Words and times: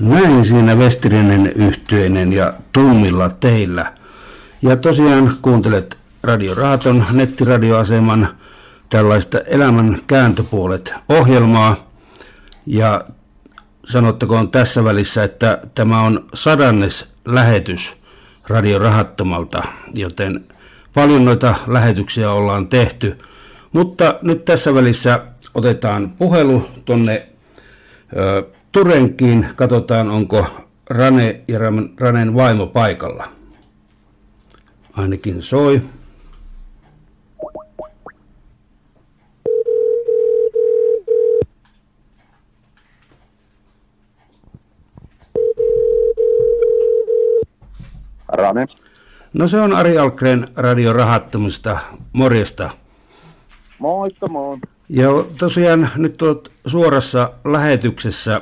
Näin 0.00 0.44
siinä 0.44 0.74
Westerinen 0.74 1.46
yhtyeinen 1.46 2.32
ja 2.32 2.52
tummilla 2.72 3.28
teillä. 3.28 3.92
Ja 4.62 4.76
tosiaan 4.76 5.36
kuuntelet 5.42 5.96
Radio 6.22 6.54
Raaton 6.54 7.04
nettiradioaseman 7.12 8.28
tällaista 8.90 9.40
elämän 9.40 9.98
kääntöpuolet 10.06 10.94
ohjelmaa. 11.08 11.90
Ja 12.66 13.04
sanottakoon 13.88 14.50
tässä 14.50 14.84
välissä, 14.84 15.24
että 15.24 15.58
tämä 15.74 16.02
on 16.02 16.26
sadannes 16.34 17.08
lähetys 17.24 17.92
Radio 18.48 18.78
Rahattomalta, 18.78 19.62
joten 19.94 20.44
paljon 20.94 21.24
noita 21.24 21.54
lähetyksiä 21.66 22.32
ollaan 22.32 22.68
tehty. 22.68 23.18
Mutta 23.72 24.14
nyt 24.22 24.44
tässä 24.44 24.74
välissä 24.74 25.20
otetaan 25.54 26.10
puhelu 26.10 26.68
tonne 26.84 27.26
Turenkiin. 28.76 29.46
Katsotaan, 29.56 30.10
onko 30.10 30.46
Rane 30.90 31.40
ja 31.48 31.58
Ranen 32.00 32.34
vaimo 32.34 32.66
paikalla. 32.66 33.28
Ainakin 34.96 35.42
soi. 35.42 35.82
Rane. 48.28 48.66
No 49.32 49.48
se 49.48 49.60
on 49.60 49.76
Ari 49.76 49.98
Alkren 49.98 50.48
Radio 50.56 50.92
Rahattomista. 50.92 51.78
Morjesta. 52.12 52.70
Moikka 53.78 54.28
moi. 54.28 54.58
Ja 54.88 55.08
tosiaan 55.38 55.90
nyt 55.96 56.22
olet 56.22 56.52
suorassa 56.66 57.32
lähetyksessä 57.44 58.40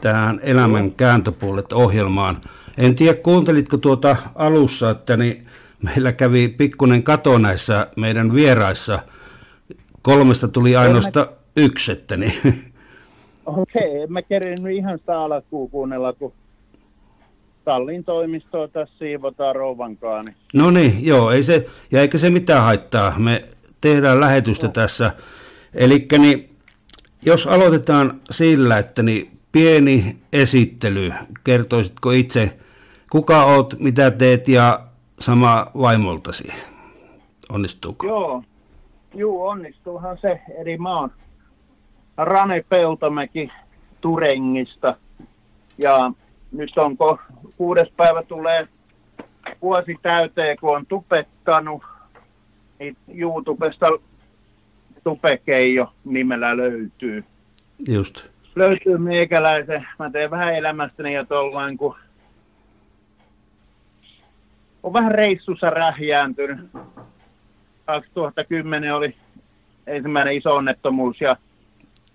tähän 0.00 0.40
elämän 0.42 0.92
kääntöpuolet 0.92 1.72
ohjelmaan. 1.72 2.40
En 2.78 2.94
tiedä, 2.94 3.14
kuuntelitko 3.14 3.76
tuota 3.76 4.16
alussa, 4.34 4.90
että 4.90 5.16
niin 5.16 5.46
meillä 5.82 6.12
kävi 6.12 6.48
pikkunen 6.48 7.02
kato 7.02 7.38
näissä 7.38 7.86
meidän 7.96 8.34
vieraissa. 8.34 8.98
Kolmesta 10.02 10.48
tuli 10.48 10.76
ainoastaan 10.76 11.26
yksi, 11.56 11.92
että 11.92 12.16
niin. 12.16 12.32
Okei, 13.46 13.88
okay, 13.90 14.02
en 14.02 14.12
mä 14.12 14.22
kerinyt 14.22 14.72
ihan 14.72 14.98
sitä 14.98 15.20
alkuun 15.20 15.70
kuunnella, 15.70 16.12
kun 16.12 16.32
Tallin 17.64 18.04
toimistoa 18.04 18.68
tässä 18.68 18.98
siivotaan 18.98 19.56
rouvankaan. 19.56 20.24
Niin. 20.24 20.36
No 20.54 20.70
niin, 20.70 21.06
joo, 21.06 21.30
ei 21.30 21.42
se, 21.42 21.66
ja 21.90 22.00
eikä 22.00 22.18
se 22.18 22.30
mitään 22.30 22.64
haittaa. 22.64 23.18
Me 23.18 23.44
tehdään 23.80 24.20
lähetystä 24.20 24.66
no. 24.66 24.72
tässä. 24.72 25.12
Eli 25.74 26.06
niin, 26.18 26.48
jos 27.24 27.46
aloitetaan 27.46 28.20
sillä, 28.30 28.78
että 28.78 29.02
niin 29.02 29.35
pieni 29.56 30.16
esittely. 30.32 31.12
Kertoisitko 31.44 32.10
itse, 32.10 32.56
kuka 33.10 33.44
oot, 33.44 33.74
mitä 33.78 34.10
teet 34.10 34.48
ja 34.48 34.80
sama 35.20 35.66
vaimoltasi? 35.78 36.52
Onnistuuko? 37.48 38.06
Joo, 38.06 38.42
Juu, 39.14 39.42
onnistuuhan 39.42 40.18
se. 40.18 40.40
Eli 40.58 40.76
mä 40.78 41.00
oon 41.00 41.10
Rane 42.16 42.64
Peltomäki 42.68 43.50
Turengista. 44.00 44.96
Ja 45.78 46.12
nyt 46.52 46.78
onko 46.78 47.18
kuudes 47.56 47.88
päivä 47.96 48.22
tulee 48.22 48.68
vuosi 49.62 49.96
täyteen, 50.02 50.56
kun 50.60 50.76
on 50.76 50.86
tupettanut. 50.86 51.82
Niin 52.78 52.96
YouTubesta 53.14 53.86
Tupekeijo 55.04 55.92
nimellä 56.04 56.56
löytyy. 56.56 57.24
Just 57.88 58.35
löytyy 58.56 58.98
meikäläisen. 58.98 59.86
Mä 59.98 60.10
teen 60.10 60.30
vähän 60.30 60.54
elämästäni 60.54 61.14
ja 61.14 61.24
tuollain, 61.24 61.78
kun 61.78 61.96
on 64.82 64.92
vähän 64.92 65.12
reissussa 65.12 65.70
rähjääntynyt. 65.70 66.58
2010 67.84 68.94
oli 68.94 69.16
ensimmäinen 69.86 70.34
iso 70.34 70.50
onnettomuus 70.50 71.20
ja 71.20 71.36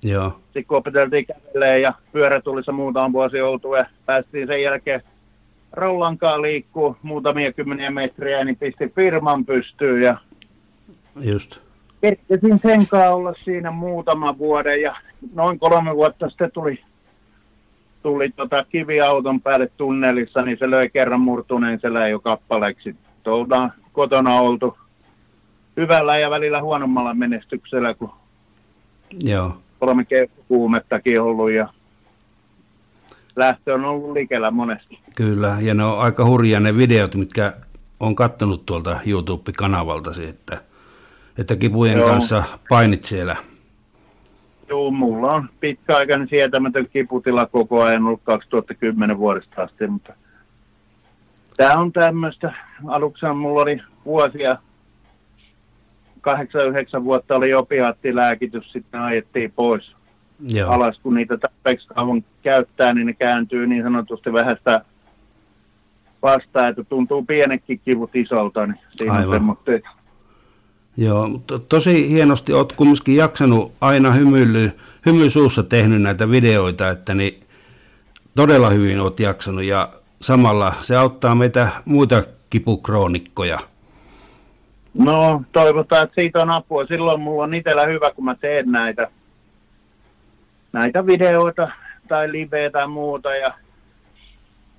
Joo. 0.04 0.40
sitten 0.44 0.66
kun 0.66 0.78
opeteltiin 0.78 1.26
kävelemään 1.26 1.82
ja 1.82 1.94
pyörätullissa 2.12 2.72
muutama 2.72 3.14
vuosi 3.14 3.42
oltu 3.42 3.76
ja 3.76 3.86
päästiin 4.06 4.48
sen 4.48 4.62
jälkeen 4.62 5.02
rollankaan 5.74 6.42
liikkuu 6.42 6.98
muutamia 7.02 7.54
kymmeniä 7.54 7.92
metriä, 7.92 8.44
niin 8.44 8.58
pisti 8.58 8.90
firman 8.96 9.46
pystyyn 9.46 10.04
ja 10.04 10.18
Just 11.22 11.71
kerkesin 12.02 12.60
sen 12.60 13.12
olla 13.12 13.34
siinä 13.44 13.72
muutama 13.72 14.38
vuoden 14.38 14.82
ja 14.82 14.96
noin 15.34 15.60
kolme 15.60 15.96
vuotta 15.96 16.30
sitten 16.30 16.52
tuli, 16.52 16.80
tuli 18.04 18.30
tota 18.30 18.66
kiviauton 18.70 19.42
päälle 19.42 19.70
tunnelissa, 19.78 20.42
niin 20.42 20.58
se 20.60 20.70
löi 20.70 20.90
kerran 20.90 21.22
murtuneen 21.22 21.80
selän 21.80 22.12
jo 22.12 22.20
kappaleeksi. 22.20 22.96
Tuolta 23.24 23.70
kotona 23.94 24.40
oltu 24.40 24.78
hyvällä 25.78 26.18
ja 26.18 26.30
välillä 26.30 26.62
huonommalla 26.62 27.14
menestyksellä, 27.14 27.94
kun 27.94 28.12
Joo. 29.20 29.58
kolme 29.80 30.06
kuumettakin 30.48 31.22
ollut 31.22 31.52
ja 31.52 31.74
lähtö 33.36 33.74
on 33.74 33.86
ollut 33.86 34.12
likellä 34.12 34.52
monesti. 34.52 35.00
Kyllä, 35.16 35.58
ja 35.62 35.74
ne 35.74 35.84
on 35.84 36.00
aika 36.00 36.26
hurjia 36.26 36.60
ne 36.60 36.78
videot, 36.78 37.16
mitkä 37.16 37.54
on 38.00 38.16
kattonut 38.16 38.66
tuolta 38.66 39.00
YouTube-kanavalta, 39.06 40.12
että 40.30 40.71
että 41.38 41.56
kipujen 41.56 41.98
Joo. 41.98 42.10
kanssa 42.10 42.44
painit 42.70 43.04
siellä. 43.04 43.36
Joo, 44.70 44.92
mulla 44.92 45.32
on 45.32 45.50
pitkäaikainen 45.60 46.28
sietämätön 46.30 46.88
kiputila 46.94 47.46
koko 47.46 47.84
ajan 47.84 48.06
ollut 48.06 48.22
2010 48.24 49.18
vuodesta 49.18 49.64
asti, 49.64 49.88
mutta 49.88 50.14
tämä 51.58 51.74
on 51.74 51.92
tämmöistä. 51.92 52.54
Aluksi 52.88 53.26
mulla 53.26 53.62
oli 53.62 53.82
vuosia, 54.06 54.58
8-9 57.00 57.04
vuotta 57.04 57.36
oli 57.36 57.54
opiaattilääkitys, 57.54 58.72
sitten 58.72 59.02
ajettiin 59.02 59.52
pois 59.52 59.96
Joo. 60.48 60.72
alas, 60.72 61.00
kun 61.04 61.14
niitä 61.14 61.38
tarpeeksi 61.38 61.88
kauan 61.88 62.24
käyttää, 62.44 62.94
niin 62.94 63.08
ne 63.08 63.14
kääntyy 63.14 63.68
niin 63.68 63.84
sanotusti 63.84 64.34
vähän 64.34 64.58
sitä 64.58 64.82
vastaan, 66.22 66.70
että 66.70 66.84
tuntuu 66.84 67.26
pienekin 67.26 67.82
kivut 67.86 68.16
isolta, 68.16 68.68
niin 68.68 68.80
siinä 68.92 69.14
Aivan. 69.14 69.28
on 69.28 69.36
semmoista 69.36 69.72
Joo, 70.98 71.28
mutta 71.28 71.60
tosi 71.60 72.10
hienosti 72.10 72.54
olet 72.54 72.74
kumminkin 72.74 73.16
jaksanut 73.16 73.74
aina 73.82 74.12
hymyily, 74.12 74.72
hymy 75.06 75.30
suussa 75.30 75.64
tehnyt 75.64 76.02
näitä 76.02 76.30
videoita, 76.30 76.90
että 76.90 77.14
niin 77.14 77.40
todella 78.36 78.70
hyvin 78.70 79.00
olet 79.00 79.20
jaksanut 79.20 79.64
ja 79.64 79.90
samalla 80.22 80.74
se 80.82 80.96
auttaa 80.96 81.36
meitä 81.36 81.70
muita 81.86 82.24
kipukroonikkoja. 82.50 83.60
No 84.94 85.44
toivotaan, 85.52 86.04
että 86.04 86.22
siitä 86.22 86.40
on 86.40 86.50
apua. 86.50 86.86
Silloin 86.86 87.22
mulla 87.22 87.44
on 87.44 87.54
itsellä 87.54 87.86
hyvä, 87.86 88.12
kun 88.16 88.26
mä 88.26 88.36
teen 88.36 88.72
näitä, 88.72 89.08
näitä 90.74 91.06
videoita 91.06 91.72
tai 92.08 92.32
liveä 92.32 92.70
tai 92.70 92.88
muuta 92.88 93.36
ja 93.36 93.54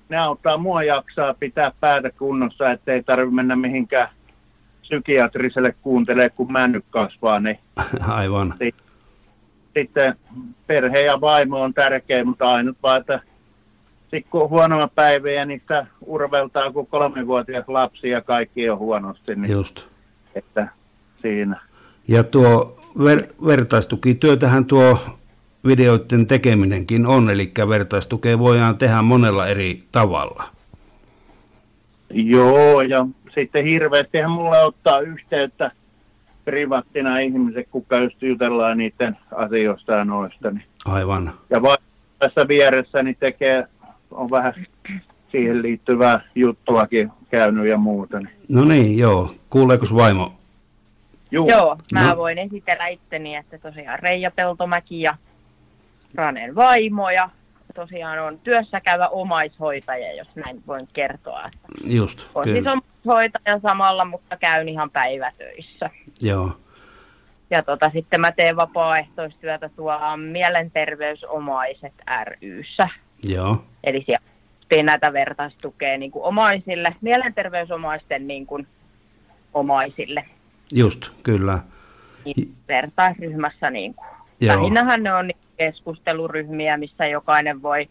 ne 0.09 0.17
auttaa 0.17 0.57
mua 0.57 0.83
jaksaa 0.83 1.33
pitää 1.33 1.71
päätä 1.79 2.09
kunnossa, 2.11 2.71
ettei 2.71 3.03
tarvitse 3.03 3.35
mennä 3.35 3.55
mihinkään 3.55 4.09
psykiatriselle 4.83 5.75
kuuntelee, 5.81 6.29
kun 6.29 6.51
männyt 6.51 6.85
kasvaa. 6.89 7.39
Niin 7.39 7.59
Aivan. 8.07 8.53
Sitten 9.73 10.15
perhe 10.67 10.99
ja 10.99 11.21
vaimo 11.21 11.61
on 11.61 11.73
tärkeä, 11.73 12.25
mutta 12.25 12.45
ainut 12.45 12.77
vaan, 12.83 12.99
että 12.99 13.19
sitten 14.01 14.31
kun 14.31 14.41
on 14.41 14.49
huonoa 14.49 14.87
päiviä, 14.95 15.45
niin 15.45 15.59
sitä 15.59 15.85
urveltaa 16.05 16.71
kuin 16.71 16.87
kolmevuotias 16.87 17.65
lapsi 17.67 18.09
ja 18.09 18.21
kaikki 18.21 18.69
on 18.69 18.77
huonosti. 18.77 19.35
Niin 19.35 19.51
Just. 19.51 19.85
Että 20.35 20.67
siinä. 21.21 21.59
Ja 22.07 22.23
tuo 22.23 22.79
ver- 22.97 23.45
vertaistukityötähän 23.45 24.65
tuo 24.65 24.99
videoiden 25.67 26.27
tekeminenkin 26.27 27.05
on, 27.05 27.29
eli 27.29 27.51
vertaistukea 27.69 28.39
voidaan 28.39 28.77
tehdä 28.77 29.01
monella 29.01 29.47
eri 29.47 29.83
tavalla. 29.91 30.43
Joo, 32.09 32.81
ja 32.81 33.07
sitten 33.35 33.65
hirveästihän 33.65 34.31
mulle 34.31 34.63
ottaa 34.63 34.99
yhteyttä 34.99 35.71
privaattina 36.45 37.19
ihmiset, 37.19 37.67
kuka 37.71 37.99
just 37.99 38.21
jutellaan 38.21 38.77
niiden 38.77 39.17
asioista 39.35 39.93
ja 39.93 40.05
noista. 40.05 40.51
Niin. 40.51 40.65
Aivan. 40.85 41.33
Ja 41.49 41.61
va- 41.61 41.75
tässä 42.19 42.47
vieressä 42.47 43.03
niin 43.03 43.17
tekee, 43.19 43.67
on 44.11 44.31
vähän 44.31 44.53
siihen 45.31 45.61
liittyvää 45.61 46.21
juttuakin 46.35 47.11
käynyt 47.31 47.67
ja 47.67 47.77
muuta. 47.77 48.19
Niin. 48.19 48.35
No 48.49 48.63
niin, 48.65 48.97
joo. 48.97 49.35
Kuuleeko 49.49 49.85
vaimo? 49.95 50.33
Joo, 51.31 51.47
joo 51.49 51.77
mä 51.91 52.09
no. 52.09 52.17
voin 52.17 52.37
esitellä 52.37 52.87
itteni, 52.87 53.35
että 53.35 53.57
tosiaan 53.57 53.99
Reija 53.99 54.31
Peltomäki 54.31 55.01
ja 55.01 55.17
Ranen 56.15 56.55
vaimo 56.55 57.09
ja 57.09 57.29
tosiaan 57.73 58.19
on 58.19 58.39
työssä 58.39 58.81
käyvä 58.81 59.07
omaishoitaja, 59.07 60.13
jos 60.13 60.27
näin 60.35 60.63
voin 60.67 60.87
kertoa. 60.93 61.49
Just, 61.83 62.29
on 62.35 62.43
kyllä. 62.43 62.55
siis 62.55 62.67
omaishoitaja 62.67 63.59
samalla, 63.59 64.05
mutta 64.05 64.37
käyn 64.37 64.69
ihan 64.69 64.89
päivätöissä. 64.89 65.89
Joo. 66.21 66.51
Ja 67.49 67.63
tota, 67.63 67.89
sitten 67.93 68.21
mä 68.21 68.31
teen 68.31 68.55
vapaaehtoistyötä 68.55 69.69
tuolla 69.69 70.17
Mielenterveysomaiset 70.17 71.93
ryssä. 72.41 72.87
Joo. 73.23 73.63
Eli 73.83 74.03
siellä 74.05 74.33
näitä 74.83 75.13
vertaistukea 75.13 75.97
niin 75.97 76.11
kuin 76.11 76.23
omaisille, 76.23 76.95
mielenterveysomaisten 77.01 78.27
niin 78.27 78.45
kuin 78.45 78.67
omaisille. 79.53 80.25
Just, 80.71 81.09
kyllä. 81.23 81.59
Niin, 82.25 82.55
vertaisryhmässä 82.67 83.69
niin 83.69 83.93
kuin. 83.93 84.07
Lähinnähän 84.41 85.03
ne 85.03 85.13
on 85.13 85.27
niin 85.27 85.37
keskusteluryhmiä, 85.57 86.77
missä 86.77 87.07
jokainen 87.07 87.61
voi 87.61 87.89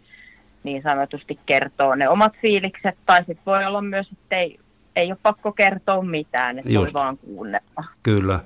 niin 0.62 0.82
sanotusti 0.82 1.38
kertoa 1.46 1.96
ne 1.96 2.08
omat 2.08 2.32
fiilikset, 2.42 2.98
tai 3.06 3.18
sitten 3.18 3.46
voi 3.46 3.64
olla 3.64 3.82
myös, 3.82 4.06
että 4.12 4.36
ei, 4.36 4.58
ei 4.96 5.10
ole 5.10 5.18
pakko 5.22 5.52
kertoa 5.52 6.02
mitään, 6.02 6.58
että 6.58 6.70
Just. 6.70 6.94
voi 6.94 7.02
vaan 7.02 7.18
kuunnella. 7.18 7.84
Kyllä. 8.02 8.40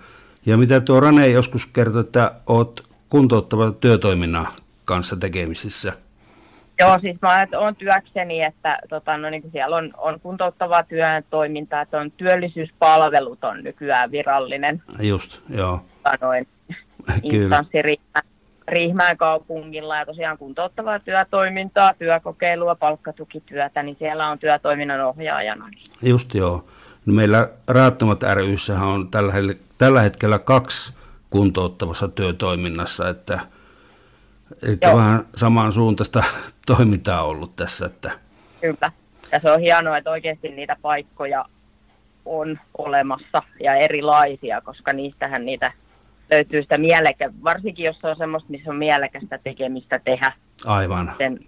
Ja 0.46 0.56
mitä 0.56 0.80
tuo 0.80 1.00
Rane 1.00 1.28
joskus 1.28 1.66
kertoi, 1.66 2.00
että 2.00 2.32
olet 2.46 2.82
kuntouttava 3.10 3.70
työtoiminnan 3.70 4.48
kanssa 4.84 5.16
tekemisissä. 5.16 5.92
Joo, 6.78 6.98
siis 7.00 7.16
mä 7.22 7.46
olen 7.58 7.76
työkseni, 7.76 8.42
että 8.42 8.78
tota, 8.88 9.16
no, 9.16 9.30
niin 9.30 9.50
siellä 9.52 9.76
on, 9.76 9.92
on 9.96 10.20
kuntouttavaa 10.20 10.82
työtoimintaa, 10.82 11.80
että 11.80 12.00
on 12.00 12.10
työllisyyspalvelut 12.10 13.44
on 13.44 13.64
nykyään 13.64 14.10
virallinen. 14.10 14.82
Just, 15.00 15.40
joo. 15.48 15.84
Noin, 16.20 16.46
instanssi 17.22 17.82
Riihmään 18.68 19.16
kaupungilla 19.16 19.96
ja 19.96 20.06
tosiaan 20.06 20.38
kuntouttavaa 20.38 20.98
työtoimintaa, 20.98 21.94
työkokeilua, 21.94 22.74
palkkatukityötä, 22.74 23.82
niin 23.82 23.96
siellä 23.98 24.28
on 24.28 24.38
työtoiminnan 24.38 25.00
ohjaajana. 25.00 25.68
Just 26.02 26.34
joo. 26.34 26.64
No 27.06 27.14
meillä 27.14 27.48
Raattomat 27.68 28.22
ryssähän 28.34 28.88
on 28.88 29.08
tällä, 29.10 29.32
tällä 29.78 30.00
hetkellä 30.00 30.38
kaksi 30.38 30.92
kuntouttavassa 31.30 32.08
työtoiminnassa, 32.08 33.08
että 33.08 33.40
eli 34.62 34.78
vähän 34.94 35.26
samansuuntaista 35.36 36.24
toimintaa 36.66 37.22
ollut 37.22 37.56
tässä. 37.56 37.86
Että... 37.86 38.10
Kyllä. 38.60 38.92
Ja 39.32 39.40
se 39.42 39.50
on 39.50 39.60
hienoa, 39.60 39.98
että 39.98 40.10
oikeasti 40.10 40.48
niitä 40.48 40.76
paikkoja 40.82 41.44
on 42.24 42.58
olemassa 42.78 43.42
ja 43.60 43.74
erilaisia, 43.74 44.60
koska 44.60 44.92
niistähän 44.92 45.44
niitä 45.44 45.72
löytyy 46.30 46.62
sitä 46.62 46.78
mielekä, 46.78 47.30
varsinkin 47.44 47.84
jos 47.84 47.98
se 48.00 48.06
on 48.06 48.16
semmoista, 48.16 48.50
missä 48.50 48.70
on 48.70 48.76
mielekästä 48.76 49.38
tekemistä 49.38 50.00
tehdä. 50.04 50.32
Aivan. 50.66 51.12
Sen 51.18 51.40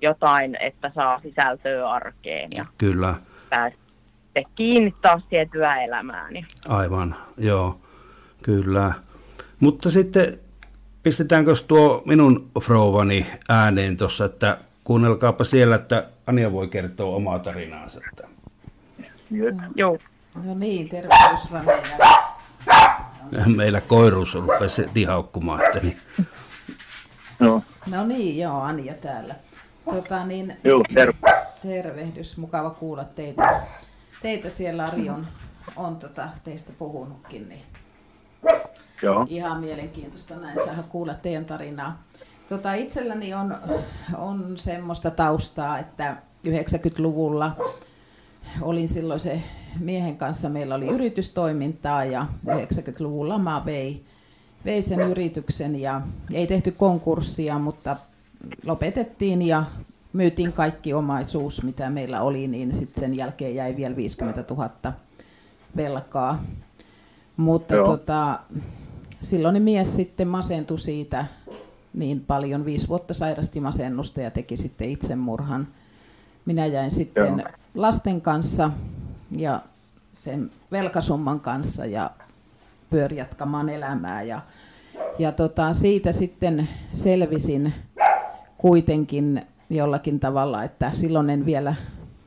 jotain, 0.00 0.56
että 0.60 0.92
saa 0.94 1.20
sisältöä 1.20 1.90
arkeen 1.90 2.50
ja 2.56 2.64
Kyllä. 2.78 3.14
pääsee 3.50 4.44
kiinni 4.54 4.94
taas 5.02 5.22
siihen 5.30 5.50
työelämään. 5.50 6.34
Aivan, 6.68 7.16
joo, 7.38 7.80
kyllä. 8.42 8.92
Mutta 9.60 9.90
sitten 9.90 10.38
pistetäänkö 11.02 11.54
tuo 11.68 12.02
minun 12.06 12.50
frouvani 12.60 13.26
ääneen 13.48 13.96
tuossa, 13.96 14.24
että 14.24 14.58
kuunnelkaapa 14.84 15.44
siellä, 15.44 15.76
että 15.76 16.06
Anja 16.26 16.52
voi 16.52 16.68
kertoa 16.68 17.16
omaa 17.16 17.38
tarinaansa. 17.38 18.00
Joo. 19.74 19.98
No 20.46 20.54
niin, 20.54 20.88
tervehdys 20.88 21.48
Meillä 23.56 23.80
koiruus 23.80 24.34
rupesi 24.34 24.86
tihaukkumaan. 24.94 25.64
Että 25.64 25.80
niin. 25.80 25.96
No. 27.40 27.62
no 27.90 28.06
niin, 28.06 28.38
joo, 28.38 28.60
Anja 28.60 28.94
täällä. 28.94 29.34
Tota, 29.84 30.26
niin, 30.26 30.56
joo, 30.64 30.82
terve. 30.94 31.18
Tervehdys, 31.62 32.36
mukava 32.36 32.70
kuulla 32.70 33.04
teitä. 33.04 33.60
Teitä 34.22 34.50
siellä 34.50 34.84
Ari 34.84 35.08
on, 35.08 35.26
on 35.76 35.96
tota, 35.96 36.28
teistä 36.44 36.72
puhunutkin, 36.78 37.48
niin 37.48 37.62
Joo. 39.02 39.26
ihan 39.28 39.60
mielenkiintoista 39.60 40.34
näin 40.34 40.64
saada 40.64 40.82
kuulla 40.82 41.14
teidän 41.14 41.44
tarinaa. 41.44 42.02
Tota, 42.48 42.74
itselläni 42.74 43.34
on, 43.34 43.56
on 44.16 44.56
semmoista 44.56 45.10
taustaa, 45.10 45.78
että 45.78 46.16
90-luvulla 46.48 47.56
olin 48.62 48.88
silloin 48.88 49.20
se 49.20 49.42
miehen 49.80 50.16
kanssa, 50.16 50.48
meillä 50.48 50.74
oli 50.74 50.88
yritystoimintaa 50.88 52.04
ja 52.04 52.26
90-luvun 52.46 53.28
lama 53.28 53.64
vei, 53.64 54.04
vei 54.64 54.82
sen 54.82 55.00
yrityksen 55.00 55.80
ja 55.80 56.00
ei 56.32 56.46
tehty 56.46 56.70
konkurssia, 56.70 57.58
mutta 57.58 57.96
lopetettiin 58.64 59.42
ja 59.42 59.64
myytiin 60.12 60.52
kaikki 60.52 60.92
omaisuus, 60.92 61.62
mitä 61.62 61.90
meillä 61.90 62.22
oli, 62.22 62.48
niin 62.48 62.74
sitten 62.74 63.00
sen 63.00 63.14
jälkeen 63.14 63.54
jäi 63.54 63.76
vielä 63.76 63.96
50 63.96 64.44
000 64.54 64.70
velkaa. 65.76 66.44
Mutta 67.36 67.74
tota, 67.84 68.40
silloin 69.20 69.62
mies 69.62 69.96
sitten 69.96 70.28
masentui 70.28 70.78
siitä 70.78 71.26
niin 71.94 72.20
paljon, 72.20 72.64
viisi 72.64 72.88
vuotta 72.88 73.14
sairasti 73.14 73.60
masennusta 73.60 74.20
ja 74.20 74.30
teki 74.30 74.56
sitten 74.56 74.90
itsemurhan. 74.90 75.68
Minä 76.44 76.66
jäin 76.66 76.90
sitten 76.90 77.38
Joo. 77.38 77.48
Lasten 77.76 78.20
kanssa 78.20 78.70
ja 79.36 79.62
sen 80.12 80.50
velkasumman 80.72 81.40
kanssa 81.40 81.86
ja 81.86 82.10
pyöri 82.90 83.16
jatkamaan 83.16 83.68
elämää. 83.68 84.22
Ja, 84.22 84.40
ja 85.18 85.32
tota, 85.32 85.72
siitä 85.72 86.12
sitten 86.12 86.68
selvisin 86.92 87.72
kuitenkin 88.58 89.46
jollakin 89.70 90.20
tavalla, 90.20 90.64
että 90.64 90.90
silloin 90.94 91.30
en 91.30 91.46
vielä 91.46 91.74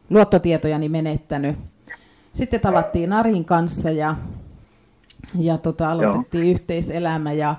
luottotietojani 0.10 0.90
menettänyt. 0.90 1.58
Sitten 2.34 2.60
tavattiin 2.60 3.14
Arin 3.14 3.46
kanssa 3.46 3.92
ja, 3.92 4.16
ja 5.40 5.58
tota, 5.58 5.92
aloitettiin 5.92 6.44
Joo. 6.44 6.52
yhteiselämä 6.52 7.32
ja 7.32 7.56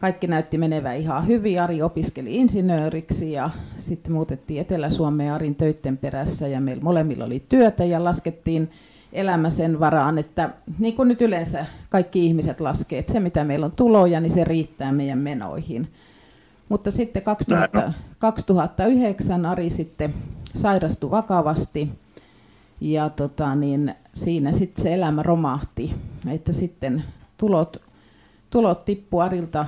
kaikki 0.00 0.26
näytti 0.26 0.58
menevän 0.58 0.96
ihan 0.96 1.26
hyvin. 1.26 1.62
Ari 1.62 1.82
opiskeli 1.82 2.36
insinööriksi 2.36 3.32
ja 3.32 3.50
sitten 3.78 4.12
muutettiin 4.12 4.60
Etelä-Suomeen 4.60 5.32
Arin 5.32 5.54
töitten 5.54 5.96
perässä 5.96 6.48
ja 6.48 6.60
meillä 6.60 6.82
molemmilla 6.82 7.24
oli 7.24 7.42
työtä 7.48 7.84
ja 7.84 8.04
laskettiin 8.04 8.70
elämä 9.12 9.50
sen 9.50 9.80
varaan, 9.80 10.18
että 10.18 10.50
niin 10.78 10.96
kuin 10.96 11.08
nyt 11.08 11.22
yleensä 11.22 11.66
kaikki 11.88 12.26
ihmiset 12.26 12.60
laskee, 12.60 12.98
että 12.98 13.12
se 13.12 13.20
mitä 13.20 13.44
meillä 13.44 13.66
on 13.66 13.72
tuloja, 13.72 14.20
niin 14.20 14.30
se 14.30 14.44
riittää 14.44 14.92
meidän 14.92 15.18
menoihin. 15.18 15.88
Mutta 16.68 16.90
sitten 16.90 17.22
2000, 17.22 17.92
2009 18.18 19.46
Ari 19.46 19.70
sitten 19.70 20.14
sairastui 20.54 21.10
vakavasti 21.10 21.88
ja 22.80 23.10
tota, 23.10 23.54
niin 23.54 23.94
siinä 24.14 24.52
sitten 24.52 24.82
se 24.82 24.94
elämä 24.94 25.22
romahti, 25.22 25.94
että 26.30 26.52
sitten 26.52 27.04
tulot, 27.38 27.82
tulot 28.50 28.84
tippu 28.84 29.18
Arilta 29.18 29.66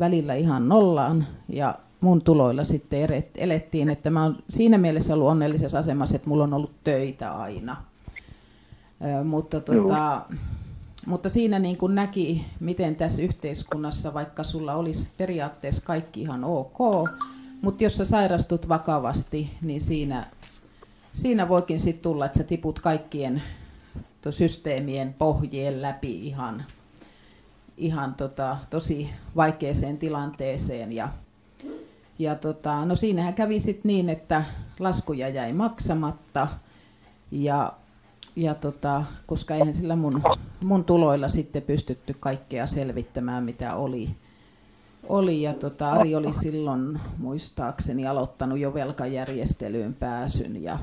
välillä 0.00 0.34
ihan 0.34 0.68
nollaan 0.68 1.26
ja 1.48 1.78
mun 2.00 2.22
tuloilla 2.22 2.64
sitten 2.64 3.00
elettiin, 3.34 3.90
että 3.90 4.10
mä 4.10 4.22
oon 4.22 4.36
siinä 4.48 4.78
mielessä 4.78 5.14
ollut 5.14 5.28
onnellisessa 5.28 5.78
asemassa, 5.78 6.16
että 6.16 6.28
mulla 6.28 6.44
on 6.44 6.54
ollut 6.54 6.74
töitä 6.84 7.32
aina. 7.32 7.76
Ö, 9.20 9.24
mutta 9.24 9.60
tota, 9.60 10.22
mutta 11.06 11.28
siinä 11.28 11.58
niin 11.58 11.76
kuin 11.76 11.94
näki, 11.94 12.46
miten 12.60 12.96
tässä 12.96 13.22
yhteiskunnassa, 13.22 14.14
vaikka 14.14 14.44
sulla 14.44 14.74
olisi 14.74 15.10
periaatteessa 15.16 15.82
kaikki 15.82 16.20
ihan 16.20 16.44
ok, 16.44 16.78
mutta 17.62 17.84
jos 17.84 17.96
sä 17.96 18.04
sairastut 18.04 18.68
vakavasti, 18.68 19.50
niin 19.62 19.80
siinä, 19.80 20.26
siinä 21.12 21.48
voikin 21.48 21.80
sitten 21.80 22.02
tulla, 22.02 22.26
että 22.26 22.38
sä 22.38 22.44
tiput 22.44 22.78
kaikkien 22.78 23.42
systeemien 24.30 25.14
pohjien 25.14 25.82
läpi 25.82 26.26
ihan, 26.26 26.64
ihan 27.80 28.14
tota, 28.14 28.56
tosi 28.70 29.10
vaikeeseen 29.36 29.98
tilanteeseen. 29.98 30.92
Ja, 30.92 31.08
ja 32.18 32.34
tota, 32.34 32.84
no 32.84 32.96
siinähän 32.96 33.34
kävi 33.34 33.60
sitten 33.60 33.88
niin, 33.88 34.08
että 34.08 34.44
laskuja 34.78 35.28
jäi 35.28 35.52
maksamatta 35.52 36.48
ja 37.30 37.72
ja 38.36 38.54
tota, 38.54 39.04
koska 39.26 39.54
eihän 39.54 39.74
sillä 39.74 39.96
mun, 39.96 40.22
mun 40.64 40.84
tuloilla 40.84 41.28
sitten 41.28 41.62
pystytty 41.62 42.16
kaikkea 42.20 42.66
selvittämään, 42.66 43.44
mitä 43.44 43.74
oli. 43.74 44.10
oli 45.08 45.42
ja 45.42 45.54
tota, 45.54 45.92
Ari 45.92 46.14
oli 46.14 46.32
silloin 46.32 47.00
muistaakseni 47.18 48.06
aloittanut 48.06 48.58
jo 48.58 48.74
velkajärjestelyyn 48.74 49.94
pääsyn 49.94 50.62
ja, 50.62 50.78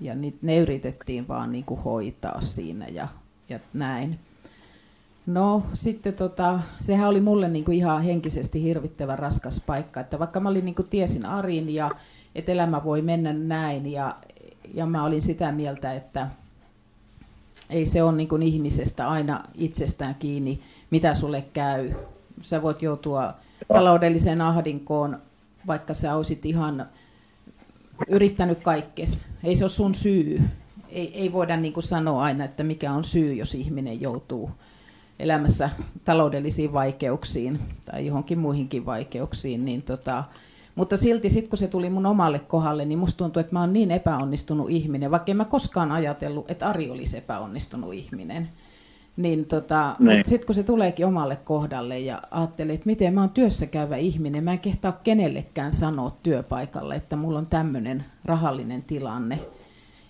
ja 0.00 0.14
ne 0.42 0.58
yritettiin 0.58 1.28
vaan 1.28 1.52
niin 1.52 1.64
kuin 1.64 1.80
hoitaa 1.80 2.40
siinä 2.40 2.86
ja, 2.86 3.08
ja 3.48 3.60
näin. 3.74 4.18
No 5.26 5.62
sitten 5.72 6.14
tota, 6.14 6.60
sehän 6.78 7.08
oli 7.08 7.20
mulle 7.20 7.48
niin 7.48 7.64
kuin 7.64 7.76
ihan 7.76 8.02
henkisesti 8.02 8.62
hirvittävän 8.62 9.18
raskas 9.18 9.62
paikka, 9.66 10.00
että 10.00 10.18
vaikka 10.18 10.40
mä 10.40 10.48
olin 10.48 10.64
niin 10.64 10.74
kuin 10.74 10.88
tiesin 10.88 11.26
Arin 11.26 11.74
ja 11.74 11.90
että 12.34 12.52
elämä 12.52 12.84
voi 12.84 13.02
mennä 13.02 13.32
näin 13.32 13.92
ja, 13.92 14.16
ja 14.74 14.86
mä 14.86 15.04
olin 15.04 15.22
sitä 15.22 15.52
mieltä, 15.52 15.94
että 15.94 16.28
ei 17.70 17.86
se 17.86 18.02
ole 18.02 18.16
niin 18.16 18.28
kuin 18.28 18.42
ihmisestä 18.42 19.08
aina 19.08 19.44
itsestään 19.54 20.14
kiinni, 20.14 20.60
mitä 20.90 21.14
sulle 21.14 21.44
käy. 21.52 21.90
Sä 22.42 22.62
voit 22.62 22.82
joutua 22.82 23.34
taloudelliseen 23.68 24.40
ahdinkoon, 24.40 25.18
vaikka 25.66 25.94
sä 25.94 26.14
olisit 26.14 26.46
ihan 26.46 26.86
yrittänyt 28.08 28.60
kaikkes. 28.62 29.26
Ei 29.44 29.54
se 29.54 29.64
ole 29.64 29.68
sun 29.70 29.94
syy. 29.94 30.42
Ei, 30.88 31.20
ei 31.20 31.32
voida 31.32 31.56
niin 31.56 31.72
kuin 31.72 31.84
sanoa 31.84 32.22
aina, 32.22 32.44
että 32.44 32.64
mikä 32.64 32.92
on 32.92 33.04
syy, 33.04 33.34
jos 33.34 33.54
ihminen 33.54 34.00
joutuu, 34.00 34.50
elämässä 35.18 35.70
taloudellisiin 36.04 36.72
vaikeuksiin 36.72 37.58
tai 37.84 38.06
johonkin 38.06 38.38
muihinkin 38.38 38.86
vaikeuksiin, 38.86 39.64
niin 39.64 39.82
tota, 39.82 40.24
mutta 40.74 40.96
silti 40.96 41.30
sitten 41.30 41.50
kun 41.50 41.58
se 41.58 41.68
tuli 41.68 41.90
mun 41.90 42.06
omalle 42.06 42.38
kohdalle, 42.38 42.84
niin 42.84 42.98
musta 42.98 43.18
tuntui, 43.18 43.40
että 43.40 43.52
mä 43.52 43.60
oon 43.60 43.72
niin 43.72 43.90
epäonnistunut 43.90 44.70
ihminen, 44.70 45.10
vaikka 45.10 45.30
en 45.30 45.36
mä 45.36 45.44
koskaan 45.44 45.92
ajatellut, 45.92 46.50
että 46.50 46.68
Ari 46.68 46.90
olisi 46.90 47.16
epäonnistunut 47.16 47.94
ihminen. 47.94 48.48
Niin 49.16 49.44
tota, 49.44 49.96
Niin. 49.98 50.24
sitten 50.24 50.46
kun 50.46 50.54
se 50.54 50.62
tuleekin 50.62 51.06
omalle 51.06 51.36
kohdalle 51.36 51.98
ja 51.98 52.22
ajattelin, 52.30 52.74
että 52.74 52.86
miten 52.86 53.14
mä 53.14 53.20
oon 53.20 53.30
työssä 53.30 53.66
käyvä 53.66 53.96
ihminen, 53.96 54.44
mä 54.44 54.52
en 54.52 54.58
kehtaa 54.58 54.92
kenellekään 54.92 55.72
sanoa 55.72 56.16
työpaikalle, 56.22 56.94
että 56.94 57.16
mulla 57.16 57.38
on 57.38 57.46
tämmöinen 57.46 58.04
rahallinen 58.24 58.82
tilanne. 58.82 59.38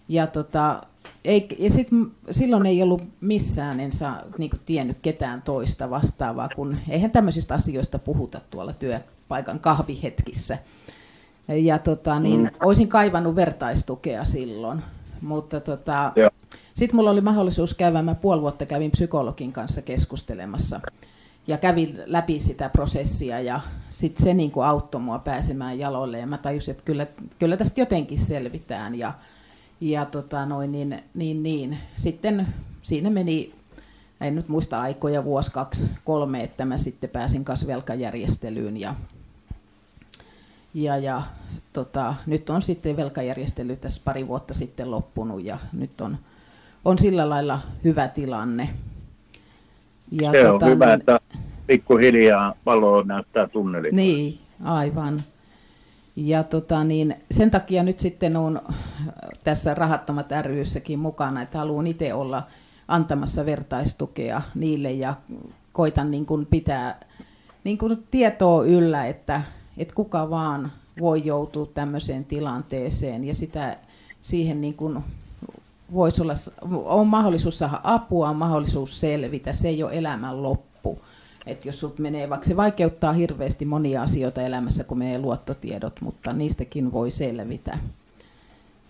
Ja, 0.09 0.27
tota, 0.27 0.83
ei, 1.25 1.49
ja 1.59 1.71
sit, 1.71 1.89
silloin 2.31 2.67
ei 2.67 2.83
ollut 2.83 3.03
missään, 3.21 3.81
en 3.81 3.93
saa 3.93 4.23
niin 4.39 4.51
tiennyt 4.67 4.99
ketään 5.03 5.43
toista 5.43 5.91
vastaavaa, 5.91 6.49
kun 6.57 6.77
eihän 6.89 7.11
tämmöisistä 7.11 7.55
asioista 7.55 7.99
puhuta 7.99 8.41
tuolla 8.51 8.73
työpaikan 8.73 9.61
kahvihetkissä. 9.61 10.59
Ja 11.49 11.79
tota, 11.79 12.21
niin, 12.21 12.43
mm. 12.43 12.51
olisin 12.65 12.89
kaivannut 12.89 13.37
vertaistukea 13.37 14.25
silloin, 14.25 14.83
mutta 15.21 15.61
tota, 15.61 16.13
sitten 16.75 16.97
mulla 16.97 17.11
oli 17.11 17.21
mahdollisuus 17.21 17.75
käydä, 17.75 18.03
mä 18.03 18.15
puoli 18.15 18.41
vuotta 18.41 18.67
kävin 18.67 18.91
psykologin 18.91 19.53
kanssa 19.53 19.83
keskustelemassa 19.83 20.81
ja 21.47 21.59
kävin 21.59 22.03
läpi 22.07 22.41
sitä 22.41 22.69
prosessia 22.69 23.41
ja 23.41 23.61
sitten 23.89 24.25
se 24.25 24.35
niin 24.35 24.51
kuin 24.51 24.67
auttoi 24.67 25.01
mua 25.01 25.19
pääsemään 25.19 25.79
jaloille 25.79 26.19
ja 26.19 26.27
mä 26.27 26.39
tajusin, 26.39 26.73
että 26.73 26.85
kyllä, 26.85 27.07
kyllä 27.39 27.57
tästä 27.57 27.81
jotenkin 27.81 28.19
selvitään 28.19 28.95
ja, 28.95 29.15
ja 29.81 30.05
tota 30.05 30.47
noin, 30.47 30.73
niin, 30.73 31.03
niin, 31.15 31.43
niin. 31.43 31.79
sitten 31.97 32.47
siinä 32.83 33.11
meni, 33.11 33.55
en 34.21 34.35
nyt 34.35 34.49
muista 34.49 34.81
aikoja, 34.81 35.25
vuosi, 35.25 35.53
kaksi, 35.53 35.91
kolme, 36.05 36.43
että 36.43 36.65
mä 36.65 36.77
sitten 36.77 37.11
pääsin 37.11 37.45
kasvelkajärjestelyyn 37.45 38.77
ja 38.77 38.95
ja, 40.75 40.97
ja 40.97 41.23
tota, 41.73 42.15
nyt 42.27 42.51
on 42.51 42.63
sitten 42.63 42.97
velkajärjestely 42.97 43.77
tässä 43.77 44.03
pari 44.05 44.29
vuotta 44.29 44.55
sitten 44.55 44.91
loppunut 44.91 45.45
ja 45.45 45.59
nyt 45.73 46.01
on, 46.01 46.17
on 46.85 46.99
sillä 46.99 47.29
lailla 47.29 47.61
hyvä 47.85 48.09
tilanne. 48.09 48.69
Ja 50.11 50.31
Se 50.31 50.49
on 50.49 50.55
tota, 50.59 50.67
hyvä, 50.67 50.87
niin- 50.87 50.99
että 51.01 51.21
pikkuhiljaa 51.67 52.55
valo 52.67 53.03
näyttää 53.03 53.49
tunnelit. 53.49 53.93
Niin, 53.93 54.39
aivan. 54.65 55.23
Ja 56.17 56.45
tota, 56.45 56.85
niin, 56.85 57.17
sen 57.31 57.51
takia 57.51 57.83
nyt 57.83 58.01
sitten 58.01 58.37
on 58.37 58.61
tässä 59.45 59.75
Rahattomat 59.75 60.27
ryssäkin 60.43 60.99
mukana, 60.99 61.43
että 61.43 61.59
haluan 61.59 61.87
itse 61.87 62.15
olla 62.15 62.43
antamassa 62.89 63.47
vertaistukea 63.47 64.43
niille 64.55 64.93
ja 64.93 65.15
koitan 65.73 66.11
niin 66.11 66.27
kuin 66.27 66.47
pitää 66.47 67.01
niin 67.65 67.79
kuin 67.79 68.05
tietoa 68.11 68.65
yllä, 68.65 69.07
että, 69.07 69.43
että 69.79 69.95
kuka 69.95 70.31
vaan 70.31 70.73
voi 71.01 71.23
joutua 71.25 71.67
tämmöiseen 71.67 72.25
tilanteeseen 72.25 73.25
ja 73.25 73.35
sitä 73.35 73.77
siihen 74.21 74.61
niin 74.61 74.75
kuin 74.75 74.99
voisi 75.93 76.23
olla, 76.23 76.35
on 76.85 77.07
mahdollisuus 77.07 77.59
saada 77.59 77.81
apua, 77.85 78.29
on 78.29 78.37
mahdollisuus 78.37 79.01
selvitä, 79.01 79.53
se 79.53 79.69
ei 79.69 79.83
ole 79.83 79.93
elämän 79.93 80.43
loppu. 80.43 80.76
Et 81.47 81.65
jos 81.65 81.81
sut 81.81 81.99
menee, 81.99 82.31
vaikka 82.31 82.49
se 82.49 82.57
vaikeuttaa 82.57 83.13
hirveästi 83.13 83.65
monia 83.65 84.03
asioita 84.03 84.43
elämässä, 84.43 84.85
kun 84.85 84.99
menee 84.99 85.19
luottotiedot, 85.19 86.01
mutta 86.01 86.33
niistäkin 86.33 86.93
voi 86.93 87.11
selvitä. 87.11 87.79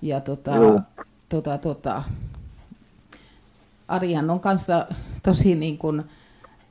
Ja 0.03 0.21
tota, 0.21 0.51
Joo. 0.51 0.81
tota, 1.29 1.59
tota, 1.59 2.03
Arihan 3.89 4.31
on 4.31 4.41
kanssa 4.41 4.87
tosi 5.23 5.55
niin 5.55 5.79
kuin 5.79 6.03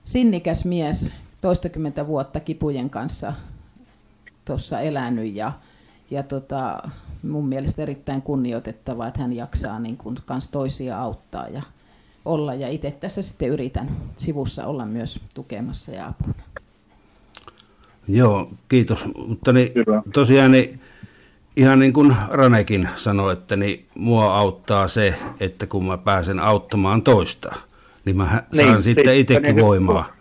sinnikäs 0.04 0.66
mies, 0.66 1.12
toistakymmentä 1.42 2.08
vuotta 2.08 2.40
kipujen 2.40 2.90
kanssa 2.90 3.34
tuossa 4.46 4.80
elänyt 4.80 5.36
ja, 5.36 5.52
ja 6.12 6.24
tota, 6.24 6.90
mun 7.24 7.48
mielestä 7.48 7.82
erittäin 7.82 8.22
kunnioitettavaa, 8.22 9.08
että 9.08 9.22
hän 9.22 9.34
jaksaa 9.34 9.80
niin 9.80 9.98
kuin 9.98 10.16
kans 10.26 10.50
toisia 10.50 11.02
auttaa 11.02 11.48
ja 11.48 11.62
olla. 12.26 12.54
Ja 12.54 12.68
itse 12.68 12.92
tässä 12.92 13.22
sitten 13.22 13.50
yritän 13.50 13.90
sivussa 14.16 14.66
olla 14.66 14.86
myös 14.86 15.20
tukemassa 15.34 15.92
ja 15.92 16.08
apuna. 16.08 16.44
Joo, 18.08 18.52
kiitos. 18.70 19.00
Mutta 19.28 19.54
niin, 19.54 19.72
tosiaan 20.14 20.52
niin, 20.52 20.80
ihan 21.56 21.80
niin 21.80 21.94
kuin 21.94 22.16
Ranekin 22.30 22.90
sanoi, 22.96 23.34
että 23.34 23.56
niin, 23.56 23.86
mua 23.96 24.38
auttaa 24.38 24.88
se, 24.88 25.16
että 25.40 25.68
kun 25.68 25.86
mä 25.86 25.98
pääsen 25.98 26.40
auttamaan 26.40 27.02
toista, 27.02 27.56
niin 28.06 28.18
mä 28.18 28.44
Niin, 28.54 28.68
saan 28.68 28.84
sitten 28.84 29.06
niin, 29.06 29.20
itsekin 29.20 29.56
niin, 29.56 29.66
voimaa. 29.66 30.16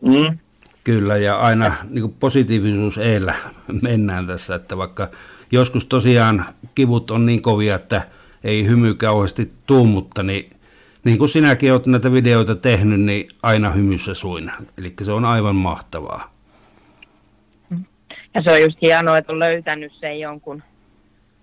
Mm. 0.00 0.38
Kyllä, 0.84 1.16
ja 1.16 1.38
aina 1.38 1.76
niin 1.90 2.02
kuin 2.02 2.16
positiivisuus 2.20 2.98
eellä 2.98 3.34
mennään 3.82 4.26
tässä, 4.26 4.54
että 4.54 4.76
vaikka 4.76 5.08
joskus 5.52 5.86
tosiaan 5.86 6.44
kivut 6.74 7.10
on 7.10 7.26
niin 7.26 7.42
kovia, 7.42 7.74
että 7.74 8.02
ei 8.44 8.66
hymy 8.66 8.94
kauheasti 8.94 9.52
tuu, 9.66 9.86
mutta 9.86 10.22
niin, 10.22 10.50
niin 11.04 11.18
kuin 11.18 11.28
sinäkin 11.28 11.72
olet 11.72 11.86
näitä 11.86 12.12
videoita 12.12 12.56
tehnyt, 12.56 13.00
niin 13.00 13.28
aina 13.42 13.70
hymyssä 13.70 14.14
suina. 14.14 14.52
Eli 14.78 14.94
se 15.02 15.12
on 15.12 15.24
aivan 15.24 15.56
mahtavaa. 15.56 16.32
Ja 18.34 18.42
se 18.44 18.50
on 18.50 18.62
just 18.62 18.78
hienoa, 18.82 19.18
että 19.18 19.32
on 19.32 19.38
löytänyt 19.38 19.92
sen 20.00 20.20
jonkun 20.20 20.62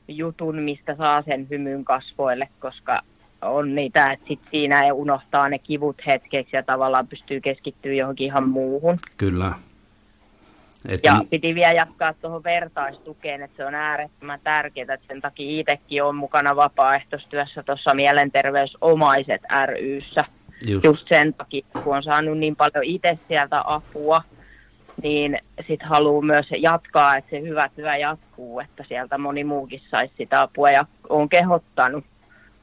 jutun, 0.07 0.55
mistä 0.55 0.95
saa 0.95 1.21
sen 1.21 1.47
hymyn 1.49 1.85
kasvoille, 1.85 2.49
koska 2.59 3.01
on 3.41 3.75
niitä, 3.75 4.11
että 4.11 4.27
sit 4.27 4.39
siinä 4.51 4.79
ei 4.79 4.91
unohtaa 4.91 5.49
ne 5.49 5.59
kivut 5.59 6.01
hetkeksi 6.07 6.55
ja 6.55 6.63
tavallaan 6.63 7.07
pystyy 7.07 7.41
keskittyä 7.41 7.93
johonkin 7.93 8.25
ihan 8.27 8.49
muuhun. 8.49 8.97
Kyllä. 9.17 9.51
Et, 10.87 10.99
Ja 11.03 11.21
piti 11.29 11.55
vielä 11.55 11.71
jatkaa 11.71 12.13
tuohon 12.13 12.43
vertaistukeen, 12.43 13.43
että 13.43 13.57
se 13.57 13.65
on 13.65 13.75
äärettömän 13.75 14.39
tärkeää, 14.43 14.93
että 14.93 15.07
sen 15.07 15.21
takia 15.21 15.59
itsekin 15.59 16.03
on 16.03 16.15
mukana 16.15 16.55
vapaaehtoistyössä 16.55 17.63
tuossa 17.63 17.93
Mielenterveysomaiset 17.93 19.41
ryssä. 19.65 20.23
just, 20.67 20.83
Just 20.83 21.07
sen 21.07 21.33
takia, 21.33 21.65
kun 21.83 21.95
on 21.95 22.03
saanut 22.03 22.37
niin 22.37 22.55
paljon 22.55 22.83
itse 22.83 23.19
sieltä 23.27 23.63
apua, 23.65 24.21
niin 25.03 25.39
sitten 25.67 25.89
haluaa 25.89 26.21
myös 26.21 26.47
jatkaa, 26.57 27.17
että 27.17 27.29
se 27.29 27.41
hyvä 27.41 27.69
työ 27.75 27.95
jatkuu, 27.95 28.59
että 28.59 28.83
sieltä 28.87 29.17
moni 29.17 29.43
muukin 29.43 29.81
saisi 29.89 30.13
sitä 30.17 30.41
apua. 30.41 30.69
Ja 30.69 30.81
on 31.09 31.29
kehottanut 31.29 32.05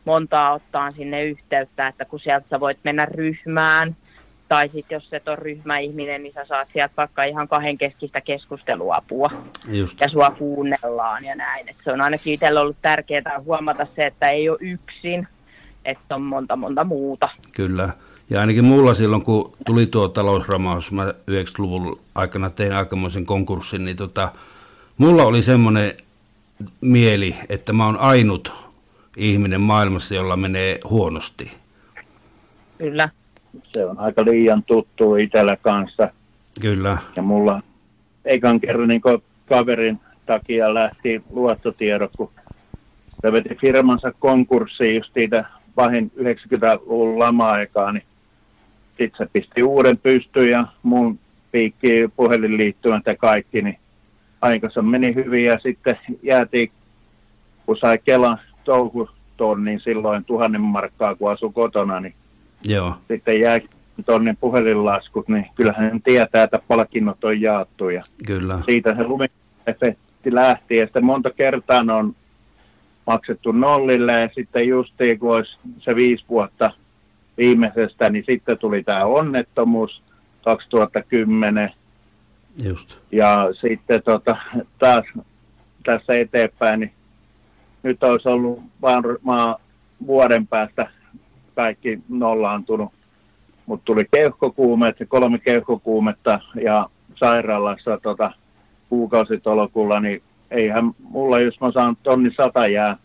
montaa 0.05 0.53
ottaa 0.53 0.93
sinne 0.93 1.25
yhteyttä, 1.25 1.89
että 1.89 2.05
kun 2.05 2.21
sieltä 2.21 2.47
sä 2.51 2.61
voit 2.61 2.79
mennä 2.83 3.05
ryhmään, 3.05 3.97
tai 4.49 4.69
sitten 4.69 4.97
jos 4.97 5.13
et 5.13 5.29
ole 5.29 5.37
ryhmäihminen, 5.37 6.23
niin 6.23 6.35
sä 6.35 6.45
saat 6.45 6.69
sieltä 6.73 6.95
vaikka 6.97 7.23
ihan 7.23 7.49
kahden 7.49 7.79
keskistä 7.79 8.21
keskusteluapua 8.21 9.31
just, 9.69 10.01
ja 10.01 10.09
sua 10.09 10.31
kuunnellaan 10.31 11.25
ja 11.25 11.35
näin. 11.35 11.69
Et 11.69 11.77
se 11.85 11.93
on 11.93 12.01
ainakin 12.01 12.35
itsellä 12.35 12.61
ollut 12.61 12.77
tärkeää 12.83 13.41
huomata 13.45 13.87
se, 13.97 14.03
että 14.03 14.29
ei 14.29 14.49
ole 14.49 14.59
yksin, 14.61 15.29
että 15.85 16.15
on 16.15 16.23
monta 16.23 16.57
monta 16.57 16.85
muuta. 16.85 17.29
kyllä. 17.53 17.89
Ja 18.31 18.41
ainakin 18.41 18.65
mulla 18.65 18.95
silloin, 18.95 19.23
kun 19.23 19.53
tuli 19.67 19.87
tuo 19.87 20.09
talousramaus, 20.09 20.93
mä 20.93 21.05
90-luvun 21.05 22.01
aikana 22.15 22.51
tein 22.51 22.73
aikamoisen 22.73 23.27
konkurssin, 23.27 23.85
niin 23.85 23.97
tota, 23.97 24.33
mulla 24.99 25.23
oli 25.25 25.43
semmoinen 25.43 25.93
mieli, 26.81 27.37
että 27.49 27.73
mä 27.73 27.87
oon 27.87 27.99
ainut 27.99 28.53
ihminen 29.17 29.61
maailmassa, 29.61 30.15
jolla 30.15 30.37
menee 30.37 30.79
huonosti. 30.91 31.53
Kyllä. 32.79 33.09
Se 33.63 33.85
on 33.85 33.99
aika 33.99 34.25
liian 34.25 34.63
tuttu 34.63 35.17
itsellä 35.17 35.57
kanssa. 35.57 36.09
Kyllä, 36.61 36.99
Ja 37.17 37.23
mulla 37.23 37.63
ekan 38.25 38.61
kerran 38.61 38.89
niin 38.89 39.01
kaverin 39.49 40.01
takia 40.27 40.75
lähti 40.75 41.23
luottotiedot, 41.31 42.11
kun 42.17 42.31
se 43.23 43.33
veti 43.33 43.55
firmansa 43.61 44.13
konkurssiin 44.19 44.97
just 44.97 45.11
siitä 45.15 45.45
pahin 45.75 46.13
90-luvun 46.21 47.19
lama-aikaa, 47.19 47.93
niin 47.93 48.05
sitten 48.89 49.19
se 49.19 49.31
pisti 49.33 49.63
uuden 49.63 49.99
pystyyn 49.99 50.51
ja 50.51 50.67
mun 50.83 51.19
piikki 51.53 52.09
puhelinliittymät 52.17 53.03
ja 53.07 53.17
kaikki, 53.17 53.63
niin 53.63 53.79
aikansa 54.41 54.83
meni 54.83 55.15
hyvin 55.15 55.45
ja 55.45 55.59
sitten 55.59 55.99
jäätiin, 56.23 56.71
kun 57.67 57.77
sai 57.77 57.99
Kelan 58.05 58.39
touhutonnin 58.65 59.81
silloin 59.81 60.25
tuhannen 60.25 60.61
markkaa, 60.61 61.15
kun 61.15 61.33
asui 61.33 61.51
kotona, 61.53 62.01
niin 62.01 62.15
joo, 62.65 62.95
sitten 63.09 63.41
jää 63.41 63.59
tonnin 64.07 64.37
puhelinlaskut, 64.37 65.29
niin 65.29 65.47
kyllähän 65.55 65.91
hän 65.91 66.03
tietää, 66.03 66.43
että 66.43 66.59
palkinnot 66.69 67.25
on 67.25 67.41
jaettu 67.41 67.89
ja 67.89 68.01
kyllä, 68.27 68.59
siitä 68.65 68.95
se 68.97 69.05
lumiefekti 69.05 70.35
lähti. 70.35 70.77
Ja 70.77 70.85
sitten 70.85 71.05
monta 71.05 71.31
kertaa 71.31 71.81
on 71.99 72.15
maksettu 73.07 73.53
nollille 73.53 74.13
ja 74.13 74.29
sitten 74.35 74.69
justiin 74.69 75.19
kun 75.19 75.37
olisi 75.37 75.57
se 75.79 75.95
viisi 75.95 76.25
vuotta 76.29 76.71
viimeisestä, 77.39 78.11
niin 78.11 78.25
sitten 78.27 78.59
tuli 78.59 78.83
tämä 78.83 79.05
onnettomuus 79.05 80.03
2010 80.45 81.71
just, 82.65 82.97
ja 83.13 83.49
sitten 83.61 84.03
tota, 84.03 84.37
taas 84.79 85.05
tässä 85.85 86.15
eteenpäin, 86.15 86.81
niin 86.81 86.93
nyt 87.83 88.03
olisi 88.03 88.29
ollut 88.29 88.63
varmaan 88.83 89.57
vuoden 90.07 90.47
päästä 90.47 90.91
kaikki 91.55 91.99
nollaantunut 92.09 92.93
mutta 93.67 93.85
tuli 93.85 94.03
keuhkokuume, 94.17 94.95
kolme 95.09 95.39
keuhkokuumetta 95.39 96.41
ja 96.63 96.89
sairaalassa 97.15 97.99
tota, 98.03 98.31
kuukausitolokulla, 98.89 100.01
niin 100.01 100.23
eihän 100.51 100.93
mulla, 100.99 101.41
jos 101.41 101.61
mä 101.61 101.73
saan 101.73 101.97
tonni 102.03 102.31
sata 102.37 102.67
jää 102.67 102.97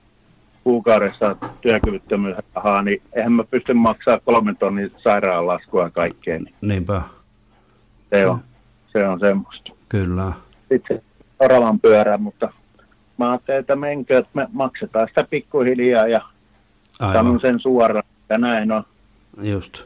kuukaudessa 0.63 1.36
työkyvyttömyysrahaa, 1.62 2.82
niin 2.82 3.01
eihän 3.13 3.34
mä 3.34 3.44
pysty 3.44 3.74
maksaa 3.74 4.20
kolmen 4.25 4.56
tonnin 4.58 4.91
sairaalalaskua 5.03 5.84
ja 5.84 5.89
kaikkeen. 5.89 6.44
Niin 6.44 6.56
Niinpä, 6.62 7.01
se, 8.10 8.27
on, 8.27 8.39
se 8.91 9.08
on 9.08 9.20
semmoista. 9.20 9.72
kyllä. 9.89 10.34
Sitten 10.70 11.01
oravan 11.39 11.79
pyörä, 11.79 12.18
mutta 12.18 12.53
mä 13.18 13.32
ajattelin, 13.32 13.60
että 13.60 13.75
menkö, 13.75 14.18
että 14.18 14.32
me 14.34 14.48
maksetaan 14.53 15.08
sitä 15.08 15.24
pikkuhiljaa 15.29 16.08
ja 16.08 16.20
sanon 17.00 17.15
Aivan, 17.18 17.39
sen 17.41 17.60
suoraan. 17.60 18.03
Ja 18.29 18.38
näin 18.38 18.71
on. 18.71 18.83
just. 19.41 19.83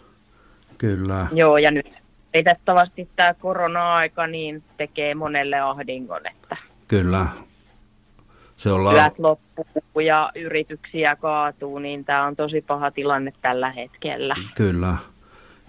Kyllä, 0.77 1.27
Joo, 1.31 1.57
ja 1.57 1.71
nyt 1.71 2.03
valitettavasti 2.33 3.09
tämä 3.15 3.33
korona-aika 3.33 4.27
niin 4.27 4.63
tekee 4.77 5.15
monelle 5.15 5.59
ahdingon, 5.59 6.27
että 6.27 6.57
kyllä. 6.87 7.27
Se 8.57 8.71
ollaan, 8.71 8.95
työt 8.95 9.19
loppuu 9.19 9.99
ja 9.99 10.31
yrityksiä 10.35 11.15
kaatuu, 11.15 11.79
niin 11.79 12.05
tämä 12.05 12.25
on 12.25 12.35
tosi 12.35 12.61
paha 12.61 12.91
tilanne 12.91 13.33
tällä 13.41 13.71
hetkellä. 13.71 14.35
Kyllä. 14.55 14.97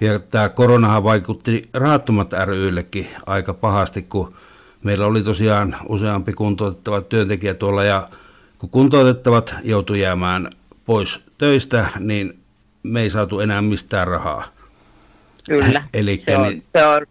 Ja 0.01 0.19
tämä 0.19 0.49
koronahan 0.49 1.05
vaikutti 1.05 1.69
rahattomat 1.75 2.33
ryillekin 2.45 3.09
aika 3.27 3.55
pahasti, 3.55 4.03
kun 4.03 4.35
meillä 4.83 5.07
oli 5.07 5.23
tosiaan 5.23 5.77
useampi 5.89 6.33
kuntoutettava 6.33 7.01
työntekijä 7.01 7.55
tuolla 7.55 7.85
ja 7.85 8.09
kun 8.59 8.71
kuntoutettavat 8.71 9.55
joutui 9.63 10.01
jäämään 10.01 10.51
pois 10.85 11.25
töistä, 11.39 11.87
niin 11.99 12.44
me 12.85 13.01
ei 13.01 13.11
saatu 13.11 13.41
enää 13.41 13.63
mistään 13.63 14.09
rahaa. 14.09 14.45
Kyllä, 15.49 15.85
Elikkä 15.95 16.33
se, 16.33 16.39
on, 16.39 16.49
niin- 16.49 16.65
se, 16.79 16.87
on, 16.87 17.07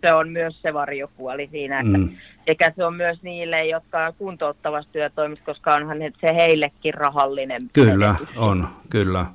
se 0.00 0.14
on 0.14 0.28
myös 0.28 0.62
se 0.62 0.74
varjopuoli 0.74 1.48
siinä, 1.50 1.80
että 1.80 1.98
Mm, 1.98 2.16
Eikä 2.46 2.72
se 2.76 2.84
on 2.84 2.94
myös 2.94 3.22
niille, 3.22 3.66
jotka 3.66 4.06
on 4.06 4.14
kuntouttavassa 4.18 4.90
työtoimissa, 4.92 5.44
koska 5.44 5.74
onhan 5.74 5.98
se 6.20 6.34
heillekin 6.36 6.94
rahallinen 6.94 7.62
kyllä, 7.72 8.12
menetys. 8.12 8.36
on, 8.36 8.68
kyllä, 8.90 9.26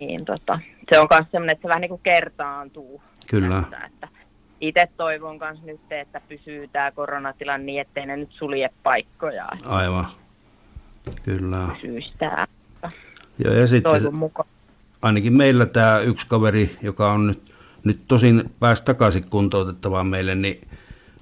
Niin, 0.00 0.24
tota, 0.24 0.58
se 0.90 0.98
on 0.98 1.06
myös 1.10 1.30
sellainen, 1.30 1.52
että 1.52 1.62
se 1.62 1.68
vähän 1.68 1.80
niin 1.80 1.88
kuin 1.88 2.00
kertaantuu. 2.02 3.02
kyllä, 3.30 3.62
Tässä, 3.70 3.86
että 3.86 4.08
itse 4.60 4.88
toivon 4.96 5.38
myös 5.40 5.62
nyt, 5.62 5.80
että 5.90 6.20
pysyy 6.28 6.68
tämä 6.68 6.90
koronatilanne 6.90 7.64
niin, 7.66 7.80
ettei 7.80 8.06
ne 8.06 8.16
nyt 8.16 8.30
sulje 8.32 8.70
paikkoja. 8.82 9.48
aivan, 9.66 10.06
kyllä. 11.22 11.68
Pysyisi 11.72 12.12
tämä 12.18 12.44
Joo, 13.44 13.54
ja 13.54 13.66
sitten 13.66 13.92
toivon 13.92 14.14
mukaan. 14.14 14.48
Ainakin 15.04 15.32
meillä 15.32 15.66
tämä 15.66 15.98
yksi 15.98 16.26
kaveri, 16.28 16.76
joka 16.82 17.12
on 17.12 17.26
nyt, 17.26 17.54
nyt 17.84 18.00
tosin 18.08 18.50
pääsi 18.60 18.84
takaisin 18.84 19.24
kuntoutettavaan 19.30 20.06
meille, 20.06 20.34
niin 20.34 20.60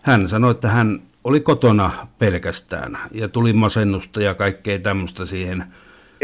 hän 0.03 0.29
sanoi, 0.29 0.51
että 0.51 0.69
hän 0.69 1.03
oli 1.25 1.41
kotona 1.41 2.07
pelkästään 2.19 2.99
ja 3.13 3.29
tuli 3.29 3.53
masennusta 3.53 4.23
ja 4.23 4.35
kaikkea 4.35 4.79
tämmöistä 4.79 5.27
siihen, 5.27 5.65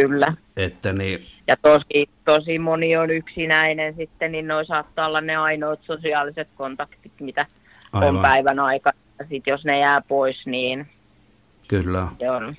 Kyllä. 0.01 0.35
että 0.57 0.93
niin, 0.93 1.27
Ja 1.47 1.57
tosi, 1.63 2.09
tosi 2.25 2.59
moni 2.59 2.97
on 2.97 3.11
yksinäinen 3.11 3.95
sitten, 3.97 4.33
niin 4.33 4.49
noi 4.49 4.67
saattaa 4.67 5.07
olla 5.07 5.21
ne 5.21 5.37
ainoat 5.37 5.81
sosiaaliset 5.83 6.49
kontaktit, 6.57 7.13
mitä 7.21 7.47
Aivan. 7.93 8.17
on 8.17 8.23
päivän 8.23 8.59
aikana. 8.59 8.99
Sitten 9.29 9.53
jos 9.53 9.65
ne 9.65 9.79
jää 9.79 10.01
pois, 10.09 10.47
niin 10.47 10.87
kyllä, 11.69 12.09
se 12.19 12.31
on. 12.31 12.57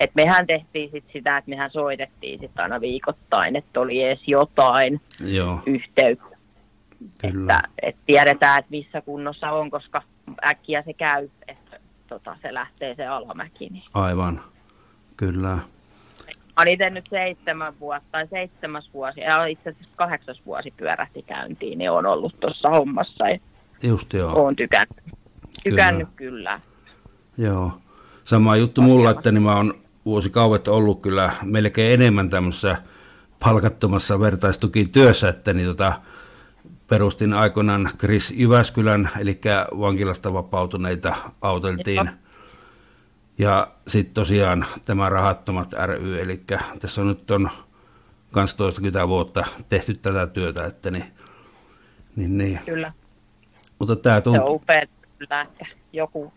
Et 0.00 0.10
mehän 0.14 0.46
tehtiin 0.46 0.90
sit 0.90 1.04
sitä, 1.12 1.36
että 1.38 1.50
mehän 1.50 1.70
soitettiin 1.70 2.40
sit 2.40 2.60
aina 2.60 2.80
viikoittain, 2.80 3.56
että 3.56 3.80
oli 3.80 4.02
edes 4.02 4.20
jotain 4.26 5.00
joo, 5.24 5.60
yhteyttä. 5.66 6.36
kyllä, 7.18 7.54
Että, 7.56 7.68
et 7.82 7.96
tiedetään, 8.06 8.58
että 8.58 8.70
missä 8.70 9.00
kunnossa 9.00 9.50
on, 9.50 9.70
koska 9.70 10.02
äkkiä 10.46 10.82
se 10.82 10.92
käy, 10.92 11.28
että 11.48 11.80
tota, 12.08 12.36
se 12.42 12.54
lähtee 12.54 12.94
se 12.94 13.06
alamäki. 13.06 13.68
Niin. 13.68 13.82
aivan, 13.94 14.40
kyllä, 15.16 15.58
Olen 16.58 16.72
itse 16.72 16.90
nyt 16.90 17.06
seitsemän 17.10 17.72
vuotta 17.80 18.08
tai 18.12 18.26
seitsemäs 18.26 18.90
vuosi, 18.94 19.20
ja 19.20 19.46
itse 19.46 19.70
asiassa 19.70 19.96
kahdeksas 19.96 20.42
vuosi 20.46 20.74
pyörähti 20.76 21.22
käyntiin, 21.22 21.78
niin 21.78 21.90
on 21.90 22.06
ollut 22.06 22.40
tuossa 22.40 22.68
hommassa 22.68 23.28
ja 23.28 23.38
just 23.82 24.12
joo. 24.12 24.32
olen 24.32 24.56
tykännyt. 24.56 25.02
Tykännyt 25.64 26.08
kyllä. 26.16 26.60
Joo. 27.38 27.72
Sama 28.24 28.56
juttu 28.56 28.82
mulla, 28.82 29.10
että 29.10 29.32
niin 29.32 29.42
mä 29.42 29.56
oon 29.56 29.74
vuosikaudet 30.04 30.68
ollut 30.68 31.00
kyllä 31.02 31.32
melkein 31.42 31.92
enemmän 31.92 32.30
tämmöisessä 32.30 32.76
palkattomassa 33.40 34.20
vertaistukityössä, 34.20 35.28
että 35.28 35.52
niin 35.52 35.66
tota, 35.66 35.92
perustin 36.88 37.32
aikoinaan 37.32 37.90
Chris 37.98 38.30
Jyväskylän, 38.30 39.10
eli 39.20 39.40
vankilasta 39.78 40.32
vapautuneita 40.32 41.16
auteltiin. 41.40 41.96
Joo. 41.96 42.14
Ja 43.38 43.68
sitten 43.88 44.14
tosiaan 44.14 44.66
tämä 44.84 45.08
Rahattomat 45.08 45.72
ry, 45.86 46.20
eli 46.20 46.40
tässä 46.80 47.00
on 47.00 47.08
nyt 47.08 47.30
on 47.30 47.50
kans 48.32 48.54
toistakymmentä 48.54 49.08
vuotta 49.08 49.44
tehty 49.68 49.94
tätä 49.94 50.26
työtä, 50.26 50.66
että 50.66 50.90
niin, 50.90 51.04
niin, 52.16 52.38
niin. 52.38 52.60
Kyllä. 52.66 52.92
Mutta 53.78 53.96
tämä 53.96 54.14
Se 54.14 54.18
on 54.18 54.22
tuntuu, 54.22 54.54
upea 54.54 54.82
että 55.42 55.66
joku, 55.92 56.32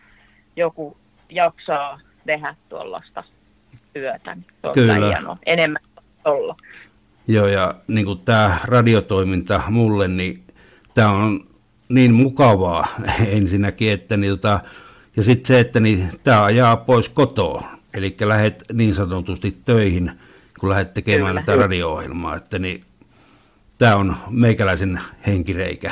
joku 0.55 0.97
jaksaa 1.29 1.99
tehdä 2.25 2.55
tuollaista 2.69 3.23
työtä. 3.99 4.35
niin 4.35 4.45
Se 4.61 4.67
on 4.67 4.73
Kyllä. 4.73 5.07
hienoa. 5.07 5.37
Enemmän 5.45 5.81
olla. 6.25 6.55
Joo, 7.27 7.47
ja 7.47 7.73
niin 7.87 8.05
kuin 8.05 8.19
tämä 8.19 8.59
radiotoiminta 8.63 9.61
mulle, 9.69 10.07
niin 10.07 10.43
tämä 10.93 11.09
on 11.09 11.39
niin 11.89 12.13
mukavaa 12.13 12.87
ensinnäkin, 13.37 13.91
että 13.91 14.17
niin, 14.17 14.31
tota, 14.31 14.59
ja 15.15 15.23
sitten 15.23 15.45
se, 15.45 15.59
että 15.59 15.79
niin, 15.79 16.09
tämä 16.23 16.43
ajaa 16.43 16.77
pois 16.77 17.09
kotoa, 17.09 17.63
eli 17.93 18.15
lähdet 18.21 18.63
niin 18.73 18.95
sanotusti 18.95 19.57
töihin, 19.65 20.11
kun 20.59 20.69
lähdet 20.69 20.93
tekemään 20.93 21.31
Kyllä. 21.33 21.45
tätä 21.45 21.61
radio-ohjelmaa, 21.61 22.35
että 22.35 22.59
niin, 22.59 22.83
tämä 23.77 23.95
on 23.95 24.15
meikäläisen 24.29 24.99
henkireikä. 25.27 25.91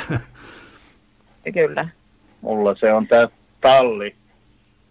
Kyllä. 1.54 1.88
Mulla 2.40 2.74
se 2.74 2.92
on 2.92 3.06
tämä 3.06 3.28
talli. 3.60 4.14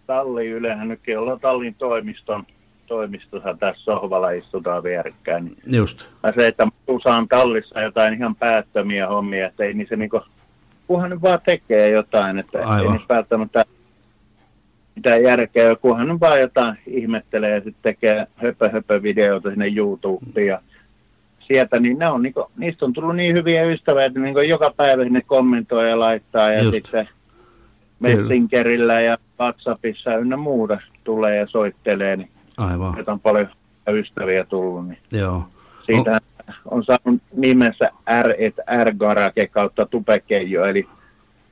Talli 0.06 0.46
yleensä 0.46 0.84
nytkin 0.84 1.18
ollaan 1.18 1.40
tallin 1.40 1.74
toimiston 1.74 2.46
toimistossa 2.86 3.56
tässä 3.60 3.84
sohvalla 3.84 4.30
istutaan 4.30 4.82
vierekkäin. 4.82 5.44
Niin 5.44 5.56
Just, 5.66 6.08
mä 6.22 6.32
se, 6.36 6.46
että 6.46 6.66
saan 7.04 7.28
tallissa 7.28 7.80
jotain 7.80 8.14
ihan 8.14 8.36
päättömiä 8.36 9.08
hommia, 9.08 9.46
että 9.46 9.64
ei 9.64 9.74
niin 9.74 9.88
se 9.88 9.96
niinku, 9.96 10.20
kunhan 10.86 11.10
nyt 11.10 11.22
vaan 11.22 11.38
tekee 11.44 11.90
jotain, 11.90 12.38
että 12.38 12.58
ei 12.58 12.64
Aivan. 12.64 12.92
niissä 12.92 13.14
välttämättä 13.14 13.64
mitään 14.96 15.22
järkeä, 15.22 15.76
kunhan 15.76 16.08
nyt 16.08 16.20
vaan 16.20 16.40
jotain 16.40 16.78
ihmettelee 16.86 17.50
ja 17.50 17.60
sitten 17.60 17.82
tekee 17.82 18.26
höpö 18.36 18.70
höpö 18.70 19.02
videoita 19.02 19.50
sinne 19.50 19.72
YouTubeen 19.76 20.46
ja 20.46 20.58
sieltä, 21.46 21.80
niin 21.80 21.98
ne 21.98 22.08
on 22.08 22.22
niinku, 22.22 22.50
niistä 22.56 22.84
on 22.84 22.92
tullut 22.92 23.16
niin 23.16 23.36
hyviä 23.36 23.64
ystäviä, 23.64 24.04
että 24.04 24.20
niinku 24.20 24.40
joka 24.40 24.74
päivä 24.76 25.04
sinne 25.04 25.20
kommentoi 25.26 25.90
ja 25.90 26.00
laittaa 26.00 26.52
ja 26.52 26.62
Just. 26.62 26.74
sitten 26.74 27.08
Messengerillä 28.00 29.00
ja 29.00 29.18
WhatsAppissa 29.40 30.16
ynnä 30.16 30.36
muuta 30.36 30.80
tulee 31.04 31.36
ja 31.36 31.46
soittelee, 31.46 32.16
niin 32.16 32.30
aivan, 32.58 32.94
nyt 32.94 33.08
on 33.08 33.20
paljon 33.20 33.48
ystäviä 33.88 34.44
tullut, 34.44 34.88
niin 34.88 34.98
joo. 35.10 35.42
siitä 35.86 36.20
on 36.64 36.84
saanut 36.84 37.22
nimensä 37.36 37.90
R, 38.22 38.34
et 38.38 38.54
R 38.84 38.94
Garage 38.94 39.46
kautta 39.46 39.86
Tupekeijo, 39.86 40.64
eli 40.64 40.88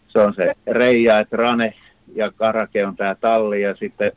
se 0.09 0.21
on 0.21 0.35
se 0.35 0.53
Reija, 0.67 1.19
et 1.19 1.33
Rane 1.33 1.75
ja 2.15 2.31
Garage 2.31 2.87
on 2.87 2.97
tämä 2.97 3.15
talli 3.15 3.63
ja 3.63 3.77
sitten 3.77 4.13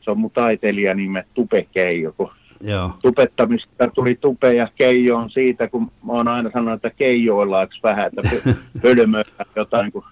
se 0.00 0.10
on 0.10 0.18
mun 0.18 0.30
taiteilijan 0.30 0.96
nimet 0.96 1.26
Tupekeijo, 1.34 2.12
kun 2.16 2.30
Joo, 2.60 2.90
tupettamista 3.02 3.88
tuli 3.94 4.18
tupe 4.20 4.52
ja 4.52 4.68
keijo 4.74 5.16
on 5.16 5.30
siitä, 5.30 5.68
kun 5.68 5.82
mä 5.82 6.12
oon 6.12 6.28
aina 6.28 6.50
sanonut, 6.50 6.84
että 6.84 6.98
keijoillaanko 6.98 7.74
vähän, 7.82 8.06
että 8.06 8.52
pölmöillä 8.82 9.44
jotain, 9.56 9.92
kun 9.92 10.04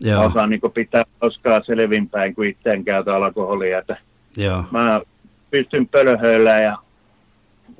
joo, 0.00 0.24
osaan 0.24 0.50
niin 0.50 0.60
pitää 0.74 1.04
koskaan 1.18 1.64
selvinpäin, 1.64 2.34
kun 2.34 2.46
itse 2.46 2.70
en 2.70 2.84
käytä 2.84 3.16
alkoholia, 3.16 3.78
että 3.78 3.96
joo, 4.36 4.64
mä 4.70 5.00
pystyn 5.50 5.88
pölhöillä 5.88 6.50
ja 6.50 6.78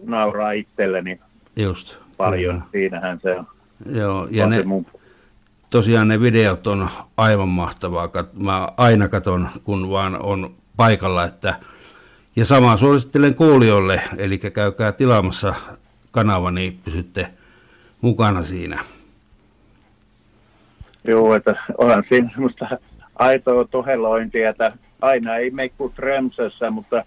nauraa 0.06 0.52
itselleni 0.52 1.20
just. 1.56 1.96
paljon. 2.16 2.54
kyllä. 2.54 2.70
Siinähän 2.72 3.20
se 3.22 3.36
on. 3.36 3.46
Joo, 3.92 4.28
ja 4.30 4.44
on 4.44 4.50
ne, 4.50 4.62
mun, 4.62 4.86
tosiaan 5.70 6.08
ne 6.08 6.20
videot 6.20 6.66
on 6.66 6.88
aivan 7.16 7.48
mahtavaa. 7.48 8.08
Mä 8.32 8.68
aina 8.76 9.08
katon, 9.08 9.48
kun 9.64 9.90
vaan 9.90 10.22
on 10.22 10.54
paikalla, 10.76 11.24
että 11.24 11.54
ja 12.36 12.44
samaa 12.44 12.76
suosittelen 12.76 13.34
kuulijoille, 13.34 14.02
eli 14.16 14.38
käykää 14.38 14.92
tilaamassa 14.92 15.54
kanava, 16.10 16.50
niin 16.50 16.80
pysytte 16.84 17.28
mukana 18.00 18.44
siinä. 18.44 18.78
joo, 21.04 21.34
että 21.34 21.54
onhan 21.78 22.04
siinä 22.08 22.30
semmoista 22.32 22.68
aitoa 23.14 23.64
tohelointia, 23.64 24.50
että 24.50 24.72
aina 25.00 25.36
ei 25.36 25.50
mene 25.50 25.68
kuin 25.68 25.92
Tremsössä, 25.92 26.70
mutta 26.70 27.04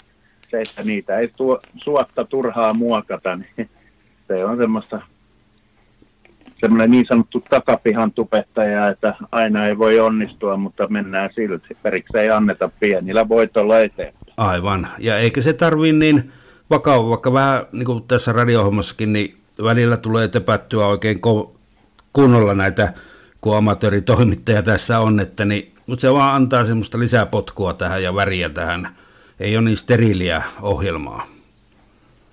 se, 0.52 0.62
että 0.62 0.84
niitä 0.84 1.18
ei 1.18 1.28
tuo, 1.28 1.60
suotta 1.76 2.26
turhaa 2.26 2.74
muokata, 2.74 3.36
niin 3.36 3.70
se 4.28 4.46
on 4.46 4.58
semmoista, 4.58 5.02
semmoinen 6.62 6.92
niin 6.92 7.06
sanottu 7.08 7.44
takapihan 7.50 8.12
tupettaja, 8.12 8.90
että 8.90 9.16
aina 9.32 9.66
ei 9.66 9.78
voi 9.78 10.00
onnistua, 10.00 10.58
mutta 10.58 10.88
mennään 10.88 11.30
silti. 11.36 11.78
Periksi 11.84 12.18
ei 12.18 12.30
anneta 12.30 12.70
pienillä 12.80 13.30
voitolla 13.30 13.80
eteen. 13.80 14.14
Aivan. 14.38 14.88
Ja 15.00 15.18
eikä 15.18 15.42
se 15.42 15.54
tarvii 15.54 15.94
niin 15.94 16.32
vakava, 16.70 17.10
vaikka 17.10 17.34
vähän 17.34 17.66
niin 17.72 17.86
kuin 17.86 18.04
tässä 18.04 18.32
radiohommassakin, 18.32 19.14
niin 19.14 19.38
välillä 19.64 19.98
tulee 19.98 20.28
töpättyä 20.28 20.88
oikein 20.88 21.22
kunnolla 22.14 22.54
näitä, 22.54 22.94
kun 23.42 23.58
amatööritoimittaja 23.58 24.64
tässä 24.64 25.00
on, 25.00 25.20
että 25.20 25.46
niin, 25.46 25.73
mutta 25.88 26.02
se 26.02 26.13
vaan 26.13 26.36
antaa 26.36 26.65
semmoista 26.65 27.00
lisäpotkua 27.00 27.74
tähän 27.74 28.04
ja 28.04 28.15
väriä 28.15 28.50
tähän. 28.50 28.96
Ei 29.39 29.58
ole 29.58 29.65
niin 29.65 29.78
steriiliä 29.78 30.43
ohjelmaa. 30.62 31.28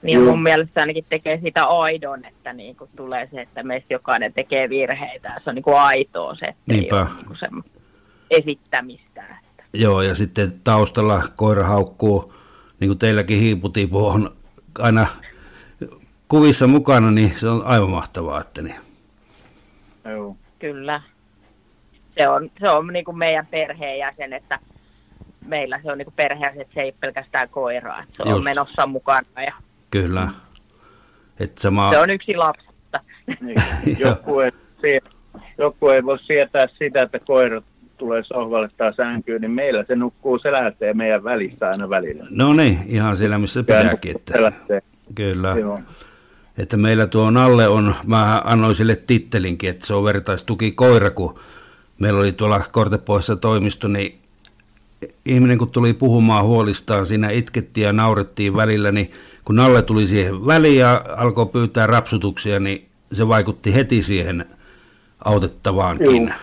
Niin 0.03 0.23
mun 0.23 0.43
mielestä 0.43 0.81
ainakin 0.81 1.05
tekee 1.09 1.41
sitä 1.43 1.65
aidon, 1.65 2.25
että 2.25 2.53
niin 2.53 2.77
kuin 2.77 2.91
tulee 2.97 3.29
se, 3.33 3.41
että 3.41 3.63
meistä 3.63 3.95
jokainen 3.95 4.33
tekee 4.33 4.69
virheitä. 4.69 5.41
Se 5.45 5.51
on 5.51 5.55
niin 5.55 5.63
kuin 5.63 5.79
aitoa 5.79 6.35
se, 6.35 6.47
että 6.47 6.63
Niinpä. 6.67 6.97
ei 6.97 7.03
ole 7.03 7.11
niin 7.17 7.27
kuin 7.27 7.65
esittämistä. 8.31 9.23
Että. 9.23 9.65
Joo, 9.73 10.03
ja 10.03 10.15
sitten 10.15 10.53
taustalla 10.65 11.23
koira 11.37 11.65
haukkuu, 11.67 12.35
niin 12.81 12.89
kuin 12.89 12.99
teilläkin 12.99 13.41
hiiputipu 13.41 14.07
on 14.07 14.31
aina 14.79 15.07
kuvissa 16.29 16.67
mukana, 16.67 17.11
niin 17.11 17.33
se 17.37 17.49
on 17.49 17.63
aivan 17.65 17.91
mahtavaa. 17.91 18.41
Että 18.41 18.63
niin. 18.63 18.77
Joo. 20.05 20.37
Kyllä. 20.59 21.03
Se 22.21 22.29
on, 22.29 22.51
se 22.61 22.71
on 22.71 22.87
niin 22.87 23.05
kuin 23.05 23.19
meidän 23.19 23.47
perheenjäsen, 23.47 24.33
että 24.33 24.59
meillä 25.47 25.81
se 25.83 25.93
on 25.93 25.99
niin 25.99 26.07
kuin 26.07 26.15
perheenjäsen, 26.17 26.61
että 26.61 26.75
se 26.75 26.81
ei 26.81 26.87
ole 26.87 26.95
pelkästään 27.01 27.49
koiraa. 27.49 28.03
että 28.03 28.15
Se 28.17 28.29
Just. 28.29 28.39
on 28.39 28.45
menossa 28.45 28.87
mukana 28.87 29.43
ja 29.47 29.53
Kyllä. 29.91 30.29
Että 31.41 31.61
sama... 31.61 31.91
se 31.91 31.99
on 31.99 32.11
yksi 32.11 32.37
lapsista. 32.37 33.01
Niin. 33.41 33.57
Joku, 33.99 34.41
ei, 34.41 35.01
joku 35.59 35.89
ei 35.89 36.05
voi 36.05 36.19
sietää 36.19 36.67
sitä, 36.79 37.03
että 37.03 37.19
koira 37.19 37.63
tulee 37.97 38.23
sohvalle 38.25 38.69
tai 38.77 38.95
sänkyyn, 38.95 39.41
niin 39.41 39.51
meillä 39.51 39.85
se 39.89 39.97
nukkuu, 39.97 40.39
se 40.39 40.53
lähtee 40.53 40.95
meidän 40.95 41.25
välissä 41.25 41.69
aina 41.69 41.91
välillä. 41.91 42.27
No 42.31 42.53
niin, 42.53 42.79
ihan 42.87 43.17
siellä 43.17 43.39
missä 43.39 43.61
pitääkin. 43.61 44.17
Että, 44.17 44.83
kyllä. 45.15 45.57
Joo. 45.61 45.79
Että 46.59 46.77
meillä 46.77 47.07
tuo 47.07 47.31
Nalle 47.31 47.69
on, 47.69 47.95
mä 48.07 48.43
annoin 48.45 48.75
sille 48.75 48.97
tittelinkin, 48.97 49.71
että 49.71 49.87
se 49.87 49.95
on 49.95 50.05
vertaistuki 50.05 50.73
koira, 50.73 51.11
kun 51.11 51.39
meillä 52.01 52.21
oli 52.21 52.33
tuolla 52.33 52.61
Kortepoissa 52.73 53.37
toimisto, 53.37 53.89
niin 53.89 54.19
ihminen 55.25 55.59
kun 55.59 55.71
tuli 55.71 55.93
puhumaan 55.93 56.45
huolistaan, 56.45 57.07
siinä 57.07 57.31
itkettiin 57.31 57.85
ja 57.85 57.93
naurettiin 57.93 58.57
välillä, 58.57 58.93
niin 58.93 59.13
kun 59.45 59.57
Nalle 59.57 59.83
tuli 59.83 60.07
siihen 60.07 60.47
väliin 60.47 60.79
ja 60.79 61.05
alkoi 61.17 61.47
pyytää 61.47 61.87
rapsutuksia, 61.87 62.61
niin 62.61 62.87
se 63.13 63.29
vaikutti 63.29 63.75
heti 63.75 64.03
siihen 64.03 64.45
autettavaankin. 65.25 66.27
Juu. 66.27 66.37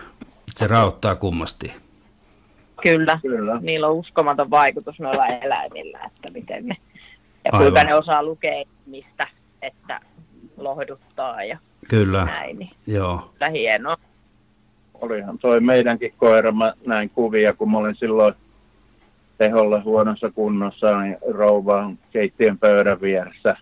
Se 0.56 0.66
raottaa 0.66 1.14
kummasti. 1.16 1.72
Kyllä. 2.82 3.18
Kyllä. 3.22 3.60
Niillä 3.60 3.86
on 3.88 3.94
uskomaton 3.94 4.50
vaikutus 4.50 5.00
noilla 5.00 5.26
eläimillä, 5.26 6.00
että 6.06 6.30
miten 6.30 6.66
ne, 6.66 6.76
ja 7.44 7.50
Aivan. 7.52 7.60
kuinka 7.60 7.84
ne 7.84 7.96
osaa 7.96 8.22
lukea 8.22 8.64
mistä, 8.86 9.26
että 9.62 10.00
lohduttaa 10.56 11.44
ja 11.44 11.58
Kyllä, 11.88 12.24
näin. 12.24 12.58
Niin 12.58 12.70
joo. 12.86 13.30
kyllä 13.32 13.50
hienoa. 13.50 13.96
Olihan 15.00 15.38
toi 15.38 15.60
meidänkin 15.60 16.14
koira, 16.16 16.52
mä 16.52 16.72
näin 16.86 17.10
kuvia, 17.10 17.52
kun 17.52 17.70
mä 17.70 17.78
olin 17.78 17.94
silloin 17.94 18.34
teholla 19.38 19.82
huonossa 19.82 20.30
kunnossa, 20.30 21.00
niin 21.00 21.16
rouva 21.30 21.84
on 21.84 21.98
keittiön 22.12 22.58
pöydän 22.58 23.00
vieressä, 23.00 23.56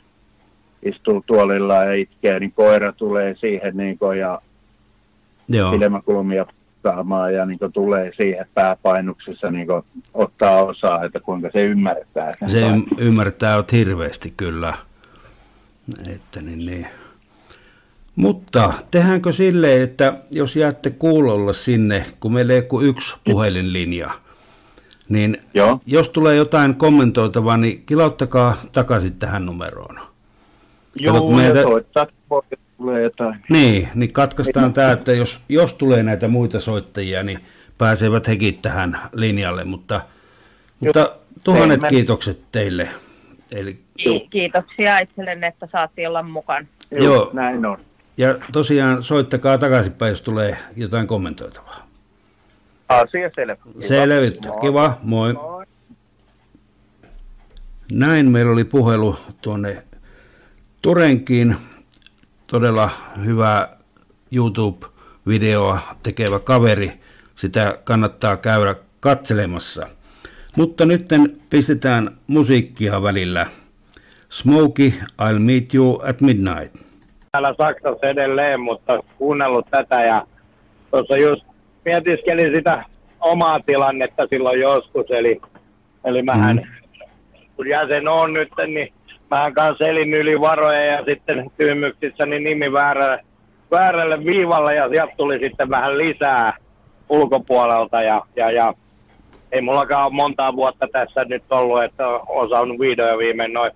istuu 0.82 1.24
tuolilla 1.26 1.74
ja 1.74 1.94
itkee, 1.94 2.40
niin 2.40 2.52
koira 2.52 2.92
tulee 2.92 3.34
siihen 3.40 3.76
niin 3.76 3.98
kuin, 3.98 4.18
ja 4.18 4.40
joo. 5.48 5.72
silmäkulmia 5.72 6.46
saamaan 6.82 7.34
ja 7.34 7.46
niin 7.46 7.58
kuin, 7.58 7.72
tulee 7.72 8.12
siihen 8.16 8.46
pääpainuksessa 8.54 9.50
niin 9.50 9.66
kuin, 9.66 9.82
ottaa 10.14 10.64
osaa, 10.64 11.04
että 11.04 11.20
kuinka 11.20 11.50
se 11.52 11.64
ymmärtää. 11.64 12.34
sen 12.40 12.50
Se 12.50 12.60
ym- 12.60 12.86
ymmärtää 12.98 13.64
hirveästi 13.72 14.34
kyllä. 14.36 14.74
Että 16.14 16.42
niin, 16.42 16.66
niin. 16.66 16.86
Mutta 18.16 18.72
tehdäänkö 18.90 19.32
silleen, 19.32 19.82
että 19.82 20.12
jos 20.30 20.56
jäätte 20.56 20.90
kuulolla 20.90 21.52
sinne, 21.52 22.06
kun 22.20 22.32
meillä 22.32 22.52
ei 22.52 22.58
ole 22.58 22.66
kuin 22.66 22.86
yksi 22.86 23.16
puhelinlinja, 23.24 24.10
niin 25.08 25.42
Joo. 25.54 25.80
jos 25.86 26.08
tulee 26.08 26.36
jotain 26.36 26.74
kommentoitavaa, 26.74 27.56
niin 27.56 27.82
kilauttakaa 27.86 28.56
takaisin 28.72 29.12
tähän 29.12 29.46
numeroon. 29.46 30.00
Joo, 30.94 31.40
ja 31.40 31.62
soittaa, 31.62 32.06
tulee 32.76 33.02
jotain. 33.02 33.40
Niin, 33.48 33.88
niin 33.94 34.12
katkaistaan 34.12 34.72
tämä, 34.72 34.92
että 34.92 35.12
jos, 35.12 35.40
jos 35.48 35.74
tulee 35.74 36.02
näitä 36.02 36.28
muita 36.28 36.60
soittajia, 36.60 37.22
niin 37.22 37.38
pääsevät 37.78 38.28
hekin 38.28 38.58
tähän 38.62 38.98
linjalle, 39.12 39.64
mutta, 39.64 40.00
mutta 40.80 41.16
tuhannet 41.44 41.80
Teemme. 41.80 41.96
kiitokset 41.96 42.40
teille. 42.52 42.88
Eli 43.52 43.78
Ki- 43.96 44.26
Kiitoksia 44.30 44.98
itsellenne, 44.98 45.46
että 45.46 45.68
saatiin 45.72 46.08
olla 46.08 46.22
mukana. 46.22 46.66
Joo. 46.90 47.30
Näin 47.32 47.66
on. 47.66 47.78
Ja 48.16 48.38
tosiaan 48.52 49.02
soittakaa 49.02 49.58
takaisinpäin, 49.58 50.10
jos 50.10 50.22
tulee 50.22 50.58
jotain 50.76 51.06
kommentoitavaa. 51.06 51.86
Asia 52.88 53.30
selvä. 53.34 53.56
Moi. 53.64 54.60
Kiva, 54.60 54.98
moi. 55.02 55.32
Moi. 55.32 55.66
Näin 57.92 58.30
meillä 58.30 58.52
oli 58.52 58.64
puhelu 58.64 59.16
tuonne 59.40 59.84
Turenkiin. 60.82 61.56
Todella 62.46 62.90
hyvä 63.24 63.68
YouTube-videoa 64.32 65.78
tekevä 66.02 66.38
kaveri. 66.38 67.00
Sitä 67.36 67.78
kannattaa 67.84 68.36
käydä 68.36 68.74
katselemassa. 69.00 69.86
Mutta 70.56 70.86
nyt 70.86 71.08
pistetään 71.50 72.16
musiikkia 72.26 73.02
välillä. 73.02 73.46
Smokey, 74.28 74.92
I'll 75.22 75.38
meet 75.38 75.74
you 75.74 76.02
at 76.08 76.20
midnight. 76.20 76.85
Täällä 77.36 77.54
Saksassa 77.58 78.06
edelleen, 78.06 78.60
mutta 78.60 79.02
kuunnellut 79.18 79.66
tätä 79.70 80.02
ja 80.02 80.26
tuossa 80.90 81.16
just 81.16 81.44
mietiskelin 81.84 82.54
sitä 82.54 82.84
omaa 83.20 83.60
tilannetta 83.66 84.26
silloin 84.26 84.60
joskus, 84.60 85.06
eli, 85.10 85.40
eli 86.04 86.22
mähän, 86.22 86.68
kun 87.56 87.68
jäsen 87.68 88.08
on 88.08 88.32
nyt, 88.32 88.48
niin 88.66 88.92
mähän 89.30 89.54
kanssa 89.54 89.84
elin 89.84 90.14
yli 90.14 90.40
varoja 90.40 90.84
ja 90.84 91.04
sitten 91.04 91.50
tyhmyksissä 91.56 92.26
niin 92.26 92.44
nimi 92.44 92.72
väärälle, 92.72 93.24
väärälle 93.70 94.24
viivalle 94.24 94.74
ja 94.74 94.88
sieltä 94.88 95.14
tuli 95.16 95.38
sitten 95.38 95.70
vähän 95.70 95.98
lisää 95.98 96.52
ulkopuolelta 97.08 98.02
ja, 98.02 98.22
ja, 98.36 98.50
ja 98.50 98.74
ei 99.52 99.60
mullakaan 99.60 100.04
ole 100.06 100.12
montaa 100.12 100.56
vuotta 100.56 100.86
tässä 100.92 101.24
nyt 101.24 101.44
ollut, 101.50 101.82
että 101.82 102.08
on 102.08 102.48
saanut 102.48 102.80
vihdoin 102.80 103.10
ja 103.10 103.18
viimein 103.18 103.52
noin 103.52 103.72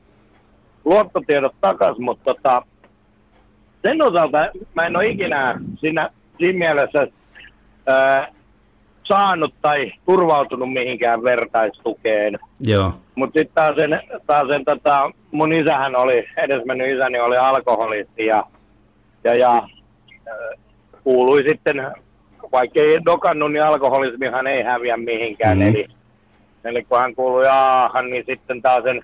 luottotiedot 0.84 1.54
takas, 1.60 1.98
mutta 1.98 2.34
tota, 2.34 2.62
sen 3.86 4.02
osalta 4.02 4.38
mä 4.74 4.86
en 4.86 4.96
ole 4.96 5.06
ikinä 5.06 5.60
siinä, 5.80 6.10
siinä 6.38 6.58
mielessä 6.58 7.06
ää, 7.86 8.28
saanut 9.04 9.54
tai 9.62 9.92
turvautunut 10.06 10.72
mihinkään 10.72 11.22
vertaistukeen. 11.22 12.38
Joo, 12.60 12.92
Mutta 13.14 13.38
sitten 13.38 13.54
taas 13.54 13.76
sen, 13.76 14.00
taas 14.26 14.48
sen 14.48 14.64
tota, 14.64 15.10
mun 15.30 15.52
isähän 15.52 15.96
oli, 15.96 16.26
edesmennyt 16.36 16.96
isäni 16.96 17.20
oli 17.20 17.36
alkoholisti 17.36 18.26
ja, 18.26 18.44
ja, 19.24 19.34
ja 19.34 19.52
ää, 19.52 20.50
kuului 21.04 21.44
sitten, 21.48 21.76
vaikka 22.52 22.80
ei 22.80 23.04
dokannut, 23.04 23.52
niin 23.52 23.64
alkoholismihan 23.64 24.46
ei 24.46 24.62
häviä 24.62 24.96
mihinkään. 24.96 25.58
Mm. 25.58 25.62
Eli, 25.62 25.86
eli 26.64 26.84
kun 26.84 26.98
hän 26.98 27.14
kuului 27.14 27.46
aahan, 27.46 28.10
niin 28.10 28.24
sitten 28.26 28.62
taas 28.62 28.82
sen, 28.84 29.02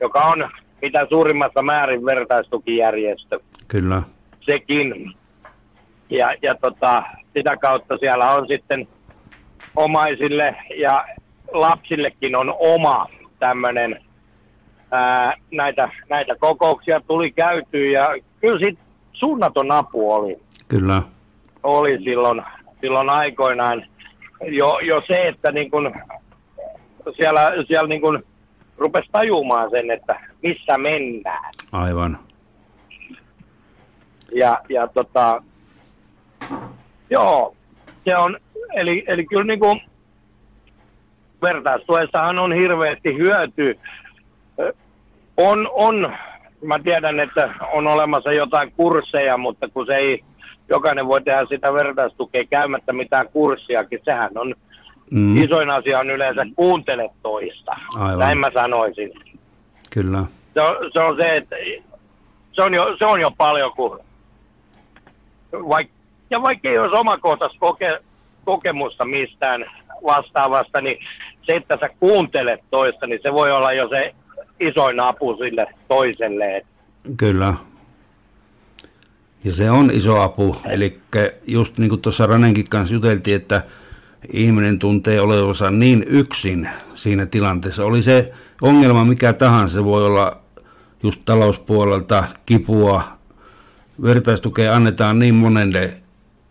joka 0.00 0.20
on 0.20 0.48
mitä 0.82 1.06
suurimmassa 1.10 1.62
määrin 1.62 2.04
vertaistukijärjestö 2.04 3.40
kyllä. 3.68 4.02
Sekin. 4.50 5.14
Ja, 6.10 6.34
ja 6.42 6.54
tota, 6.54 7.02
sitä 7.34 7.56
kautta 7.56 7.96
siellä 7.96 8.30
on 8.30 8.46
sitten 8.48 8.88
omaisille 9.76 10.56
ja 10.76 11.04
lapsillekin 11.52 12.38
on 12.38 12.54
oma 12.58 13.06
tämmöinen 13.38 14.04
näitä, 15.50 15.88
näitä 16.10 16.34
kokouksia 16.38 17.00
tuli 17.00 17.30
käytyä 17.30 17.90
ja 17.90 18.08
kyllä 18.40 18.58
sit 18.58 18.78
suunnaton 19.12 19.72
apu 19.72 20.12
oli, 20.12 20.38
Kyllä. 20.68 21.02
oli 21.62 21.98
silloin, 22.04 22.42
silloin 22.80 23.10
aikoinaan. 23.10 23.86
Jo, 24.46 24.78
jo 24.78 25.02
se, 25.06 25.28
että 25.28 25.52
niin 25.52 25.70
kun 25.70 25.94
siellä, 27.16 27.52
siellä 27.66 27.88
niin 27.88 28.00
kun 28.00 28.24
rupesi 28.78 29.08
tajumaan 29.12 29.70
sen, 29.70 29.90
että 29.90 30.20
missä 30.42 30.78
mennään. 30.78 31.52
Aivan. 31.72 32.18
Ja, 34.34 34.60
ja 34.68 34.86
tota, 34.86 35.42
joo, 37.10 37.56
se 38.04 38.16
on, 38.16 38.36
eli, 38.74 39.04
eli 39.06 39.26
kyllä 39.26 39.44
niin 39.44 39.60
kuin 39.60 39.80
vertaistuessahan 41.42 42.38
on 42.38 42.52
hirveästi 42.52 43.16
hyöty. 43.16 43.78
On, 45.36 45.68
on, 45.72 46.12
mä 46.64 46.78
tiedän, 46.78 47.20
että 47.20 47.54
on 47.72 47.86
olemassa 47.86 48.32
jotain 48.32 48.72
kursseja, 48.72 49.36
mutta 49.36 49.68
kun 49.68 49.86
se 49.86 49.94
ei 49.94 50.24
jokainen 50.68 51.06
voi 51.06 51.22
tehdä 51.22 51.42
sitä 51.48 51.72
vertaistukea 51.72 52.44
käymättä 52.44 52.92
mitään 52.92 53.28
kurssiakin. 53.28 54.00
Sehän 54.04 54.30
on 54.34 54.54
mm. 55.10 55.36
isoin 55.36 55.72
asia 55.72 55.98
on 55.98 56.10
yleensä 56.10 56.46
kuuntele 56.56 57.10
toista. 57.22 57.72
Aivan. 57.98 58.18
Näin 58.18 58.38
mä 58.38 58.48
sanoisin. 58.54 59.12
Kyllä. 59.90 60.24
Se 60.54 60.60
on 60.60 60.90
se, 60.92 61.00
on 61.00 61.16
se 61.16 61.32
että 61.32 61.56
se 62.52 62.62
on, 62.62 62.74
jo, 62.74 62.96
se 62.98 63.04
on 63.04 63.20
jo 63.20 63.30
paljon, 63.36 63.72
kun 63.76 64.00
vaik, 65.68 65.90
ja 66.30 66.42
vaikka 66.42 66.68
ei 66.68 66.78
olisi 66.78 66.96
omakohtaista 67.00 67.58
koke, 67.58 67.98
kokemusta 68.44 69.04
mistään 69.04 69.64
vastaavasta, 70.06 70.80
niin 70.80 70.98
se, 71.42 71.56
että 71.56 71.78
sä 71.80 71.88
kuuntelet 72.00 72.60
toista, 72.70 73.06
niin 73.06 73.20
se 73.22 73.32
voi 73.32 73.52
olla 73.52 73.72
jo 73.72 73.88
se 73.88 74.14
isoin 74.60 75.00
apu 75.00 75.36
sille 75.36 75.66
toiselle. 75.88 76.66
Kyllä. 77.16 77.54
Ja 79.44 79.52
se 79.52 79.70
on 79.70 79.90
iso 79.90 80.20
apu. 80.20 80.56
Eli 80.70 81.00
just 81.46 81.78
niin 81.78 81.88
kuin 81.88 82.00
tuossa 82.00 82.26
Ranenkin 82.26 82.68
kanssa 82.68 82.94
juteltiin, 82.94 83.36
että 83.36 83.62
ihminen 84.32 84.78
tuntee 84.78 85.20
olevansa 85.20 85.70
niin 85.70 86.04
yksin 86.08 86.68
siinä 86.94 87.26
tilanteessa. 87.26 87.84
Oli 87.84 88.02
se 88.02 88.32
ongelma 88.62 89.04
mikä 89.04 89.32
tahansa, 89.32 89.74
se 89.74 89.84
voi 89.84 90.06
olla 90.06 90.36
just 91.02 91.22
talouspuolelta 91.24 92.24
kipua, 92.46 93.13
vertaistukea 94.02 94.74
annetaan 94.74 95.18
niin 95.18 95.34
monelle 95.34 95.92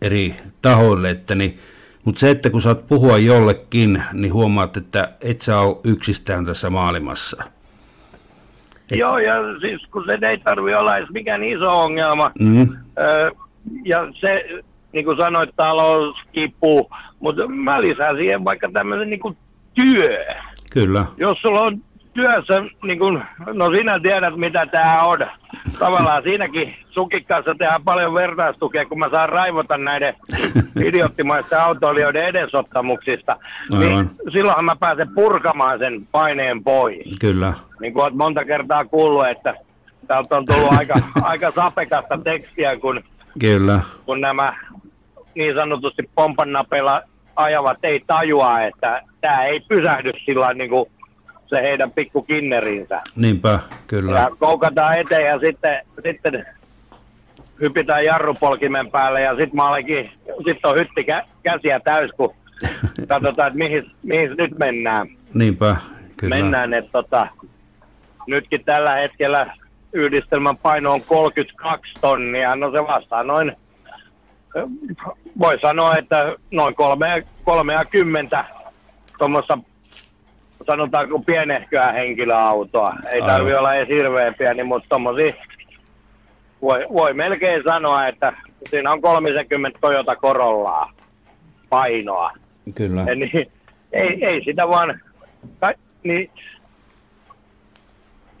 eri 0.02 0.34
tahoille, 0.62 1.10
että 1.10 1.34
niin, 1.34 1.58
mutta 2.04 2.18
se, 2.18 2.30
että 2.30 2.50
kun 2.50 2.62
saat 2.62 2.86
puhua 2.86 3.18
jollekin, 3.18 4.02
niin 4.12 4.32
huomaat, 4.32 4.76
että 4.76 5.12
et 5.20 5.40
sä 5.40 5.60
ole 5.60 5.76
yksistään 5.84 6.44
tässä 6.44 6.70
maailmassa. 6.70 7.44
Et... 8.92 8.98
Joo, 8.98 9.18
ja 9.18 9.34
siis 9.60 9.82
kun 9.90 10.04
se 10.04 10.30
ei 10.30 10.38
tarvi 10.38 10.74
olla 10.74 10.96
edes 10.96 11.10
mikään 11.10 11.44
iso 11.44 11.82
ongelma. 11.82 12.30
Mm. 12.40 12.76
Öö, 12.98 13.30
ja 13.84 13.98
se, 14.20 14.44
niin 14.92 15.04
kuin 15.04 15.16
sanoit, 15.16 15.50
talouskipu, 15.56 16.90
mutta 17.20 17.48
mä 17.48 17.80
lisään 17.80 18.16
siihen 18.16 18.44
vaikka 18.44 18.70
tämmöisen 18.72 19.10
niin 19.10 19.20
kuin 19.20 19.36
työ. 19.74 20.24
Kyllä. 20.70 21.06
Jos 21.16 21.38
sulla 21.42 21.60
on 21.60 21.80
työssä, 22.14 22.62
niin 22.82 22.98
kun, 22.98 23.22
no 23.52 23.74
sinä 23.74 24.00
tiedät 24.00 24.36
mitä 24.36 24.66
tämä 24.66 25.02
on. 25.02 25.18
Tavallaan 25.78 26.22
siinäkin 26.22 26.76
sukikkaassa 26.90 27.54
tehdään 27.58 27.84
paljon 27.84 28.14
vertaistukea, 28.14 28.86
kun 28.86 28.98
mä 28.98 29.06
saan 29.10 29.28
raivota 29.28 29.78
näiden 29.78 30.14
idioottimaisten 30.88 31.60
autoilijoiden 31.60 32.26
edesottamuksista. 32.26 33.36
Niin 33.78 34.10
silloinhan 34.32 34.64
mä 34.64 34.76
pääsen 34.80 35.08
purkamaan 35.14 35.78
sen 35.78 36.08
paineen 36.12 36.64
pois. 36.64 37.18
Kyllä. 37.20 37.52
Niin 37.80 37.92
kuin 37.92 38.02
olet 38.02 38.14
monta 38.14 38.44
kertaa 38.44 38.84
kuullut, 38.84 39.26
että 39.26 39.54
täältä 40.06 40.36
on 40.36 40.46
tullut 40.46 40.72
aika, 40.78 40.94
aika 41.22 41.52
sapekasta 41.54 42.18
tekstiä, 42.24 42.76
kun, 42.76 43.00
Kyllä. 43.38 43.80
kun 44.06 44.20
nämä 44.20 44.56
niin 45.34 45.54
sanotusti 45.58 46.10
pompannapeilla 46.14 47.02
ajavat 47.36 47.78
ei 47.82 48.04
tajua, 48.06 48.62
että 48.62 49.02
tämä 49.20 49.44
ei 49.44 49.60
pysähdy 49.60 50.12
sillä 50.24 50.54
niin 50.54 50.70
kuin 50.70 50.90
se 51.54 51.62
heidän 51.62 51.92
pikku 51.92 52.22
kinnerinsä. 52.22 52.98
Niinpä, 53.16 53.58
kyllä. 53.86 54.18
Ja 54.18 54.30
koukataan 54.38 54.98
eteen 54.98 55.26
ja 55.26 55.38
sitten, 55.38 55.82
sitten 56.02 56.46
hypitään 57.60 58.04
jarrupolkimen 58.04 58.90
päälle 58.90 59.20
ja 59.20 59.30
sitten 59.30 59.56
mä 59.56 59.68
olenkin, 59.68 60.10
sitten 60.44 60.70
on 60.70 60.78
hytti 60.78 61.02
kä- 61.02 61.26
käsiä 61.42 61.80
täys, 61.80 62.10
kun 62.16 62.34
katsotaan, 63.08 63.48
että 63.48 63.58
mihin, 63.58 63.90
mihin 64.02 64.34
nyt 64.38 64.58
mennään. 64.58 65.08
Niinpä, 65.34 65.76
kyllä. 66.16 66.36
Mennään, 66.36 66.74
että 66.74 66.90
tota, 66.92 67.26
nytkin 68.26 68.64
tällä 68.64 68.94
hetkellä 68.94 69.56
yhdistelmän 69.92 70.56
paino 70.56 70.92
on 70.92 71.02
32 71.02 71.92
tonnia, 72.00 72.56
no 72.56 72.70
se 72.70 72.78
vastaa 72.86 73.22
noin, 73.22 73.56
voi 75.38 75.60
sanoa, 75.60 75.96
että 75.96 76.36
noin 76.50 76.74
30 76.74 78.44
tuommoista 79.18 79.58
sanotaanko 80.66 81.18
pienehköä 81.18 81.92
henkilöautoa. 81.92 82.94
Ei 83.12 83.20
tarvi 83.20 83.54
olla 83.54 83.74
edes 83.74 83.88
hirveän 83.88 84.34
pieni, 84.34 84.64
mutta 84.64 84.88
tommosia 84.88 85.34
voi, 86.62 86.86
voi 86.92 87.14
melkein 87.14 87.62
sanoa, 87.72 88.06
että 88.08 88.32
siinä 88.70 88.92
on 88.92 89.00
30 89.00 89.78
Toyota 89.80 90.16
Corollaa 90.16 90.92
painoa. 91.68 92.32
Kyllä. 92.74 93.04
Eli 93.06 93.30
ei, 93.92 94.24
ei 94.24 94.44
sitä 94.44 94.68
vaan, 94.68 95.00
ka, 95.60 95.72
niin 96.02 96.30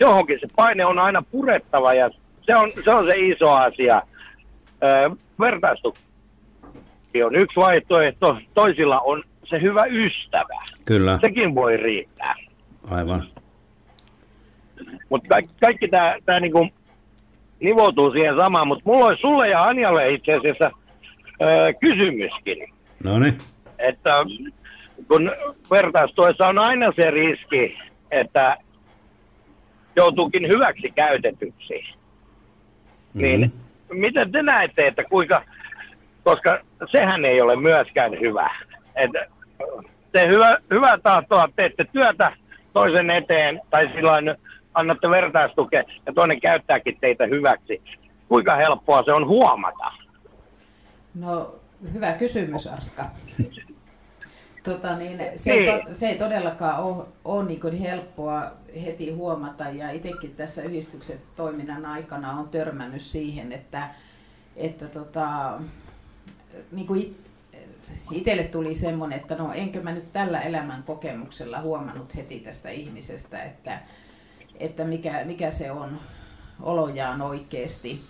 johonkin 0.00 0.38
se 0.40 0.46
paine 0.56 0.84
on 0.84 0.98
aina 0.98 1.22
purettava 1.30 1.94
ja 1.94 2.10
se 2.40 2.56
on 2.56 2.70
se, 2.84 2.90
on 2.90 3.06
se 3.06 3.16
iso 3.16 3.50
asia. 3.50 4.02
Öö, 4.82 5.10
vertaistu 5.40 5.94
on 7.26 7.36
yksi 7.36 7.56
vaihtoehto, 7.56 8.38
toisilla 8.54 9.00
on 9.00 9.22
se 9.44 9.60
hyvä 9.60 9.84
ystävä. 9.90 10.58
Kyllä. 10.84 11.18
Sekin 11.20 11.54
voi 11.54 11.76
riittää. 11.76 12.34
Aivan. 12.90 13.24
Mutta 15.08 15.28
kaikki, 15.28 15.54
kaikki 15.60 15.88
tämä 16.24 16.40
niinku 16.40 16.68
nivoutuu 17.60 18.12
siihen 18.12 18.36
samaan, 18.36 18.68
mutta 18.68 18.82
mulla 18.86 19.06
olisi 19.06 19.20
sulle 19.20 19.48
ja 19.48 19.58
Anjalle 19.58 20.12
itse 20.12 20.32
asiassa 20.32 20.70
öö, 21.42 21.72
kysymyskin. 21.80 22.72
No 23.04 23.18
niin. 23.18 23.38
Että 23.78 24.10
kun 25.08 25.32
vertaistuessa 25.70 26.48
on 26.48 26.58
aina 26.58 26.92
se 26.96 27.10
riski, 27.10 27.78
että 28.10 28.56
joutuukin 29.96 30.48
hyväksi 30.48 30.90
käytetyksi, 30.90 31.74
mm-hmm. 31.74 33.22
niin 33.22 33.52
miten 33.92 34.32
te 34.32 34.42
näette, 34.42 34.86
että 34.86 35.04
kuinka, 35.04 35.42
koska 36.24 36.60
sehän 36.90 37.24
ei 37.24 37.40
ole 37.40 37.56
myöskään 37.56 38.20
hyvä. 38.20 38.50
Että 38.94 39.26
te 40.14 40.28
hyvä, 40.28 40.58
hyvää 40.70 40.98
tahtoa, 41.02 41.48
teette 41.56 41.84
työtä 41.92 42.36
toisen 42.72 43.10
eteen, 43.10 43.60
tai 43.70 43.82
silloin 43.94 44.34
annatte 44.74 45.10
vertaistukea, 45.10 45.82
ja 46.06 46.12
toinen 46.12 46.40
käyttääkin 46.40 46.98
teitä 47.00 47.26
hyväksi. 47.26 47.82
Kuinka 48.28 48.56
helppoa 48.56 49.02
se 49.02 49.12
on 49.12 49.26
huomata? 49.26 49.92
No, 51.14 51.54
hyvä 51.92 52.12
kysymys, 52.12 52.66
Arska. 52.66 53.04
Tota, 54.64 54.96
niin, 54.96 55.18
se, 55.36 55.52
niin. 55.52 55.68
Ei 55.68 55.82
to, 55.82 55.94
se 55.94 56.08
ei 56.08 56.18
todellakaan 56.18 56.82
ole, 56.82 57.04
ole 57.24 57.44
niin 57.44 57.78
helppoa 57.78 58.50
heti 58.84 59.12
huomata, 59.12 59.64
ja 59.64 59.90
itsekin 59.90 60.34
tässä 60.36 60.62
yhdistyksen 60.62 61.18
toiminnan 61.36 61.86
aikana 61.86 62.32
on 62.32 62.48
törmännyt 62.48 63.02
siihen, 63.02 63.52
että, 63.52 63.88
että 64.56 64.86
tota, 64.86 65.52
niin 66.72 66.86
kuin 66.86 67.16
itselle 68.12 68.42
tuli 68.44 68.74
semmoinen, 68.74 69.20
että 69.20 69.34
no 69.34 69.52
enkö 69.52 69.82
mä 69.82 69.92
nyt 69.92 70.12
tällä 70.12 70.40
elämän 70.40 70.82
kokemuksella 70.82 71.60
huomannut 71.60 72.16
heti 72.16 72.40
tästä 72.40 72.70
ihmisestä, 72.70 73.42
että, 73.42 73.78
että 74.58 74.84
mikä, 74.84 75.24
mikä 75.24 75.50
se 75.50 75.70
on 75.70 75.98
olojaan 76.62 77.22
oikeasti. 77.22 78.00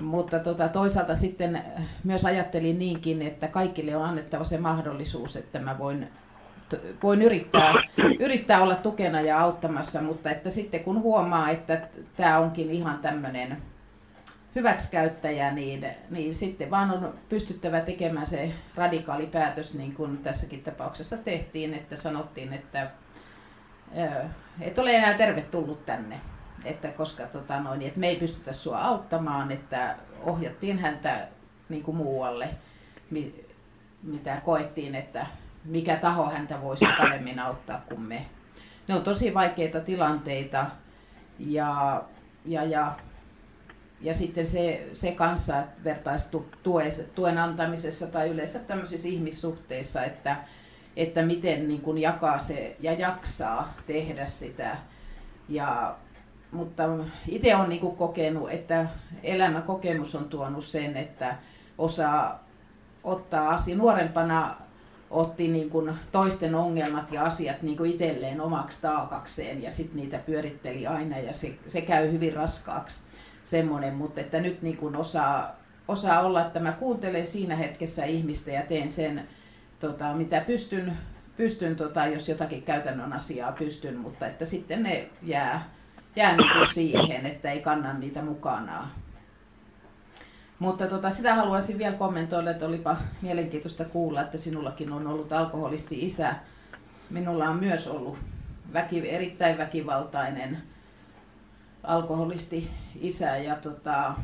Mutta 0.00 0.38
tota, 0.38 0.68
toisaalta 0.68 1.14
sitten 1.14 1.62
myös 2.04 2.24
ajattelin 2.24 2.78
niinkin, 2.78 3.22
että 3.22 3.48
kaikille 3.48 3.96
on 3.96 4.04
annettava 4.04 4.44
se 4.44 4.58
mahdollisuus, 4.58 5.36
että 5.36 5.58
mä 5.58 5.78
voin, 5.78 6.08
voin 7.02 7.22
yrittää, 7.22 7.74
yrittää 8.20 8.62
olla 8.62 8.74
tukena 8.74 9.20
ja 9.20 9.40
auttamassa, 9.40 10.02
mutta 10.02 10.30
että 10.30 10.50
sitten 10.50 10.84
kun 10.84 11.02
huomaa, 11.02 11.50
että 11.50 11.88
tämä 12.16 12.38
onkin 12.38 12.70
ihan 12.70 12.98
tämmöinen 12.98 13.62
hyväksikäyttäjä, 14.54 15.50
niin, 15.50 15.86
niin 16.10 16.34
sitten 16.34 16.70
vaan 16.70 16.90
on 16.90 17.14
pystyttävä 17.28 17.80
tekemään 17.80 18.26
se 18.26 18.52
radikaali 18.74 19.26
päätös, 19.26 19.74
niin 19.74 19.94
kuin 19.94 20.18
tässäkin 20.18 20.62
tapauksessa 20.62 21.16
tehtiin, 21.16 21.74
että 21.74 21.96
sanottiin, 21.96 22.52
että 22.52 22.90
et 24.60 24.78
ole 24.78 24.96
enää 24.96 25.14
tervetullut 25.14 25.86
tänne, 25.86 26.20
että 26.64 26.88
koska 26.88 27.26
tota 27.26 27.60
noin, 27.60 27.82
että 27.82 28.00
me 28.00 28.08
ei 28.08 28.16
pystytä 28.16 28.52
sua 28.52 28.80
auttamaan, 28.80 29.50
että 29.52 29.96
ohjattiin 30.20 30.78
häntä 30.78 31.28
niin 31.68 31.82
kuin 31.82 31.96
muualle, 31.96 32.48
mitä 34.02 34.40
koettiin, 34.44 34.94
että 34.94 35.26
mikä 35.64 35.96
taho 35.96 36.30
häntä 36.30 36.60
voisi 36.60 36.86
paremmin 36.98 37.38
auttaa 37.38 37.82
kuin 37.88 38.00
me. 38.00 38.26
Ne 38.88 38.94
on 38.94 39.02
tosi 39.02 39.34
vaikeita 39.34 39.80
tilanteita 39.80 40.66
ja, 41.38 42.02
ja, 42.44 42.64
ja 42.64 42.92
ja 44.02 44.14
sitten 44.14 44.46
se, 44.46 44.88
se 44.92 45.12
kanssa, 45.12 45.58
että 45.58 45.84
vertaistuen 45.84 47.38
antamisessa 47.38 48.06
tai 48.06 48.28
yleensä 48.28 48.58
tämmöisissä 48.58 49.08
ihmissuhteissa, 49.08 50.04
että, 50.04 50.36
että 50.96 51.22
miten 51.22 51.68
niin 51.68 51.80
kuin 51.80 51.98
jakaa 51.98 52.38
se 52.38 52.76
ja 52.80 52.92
jaksaa 52.92 53.74
tehdä 53.86 54.26
sitä. 54.26 54.76
Ja, 55.48 55.96
mutta 56.52 56.82
itse 57.28 57.56
olen 57.56 57.68
niin 57.68 57.80
kuin 57.80 57.96
kokenut, 57.96 58.50
että 58.50 58.86
elämäkokemus 59.22 60.14
on 60.14 60.24
tuonut 60.24 60.64
sen, 60.64 60.96
että 60.96 61.36
osaa 61.78 62.44
ottaa 63.04 63.50
asia 63.50 63.76
nuorempana 63.76 64.56
otti 65.10 65.48
niin 65.48 65.70
kuin 65.70 65.94
toisten 66.12 66.54
ongelmat 66.54 67.12
ja 67.12 67.24
asiat 67.24 67.62
niin 67.62 67.76
kuin 67.76 67.90
itselleen 67.90 68.40
omaksi 68.40 68.82
taakakseen 68.82 69.62
ja 69.62 69.70
sitten 69.70 69.96
niitä 69.96 70.18
pyöritteli 70.18 70.86
aina 70.86 71.18
ja 71.18 71.32
se, 71.32 71.54
se 71.66 71.80
käy 71.80 72.12
hyvin 72.12 72.32
raskaaksi 72.32 73.00
semmoinen, 73.44 73.94
mutta 73.94 74.20
että 74.20 74.40
nyt 74.40 74.62
niin 74.62 74.76
kuin 74.76 74.96
osaa, 74.96 75.56
osaa 75.88 76.20
olla, 76.20 76.46
että 76.46 76.60
mä 76.60 76.72
kuuntelen 76.72 77.26
siinä 77.26 77.56
hetkessä 77.56 78.04
ihmistä 78.04 78.50
ja 78.50 78.62
teen 78.62 78.88
sen, 78.88 79.28
tota, 79.80 80.14
mitä 80.14 80.40
pystyn, 80.40 80.98
pystyn 81.36 81.76
tota, 81.76 82.06
jos 82.06 82.28
jotakin 82.28 82.62
käytännön 82.62 83.12
asiaa 83.12 83.52
pystyn, 83.52 83.96
mutta 83.96 84.26
että 84.26 84.44
sitten 84.44 84.82
ne 84.82 85.08
jää, 85.22 85.70
jää 86.16 86.36
niin 86.36 86.74
siihen, 86.74 87.26
että 87.26 87.50
ei 87.50 87.60
kanna 87.60 87.92
niitä 87.92 88.22
mukanaan. 88.22 88.88
Mutta 90.58 90.86
tota, 90.86 91.10
sitä 91.10 91.34
haluaisin 91.34 91.78
vielä 91.78 91.96
kommentoida, 91.96 92.50
että 92.50 92.66
olipa 92.66 92.96
mielenkiintoista 93.22 93.84
kuulla, 93.84 94.20
että 94.22 94.38
sinullakin 94.38 94.92
on 94.92 95.06
ollut 95.06 95.32
alkoholisti 95.32 96.06
isä. 96.06 96.34
Minulla 97.10 97.48
on 97.48 97.56
myös 97.56 97.88
ollut 97.88 98.18
väki, 98.72 99.10
erittäin 99.10 99.58
väkivaltainen 99.58 100.62
alkoholisti 101.82 102.70
isä 103.00 103.36
ja 103.36 103.56
tota, 103.56 104.14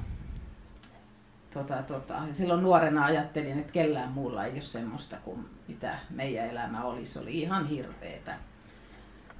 tota, 1.55 1.83
tota, 1.83 2.15
silloin 2.33 2.63
nuorena 2.63 3.05
ajattelin, 3.05 3.59
että 3.59 3.73
kellään 3.73 4.13
muulla 4.13 4.45
ei 4.45 4.53
ole 4.53 4.61
semmoista 4.61 5.17
kuin 5.25 5.47
mitä 5.69 5.95
meidän 6.11 6.47
elämä 6.51 6.85
oli. 6.85 7.07
Se 7.07 7.21
oli 7.21 7.41
ihan 7.41 7.67
hirveetä. 7.67 8.35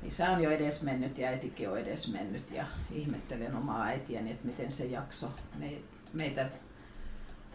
Isä 0.03 0.31
on 0.31 0.43
jo 0.43 0.51
edes 0.51 0.83
mennyt 0.83 1.19
ja 1.19 1.29
äitikin 1.29 1.71
on 1.71 1.79
edes 1.79 2.13
mennyt 2.13 2.51
ja 2.51 2.65
ihmettelen 2.93 3.57
omaa 3.57 3.85
äitiäni, 3.85 4.31
että 4.31 4.47
miten 4.47 4.73
se 4.73 4.85
jakso 4.85 5.31
meitä 6.13 6.47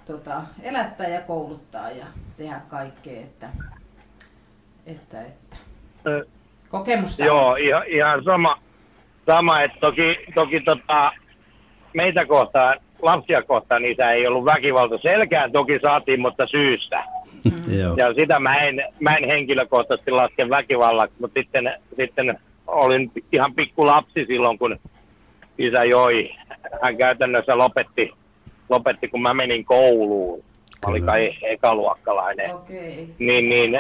tota, 0.06 0.44
elättää 0.62 1.08
ja 1.08 1.22
kouluttaa 1.22 1.92
ja 1.92 2.06
tehdä 2.38 2.62
kaikkea, 2.70 3.22
että, 3.22 3.50
että, 4.86 5.22
että. 5.22 5.58
kokemusta. 6.70 7.26
Joo, 7.26 7.56
ihan, 7.56 7.88
ihan 7.88 8.24
sama, 8.24 8.62
sama, 9.26 9.62
että 9.62 9.78
toki, 9.80 10.18
toki 10.36 10.62
tota, 10.62 11.12
meitä 11.94 12.26
kohtaan, 12.26 12.80
lapsia 13.02 13.44
kohtaan 13.44 13.82
niitä 13.82 14.12
ei 14.12 14.28
ollut 14.28 14.46
väkivalta. 14.46 14.98
Selkään 14.98 15.52
toki 15.52 15.80
saatiin, 15.86 16.22
mutta 16.22 16.48
syystä. 16.48 17.04
Mm. 17.44 17.98
Ja 17.98 18.14
sitä 18.14 18.40
mä 18.40 18.54
en, 18.54 18.84
mä 19.00 19.10
en 19.10 19.28
henkilökohtaisesti 19.28 20.12
laske 20.12 20.50
väkivallaksi, 20.50 21.16
mutta 21.20 21.40
sitten, 21.40 21.74
sitten 21.98 22.40
olin 22.68 23.12
ihan 23.32 23.54
pikku 23.54 23.86
lapsi 23.86 24.26
silloin, 24.28 24.60
kun 24.60 24.80
isä 25.58 25.84
joi. 25.84 26.30
Hän 26.82 26.98
käytännössä 26.98 27.58
lopetti 27.58 28.12
lopetti, 28.70 29.08
kun 29.08 29.22
mä 29.22 29.34
menin 29.34 29.66
kouluun. 29.66 30.44
Mä 30.82 30.92
olin 30.92 31.06
kai 31.06 31.34
ekaluokkalainen. 31.42 32.56
Okay. 32.56 32.76
Niin, 33.20 33.50
niin 33.50 33.80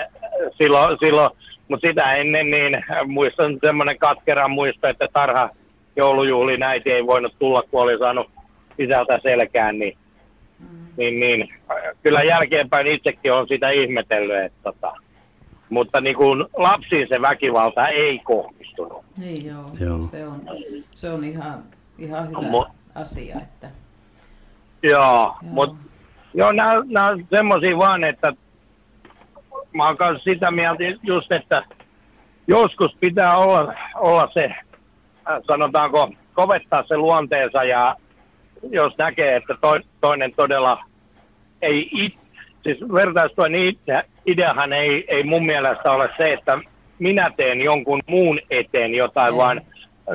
silloin, 0.62 0.97
silloin 1.06 1.29
mutta 1.73 1.88
sitä 1.88 2.13
ennen 2.13 2.51
niin 2.51 2.73
muistan 3.05 3.59
semmoinen 3.65 3.97
katkeran 3.97 4.51
muisto, 4.51 4.89
että 4.89 5.07
tarha 5.13 5.49
joulujuhli 5.95 6.57
näiti 6.57 6.91
ei 6.91 7.07
voinut 7.07 7.36
tulla, 7.39 7.62
kun 7.71 7.81
oli 7.81 7.97
saanut 7.97 8.31
sisältä 8.77 9.19
selkään, 9.23 9.79
niin, 9.79 9.97
mm. 10.59 10.88
niin, 10.97 11.19
niin 11.19 11.53
kyllä 12.03 12.19
jälkeenpäin 12.29 12.88
itsekin 12.88 13.33
on 13.33 13.47
sitä 13.47 13.69
ihmetellyt, 13.69 14.45
että 14.45 14.59
tota, 14.63 14.93
mutta 15.69 16.01
niin 16.01 16.15
kuin 16.15 16.45
lapsiin 16.57 17.07
se 17.09 17.21
väkivalta 17.21 17.88
ei 17.88 18.19
kohdistunut. 18.19 19.05
Niin 19.17 19.45
joo, 19.45 19.65
joo. 19.79 20.01
Se, 20.01 20.27
on, 20.27 20.41
se 20.91 21.09
on 21.09 21.23
ihan, 21.23 21.63
ihan 21.97 22.29
hyvä 22.29 22.39
Mo- 22.39 22.71
asia, 22.95 23.36
että 23.41 23.67
Joo, 24.83 25.01
joo. 25.01 25.38
mutta 25.41 25.77
joo, 26.33 26.51
nämä 26.51 27.07
on 27.09 27.27
semmoisia 27.29 27.77
vaan, 27.77 28.03
että 28.03 28.33
mä 29.73 29.86
oon 29.86 29.97
kanssa 29.97 30.23
sitä 30.23 30.51
mieltä 30.51 30.83
just, 31.03 31.31
että 31.31 31.65
joskus 32.47 32.95
pitää 32.99 33.38
olla, 33.38 33.73
olla 33.95 34.29
se, 34.33 34.45
äh, 34.45 35.41
sanotaanko, 35.51 36.12
kovettaa 36.33 36.83
se 36.88 36.97
luonteensa 36.97 37.63
ja 37.63 37.95
jos 38.69 38.97
näkee, 38.97 39.36
että 39.36 39.53
to, 39.62 39.79
toinen 40.01 40.33
todella 40.36 40.83
ei 41.62 41.89
it, 41.91 42.13
siis 42.63 42.77
vertaistuen 42.93 43.55
itse, 43.55 44.01
ideahan 44.25 44.73
ei, 44.73 45.05
ei 45.07 45.23
mun 45.23 45.45
mielestä 45.45 45.91
ole 45.91 46.09
se, 46.17 46.33
että 46.33 46.57
minä 46.99 47.25
teen 47.38 47.62
jonkun 47.62 48.01
muun 48.07 48.39
eteen 48.49 48.95
jotain, 48.95 49.33
ei. 49.33 49.38
vaan 49.38 49.62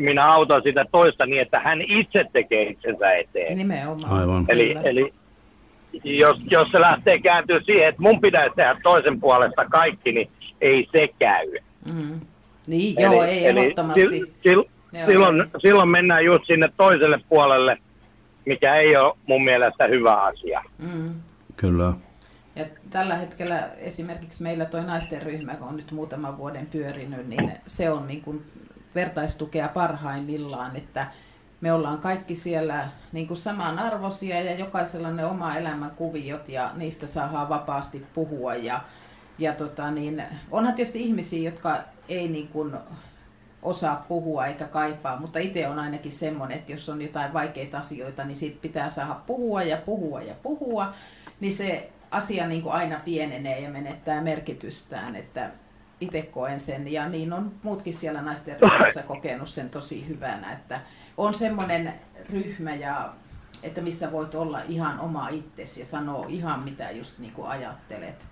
minä 0.01 0.33
autan 0.33 0.63
sitä 0.63 0.85
toista 0.93 1.27
niin, 1.27 1.43
että 1.43 1.61
hän 1.61 1.83
itse 1.83 2.25
tekee 2.33 2.63
itsensä 2.63 3.11
eteen. 3.11 3.59
Nimenomaan. 3.59 4.21
Aivan. 4.21 4.45
Eli, 4.49 4.77
eli 4.85 5.13
jos, 6.05 6.39
jos 6.51 6.69
se 6.73 6.81
lähtee 6.81 7.19
kääntyä 7.19 7.61
siihen, 7.67 7.89
että 7.89 8.03
mun 8.03 8.21
pitäisi 8.21 8.57
tehdä 8.57 8.77
toisen 8.83 9.21
puolesta 9.21 9.65
kaikki, 9.65 10.13
niin 10.13 10.31
ei 10.61 10.89
se 10.93 11.09
käy. 11.19 11.53
Mm. 11.95 12.21
Niin, 12.67 13.01
eli, 13.01 13.17
joo, 13.17 13.25
ei 13.25 13.47
eli 13.47 13.61
ehdottomasti. 13.61 14.01
Sil, 14.01 14.13
sil, 14.43 14.61
joo, 14.93 15.07
silloin, 15.07 15.41
ei. 15.41 15.61
silloin 15.61 15.89
mennään 15.89 16.25
just 16.25 16.45
sinne 16.47 16.69
toiselle 16.77 17.21
puolelle, 17.29 17.79
mikä 18.47 18.77
ei 18.77 18.97
ole 18.97 19.17
mun 19.27 19.45
mielestä 19.45 19.87
hyvä 19.87 20.13
asia. 20.13 20.63
Mm. 20.79 21.15
Kyllä. 21.57 21.93
Ja 22.57 22.65
tällä 22.91 23.15
hetkellä 23.15 23.69
esimerkiksi 23.79 24.43
meillä 24.43 24.65
tuo 24.65 24.83
naisten 24.83 25.23
ryhmä, 25.23 25.55
kun 25.55 25.69
on 25.69 25.77
nyt 25.77 25.93
muutaman 25.93 26.39
vuoden 26.39 26.67
pyörinyt, 26.67 27.29
niin 27.29 27.53
se 27.67 27.91
on 27.91 28.07
niin 28.07 28.23
kuin 28.23 28.43
vertaistukea 28.95 29.69
parhaimmillaan, 29.69 30.77
että 30.77 31.07
me 31.61 31.73
ollaan 31.73 31.99
kaikki 31.99 32.35
siellä 32.35 32.89
niin 33.13 33.27
kuin 33.27 33.37
samanarvoisia 33.37 34.41
ja 34.41 34.55
jokaisella 34.55 35.11
ne 35.11 35.25
oma 35.25 35.57
elämän 35.57 35.91
kuviot 35.91 36.49
ja 36.49 36.73
niistä 36.75 37.07
saadaan 37.07 37.49
vapaasti 37.49 38.07
puhua. 38.15 38.55
Ja, 38.55 38.81
ja 39.39 39.53
tota 39.53 39.91
niin, 39.91 40.23
onhan 40.51 40.75
tietysti 40.75 41.01
ihmisiä, 41.01 41.51
jotka 41.51 41.79
ei 42.09 42.29
niin 42.29 42.49
kuin 42.49 42.77
osaa 43.63 44.05
puhua 44.09 44.47
eikä 44.47 44.65
kaipaa, 44.65 45.21
mutta 45.21 45.39
itse 45.39 45.69
on 45.69 45.79
ainakin 45.79 46.13
semmoinen, 46.13 46.59
että 46.59 46.73
jos 46.73 46.89
on 46.89 47.03
jotain 47.03 47.33
vaikeita 47.33 47.79
asioita, 47.79 48.25
niin 48.25 48.37
siitä 48.37 48.59
pitää 48.63 48.89
saada 48.89 49.15
puhua 49.15 49.63
ja 49.63 49.77
puhua 49.77 50.23
ja 50.23 50.35
puhua, 50.43 50.93
niin 51.41 51.55
se 51.55 51.91
asia 52.11 52.47
niin 52.47 52.63
kuin 52.63 52.73
aina 52.73 53.01
pienenee 53.05 53.61
ja 53.61 53.71
menettää 53.71 54.21
merkitystään, 54.21 55.17
että 55.17 55.51
itse 56.01 56.23
koen 56.23 56.61
sen 56.61 56.93
ja 56.93 57.09
niin 57.09 57.33
on 57.33 57.53
muutkin 57.63 57.95
siellä 57.95 58.23
naisten 58.23 58.57
ryhmässä 58.61 59.03
kokenut 59.03 59.49
sen 59.49 59.71
tosi 59.71 60.09
hyvänä, 60.09 60.53
että 60.53 60.81
on 61.19 61.35
semmoinen 61.35 61.95
ryhmä 62.31 62.75
ja 62.75 63.13
että 63.63 63.81
missä 63.81 64.13
voit 64.13 64.35
olla 64.35 64.61
ihan 64.69 65.01
oma 65.01 65.29
itsesi 65.29 65.81
ja 65.81 65.87
sanoa 65.87 66.27
ihan 66.29 66.65
mitä 66.65 66.91
just 66.91 67.19
niin 67.19 67.33
kuin 67.33 67.49
ajattelet. 67.49 68.29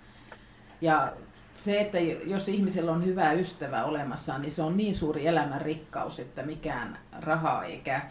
Ja 0.81 1.13
se, 1.53 1.81
että 1.81 1.99
jos 2.25 2.49
ihmisellä 2.49 2.91
on 2.91 3.05
hyvä 3.05 3.31
ystävä 3.31 3.83
olemassa, 3.83 4.37
niin 4.37 4.51
se 4.51 4.61
on 4.61 4.77
niin 4.77 4.95
suuri 4.95 5.27
elämän 5.27 5.61
rikkaus, 5.61 6.19
että 6.19 6.43
mikään 6.43 6.99
raha 7.21 7.63
eikä, 7.63 8.01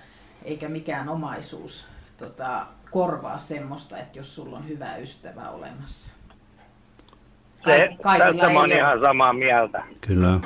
eikä 0.42 0.68
mikään 0.68 1.08
omaisuus 1.08 1.88
tota, 2.16 2.66
korvaa 2.90 3.38
semmoista, 3.38 3.98
että 3.98 4.18
jos 4.18 4.34
sulla 4.34 4.56
on 4.56 4.68
hyvä 4.68 4.96
ystävä 4.96 5.50
olemassa 5.50 6.16
se, 7.66 7.96
tästä 8.02 8.50
mä 8.50 8.60
oon 8.60 8.72
ihan 8.72 9.00
samaa 9.00 9.32
mieltä. 9.32 9.82
Kyllä. 10.00 10.40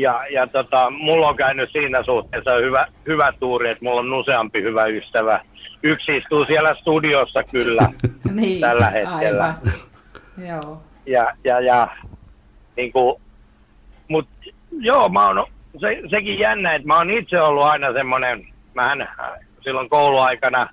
Ja, 0.00 0.24
ja 0.32 0.46
tota, 0.46 0.90
mulla 0.90 1.28
on 1.28 1.36
käynyt 1.36 1.72
siinä 1.72 2.02
suhteessa 2.02 2.50
hyvä, 2.62 2.86
hyvä 3.06 3.32
tuuri, 3.40 3.70
että 3.70 3.84
mulla 3.84 4.00
on 4.00 4.12
useampi 4.12 4.62
hyvä 4.62 4.84
ystävä. 4.84 5.40
Yksi 5.82 6.16
istuu 6.16 6.44
siellä 6.44 6.74
studiossa 6.80 7.42
kyllä 7.42 7.88
niin, 8.34 8.60
tällä 8.60 8.90
hetkellä. 8.90 9.44
Aivan. 9.44 9.54
Joo. 10.48 10.82
Ja, 11.06 11.32
ja, 11.44 11.60
ja 11.60 11.88
niin 12.76 12.92
kuin, 12.92 13.22
mut, 14.08 14.28
joo, 14.70 15.08
mä 15.08 15.26
oon, 15.26 15.46
se, 15.80 16.02
sekin 16.10 16.38
jännä, 16.38 16.74
että 16.74 16.88
mä 16.88 16.96
oon 16.96 17.10
itse 17.10 17.40
ollut 17.40 17.64
aina 17.64 17.92
semmoinen, 17.92 18.46
mähän 18.74 19.08
silloin 19.64 19.90
kouluaikana 19.90 20.68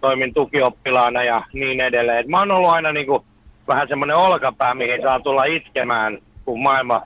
toimin 0.00 0.34
tukioppilaana 0.34 1.24
ja 1.24 1.42
niin 1.52 1.80
edelleen. 1.80 2.18
Et 2.18 2.28
mä 2.28 2.38
oon 2.38 2.50
ollut 2.50 2.70
aina 2.70 2.92
niin 2.92 3.06
kuin, 3.06 3.24
vähän 3.68 3.88
semmoinen 3.88 4.16
olkapää, 4.16 4.74
mihin 4.74 5.02
saa 5.02 5.20
tulla 5.20 5.44
itkemään, 5.44 6.18
kun 6.44 6.62
maailma, 6.62 7.02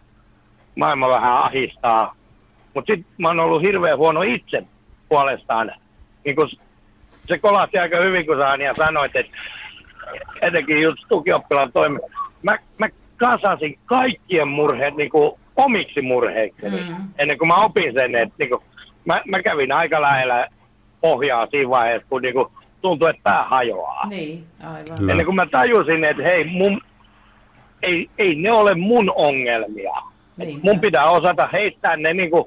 maailma 0.77 1.09
vähän 1.09 1.39
ahistaa. 1.39 2.17
Mutta 2.75 2.93
sitten 2.93 3.15
mä 3.19 3.29
oon 3.29 3.41
ollut 3.41 3.63
hirveän 3.63 3.99
huono 3.99 4.23
itse 4.23 4.63
puolestaan. 5.09 5.73
Niin 6.25 6.37
kun 6.37 6.51
se 7.27 7.39
kolahti 7.39 7.79
aika 7.79 8.01
hyvin, 8.01 8.27
kun 8.27 8.41
sä 8.41 8.65
ja 8.65 8.75
sanoit, 8.75 9.17
että 9.17 9.33
etenkin 10.43 10.83
just 10.83 11.03
tukioppilaan 11.09 11.73
toimi. 11.73 11.99
Mä, 12.43 12.59
mä 12.79 12.87
kasasin 13.17 13.79
kaikkien 13.87 14.49
murheet 14.49 14.97
niin 14.97 15.11
kuin 15.11 15.33
omiksi 15.57 16.03
murheiksi. 16.03 16.69
Mm. 16.69 16.97
Ennen 17.19 17.39
kuin 17.39 17.49
mä 17.49 17.57
opin 17.57 17.93
sen, 17.99 18.15
että 18.15 18.35
niin 18.39 18.51
kuin, 18.51 18.63
mä, 19.05 19.23
mä 19.27 19.43
kävin 19.43 19.73
aika 19.73 20.03
lähellä 20.03 20.49
pohjaa 21.01 21.47
siinä 21.47 21.71
vaiheessa, 21.71 22.09
kun 22.09 22.23
niin 22.23 22.35
kuin, 22.35 22.49
tuntuu, 22.81 23.09
että 23.09 23.23
pää 23.23 23.45
hajoaa. 23.45 24.07
Niin, 24.09 24.45
aivan. 24.63 24.99
Kyllä. 24.99 25.13
Ennen 25.13 25.27
kuin 25.27 25.37
mä 25.37 25.47
tajusin, 25.51 26.05
että 26.05 26.23
hei, 26.23 26.45
mun, 26.45 26.81
ei, 27.83 28.11
ei 28.19 28.35
ne 28.35 28.53
ole 28.53 28.75
mun 28.75 29.13
ongelmia. 29.17 29.93
Niin. 30.37 30.61
Mun 30.63 30.81
pitää 30.81 31.11
osata 31.11 31.49
heittää 31.53 31.97
ne 31.97 32.15
niin 32.15 32.31
kuin, 32.31 32.45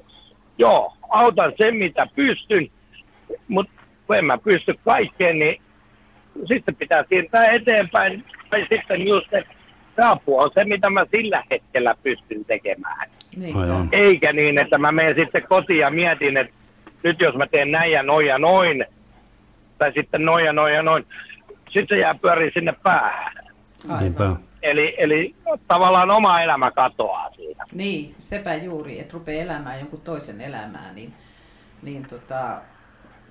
joo, 0.58 0.92
autan 1.08 1.52
sen 1.60 1.76
mitä 1.76 2.06
pystyn, 2.14 2.68
mutta 3.48 3.72
kun 4.06 4.16
en 4.16 4.24
mä 4.24 4.38
pysty 4.38 4.74
kaikkeen, 4.84 5.38
niin 5.38 5.62
sitten 6.48 6.76
pitää 6.76 7.00
siirtää 7.08 7.46
eteenpäin. 7.46 8.24
Tai 8.50 8.66
sitten 8.68 9.08
just, 9.08 9.34
että 9.34 9.54
apu 10.10 10.38
on 10.38 10.50
se, 10.54 10.64
mitä 10.64 10.90
mä 10.90 11.04
sillä 11.16 11.44
hetkellä 11.50 11.94
pystyn 12.02 12.44
tekemään. 12.44 13.10
Niin. 13.36 13.56
Eikä 13.92 14.32
niin, 14.32 14.58
että 14.58 14.78
mä 14.78 14.92
menen 14.92 15.14
sitten 15.18 15.46
kotiin 15.48 15.80
ja 15.80 15.90
mietin, 15.90 16.40
että 16.40 16.54
nyt 17.02 17.16
jos 17.20 17.34
mä 17.34 17.46
teen 17.46 17.70
näin 17.70 17.92
ja 17.92 18.02
noin 18.02 18.26
ja 18.26 18.38
noin, 18.38 18.84
tai 19.78 19.92
sitten 19.92 20.24
noin 20.24 20.44
ja 20.44 20.52
noin 20.52 20.74
ja 20.74 20.82
noin. 20.82 21.06
Sitten 21.70 21.98
se 21.98 22.02
jää 22.04 22.14
pyöriin 22.14 22.52
sinne 22.54 22.74
päähän. 22.82 23.32
Niinpä. 24.00 24.36
Eli, 24.62 24.94
eli 24.98 25.34
tavallaan 25.68 26.10
oma 26.10 26.40
elämä 26.40 26.70
katoaa 26.70 27.30
siinä. 27.30 27.64
Niin, 27.72 28.14
sepä 28.22 28.54
juuri, 28.54 29.00
että 29.00 29.14
rupeaa 29.14 29.42
elämään 29.42 29.78
jonkun 29.78 30.00
toisen 30.00 30.40
elämää, 30.40 30.92
niin, 30.92 31.14
niin 31.82 32.06
tota, 32.06 32.60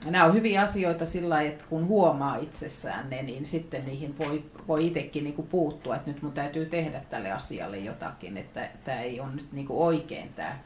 nämä 0.06 0.26
on 0.26 0.34
hyviä 0.34 0.62
asioita 0.62 1.06
sillä 1.06 1.30
lailla, 1.30 1.52
että 1.52 1.66
kun 1.70 1.88
huomaa 1.88 2.36
itsessään 2.36 3.10
ne, 3.10 3.22
niin 3.22 3.46
sitten 3.46 3.86
niihin 3.86 4.18
voi, 4.18 4.44
voi 4.68 4.88
itsekin 4.88 5.24
niin 5.24 5.48
puuttua, 5.50 5.96
että 5.96 6.12
nyt 6.12 6.22
mun 6.22 6.32
täytyy 6.32 6.66
tehdä 6.66 7.02
tälle 7.10 7.32
asialle 7.32 7.78
jotakin, 7.78 8.38
että 8.38 8.70
tämä 8.84 9.00
ei 9.00 9.20
ole 9.20 9.30
nyt 9.36 9.52
niin 9.52 9.68
oikein 9.70 10.34
tämä, 10.34 10.58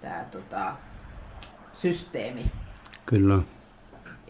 tämä 0.00 0.24
tota, 0.30 0.72
systeemi. 1.72 2.44
Kyllä. 3.06 3.38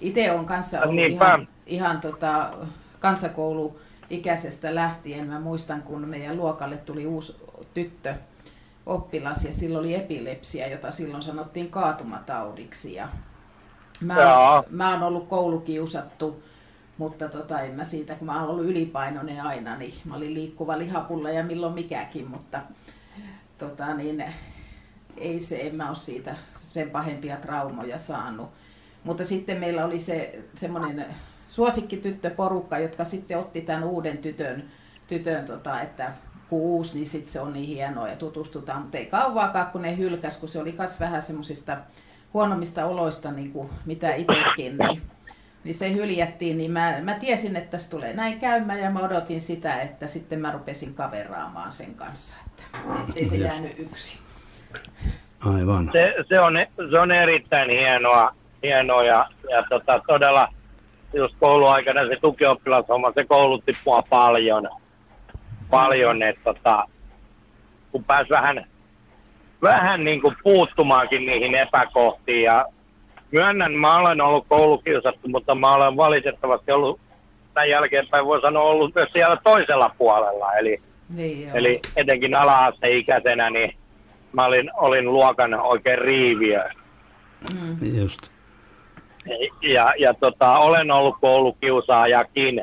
Itse 0.00 0.32
on 0.32 0.46
kanssa 0.46 0.80
ollut 0.80 1.10
ihan, 1.10 1.48
ihan 1.66 2.00
tota, 2.00 2.52
kansakoulu 3.00 3.80
ikäisestä 4.10 4.74
lähtien. 4.74 5.26
Mä 5.26 5.40
muistan, 5.40 5.82
kun 5.82 6.08
meidän 6.08 6.36
luokalle 6.36 6.76
tuli 6.76 7.06
uusi 7.06 7.36
tyttö 7.74 8.14
oppilas 8.86 9.44
ja 9.44 9.52
sillä 9.52 9.78
oli 9.78 9.94
epilepsia, 9.94 10.68
jota 10.68 10.90
silloin 10.90 11.22
sanottiin 11.22 11.70
kaatumataudiksi. 11.70 12.94
Ja 12.94 13.08
mä, 14.00 14.38
oon, 14.38 14.64
mä 14.70 14.92
oon 14.92 15.02
ollut 15.02 15.28
koulukiusattu, 15.28 16.42
mutta 16.98 17.28
tota, 17.28 17.60
en 17.60 17.74
mä 17.74 17.84
siitä, 17.84 18.14
kun 18.14 18.26
mä 18.26 18.40
oon 18.40 18.50
ollut 18.50 18.66
ylipainoinen 18.66 19.40
aina, 19.40 19.76
niin 19.76 19.94
mä 20.04 20.16
olin 20.16 20.34
liikkuva 20.34 20.78
lihapulla 20.78 21.30
ja 21.30 21.44
milloin 21.44 21.74
mikäkin, 21.74 22.30
mutta 22.30 22.60
tota, 23.58 23.94
niin, 23.94 24.24
ei 25.16 25.40
se, 25.40 25.60
en 25.60 25.74
mä 25.74 25.88
ole 25.88 25.96
siitä 25.96 26.36
sen 26.54 26.90
pahempia 26.90 27.36
traumoja 27.36 27.98
saanut. 27.98 28.48
Mutta 29.04 29.24
sitten 29.24 29.60
meillä 29.60 29.84
oli 29.84 30.00
se 30.00 30.38
semmoinen 30.54 31.06
suosikkityttöporukka, 31.46 32.78
jotka 32.78 33.04
sitten 33.04 33.38
otti 33.38 33.60
tämän 33.60 33.84
uuden 33.84 34.18
tytön, 34.18 34.64
tytön 35.06 35.44
tota, 35.44 35.80
että 35.80 36.12
kun 36.48 36.60
uusi, 36.60 36.94
niin 36.94 37.06
sitten 37.06 37.32
se 37.32 37.40
on 37.40 37.52
niin 37.52 37.66
hienoa 37.66 38.08
ja 38.08 38.16
tutustutaan. 38.16 38.82
Mutta 38.82 38.98
ei 38.98 39.06
kauaakaan, 39.06 39.66
kun 39.66 39.82
ne 39.82 39.96
hylkäs, 39.96 40.38
kun 40.38 40.48
se 40.48 40.60
oli 40.60 40.74
myös 40.78 41.00
vähän 41.00 41.22
semmoisista 41.22 41.76
huonommista 42.34 42.86
oloista, 42.86 43.32
niin 43.32 43.52
kuin 43.52 43.68
mitä 43.86 44.14
itsekin, 44.14 44.76
niin, 44.78 45.02
niin 45.64 45.74
se 45.74 45.92
hyljättiin, 45.92 46.58
niin 46.58 46.70
mä, 46.70 46.94
mä 47.02 47.14
tiesin, 47.14 47.56
että 47.56 47.70
tässä 47.70 47.90
tulee 47.90 48.12
näin 48.12 48.40
käymään 48.40 48.80
ja 48.80 48.90
mä 48.90 49.00
odotin 49.00 49.40
sitä, 49.40 49.80
että 49.80 50.06
sitten 50.06 50.40
mä 50.40 50.52
rupesin 50.52 50.94
kaveraamaan 50.94 51.72
sen 51.72 51.94
kanssa, 51.94 52.36
että 52.44 52.62
ei 53.16 53.28
se 53.28 53.36
jäänyt 53.36 53.78
yksin. 53.78 54.20
Aivan. 55.40 55.90
Se, 55.92 56.14
se, 56.28 56.40
on, 56.40 56.54
se 56.90 57.00
on 57.00 57.12
erittäin 57.12 57.70
hienoa, 57.70 58.34
hienoa 58.62 59.04
ja, 59.04 59.28
ja 59.50 59.62
tota, 59.68 60.02
todella 60.06 60.48
just 61.14 61.34
kouluaikana 61.40 62.08
se 62.08 62.16
tukioppilashomma, 62.20 63.12
se 63.14 63.24
koulutti 63.24 63.72
mua 63.86 64.02
paljon. 64.10 64.68
Paljon, 65.70 66.22
että 66.22 66.40
tota, 66.44 66.84
kun 67.92 68.04
pääsi 68.04 68.30
vähän, 68.30 68.66
vähän 69.62 70.04
niin 70.04 70.20
kuin 70.20 70.36
puuttumaankin 70.42 71.26
niihin 71.26 71.54
epäkohtiin. 71.54 72.42
Ja 72.42 72.64
myönnän, 73.32 73.72
mä 73.72 73.94
olen 73.94 74.20
ollut 74.20 74.46
koulukiusattu, 74.48 75.28
mutta 75.28 75.54
mä 75.54 75.74
olen 75.74 75.96
valitettavasti 75.96 76.72
ollut 76.72 77.00
tämän 77.54 77.70
jälkeenpäin 77.70 78.26
voi 78.26 78.40
sanoa 78.40 78.62
ollut 78.62 78.94
myös 78.94 79.08
siellä 79.12 79.36
toisella 79.44 79.94
puolella. 79.98 80.52
Eli, 80.52 80.80
niin 81.08 81.50
eli 81.54 81.80
etenkin 81.96 82.34
ala-asteikäisenä, 82.34 83.50
niin 83.50 83.76
mä 84.32 84.46
olin, 84.46 84.70
olin 84.74 85.04
luokan 85.04 85.54
oikein 85.54 85.98
riiviö. 85.98 86.64
Mm. 87.54 87.98
Just 87.98 88.35
ja, 89.62 89.92
ja 89.98 90.14
tota, 90.14 90.58
olen 90.58 90.90
ollut 90.90 91.16
koulukiusaajakin. 91.20 92.62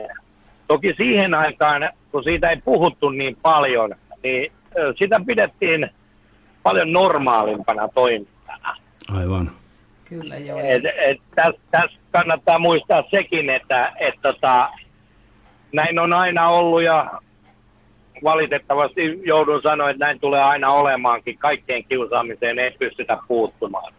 Toki 0.67 0.93
siihen 0.97 1.33
aikaan, 1.33 1.89
kun 2.11 2.23
siitä 2.23 2.49
ei 2.49 2.57
puhuttu 2.65 3.09
niin 3.09 3.37
paljon, 3.41 3.95
niin 4.23 4.51
sitä 4.99 5.19
pidettiin 5.25 5.89
paljon 6.63 6.93
normaalimpana 6.93 7.87
toimintana. 7.87 8.77
Aivan. 9.17 9.51
Kyllä 10.05 10.37
joo. 10.37 10.59
Et, 10.59 10.83
et, 10.85 11.21
Tässä 11.35 11.61
täs 11.71 11.97
kannattaa 12.11 12.59
muistaa 12.59 13.03
sekin, 13.15 13.49
että 13.49 13.93
et, 13.99 14.15
tota, 14.21 14.69
näin 15.71 15.99
on 15.99 16.13
aina 16.13 16.47
ollut 16.47 16.83
ja 16.83 17.11
valitettavasti 18.23 19.19
joudun 19.23 19.61
sanoa, 19.61 19.89
että 19.89 20.05
näin 20.05 20.19
tulee 20.19 20.41
aina 20.41 20.69
olemaankin. 20.69 21.37
Kaikkeen 21.37 21.83
kiusaamiseen 21.83 22.59
ei 22.59 22.71
pystytä 22.71 23.17
puuttumaan. 23.27 23.93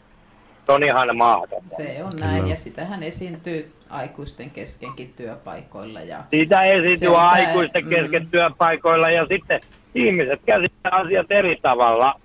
Se 0.66 0.72
on 0.72 0.84
ihan 0.84 1.16
mahdotonta. 1.16 1.76
Se 1.76 2.04
on 2.04 2.16
näin, 2.16 2.46
ja 2.46 2.56
sitähän 2.56 3.02
esiintyy 3.02 3.72
aikuisten 3.90 4.50
keskenkin 4.50 5.12
työpaikoilla. 5.16 6.00
Ja 6.00 6.18
Sitä 6.30 6.64
esiintyy 6.64 7.16
aikuisten 7.16 7.84
tämä, 7.84 7.96
kesken 7.96 8.22
mm. 8.22 8.30
työpaikoilla, 8.30 9.10
ja 9.10 9.26
sitten 9.26 9.60
ihmiset 9.94 10.40
käsittävät 10.46 11.04
asiat 11.04 11.26
eri 11.30 11.58
tavalla. 11.62 12.20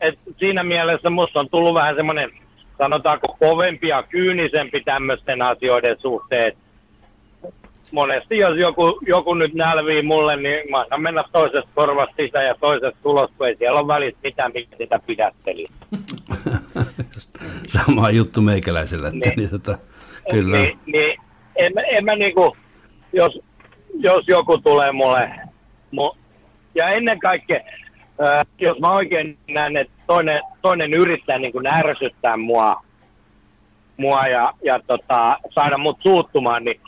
Et 0.00 0.18
siinä 0.38 0.62
mielessä 0.62 1.10
minusta 1.10 1.40
on 1.40 1.48
tullut 1.50 1.74
vähän 1.74 1.96
semmoinen, 1.96 2.30
sanotaanko, 2.78 3.36
kovempi 3.40 3.88
ja 3.88 4.02
kyynisempi 4.02 4.80
tämmöisten 4.80 5.42
asioiden 5.42 5.96
suhteen. 6.00 6.52
Monesti 7.92 8.36
jos 8.36 8.58
joku, 8.58 9.00
joku 9.06 9.34
nyt 9.34 9.54
nälvii 9.54 10.02
mulle, 10.02 10.36
niin 10.36 10.70
mä 10.70 10.80
annan 10.80 11.02
mennä 11.02 11.24
toisesta 11.32 11.70
korvasta 11.74 12.14
sisään 12.16 12.46
ja 12.46 12.54
toisesta 12.54 12.98
tulosta, 13.02 13.36
kun 13.38 13.48
ei 13.48 13.56
siellä 13.56 13.80
ole 13.80 13.88
välissä 13.88 14.20
mitään, 14.22 14.52
mikä 14.54 14.76
sitä 14.76 15.00
pidätteli. 15.06 15.66
sama 17.76 18.10
juttu 18.10 18.40
meikäläisellä. 18.40 19.08
Että, 19.08 19.28
niin, 19.28 19.36
niin, 19.36 19.50
tota, 19.50 19.78
kyllä. 20.30 20.58
Niin, 20.58 20.78
niin, 20.86 21.20
en, 21.56 21.72
en 21.96 22.04
mä 22.04 22.16
niinku, 22.16 22.56
jos, 23.12 23.40
jos 23.94 24.24
joku 24.28 24.58
tulee 24.58 24.92
mulle, 24.92 25.30
mu, 25.90 26.12
ja 26.74 26.88
ennen 26.88 27.20
kaikkea, 27.20 27.60
ää, 28.20 28.42
jos 28.58 28.78
mä 28.78 28.90
oikein 28.90 29.38
näen, 29.48 29.76
että 29.76 29.92
toinen, 30.06 30.42
toinen 30.62 30.94
yrittää 30.94 31.38
niin 31.38 31.52
kuin 31.52 31.74
ärsyttää 31.74 32.36
mua, 32.36 32.82
mua 33.96 34.26
ja, 34.26 34.52
ja 34.64 34.80
tota, 34.86 35.38
saada 35.54 35.78
mut 35.78 35.98
suuttumaan, 36.02 36.64
niin 36.64 36.80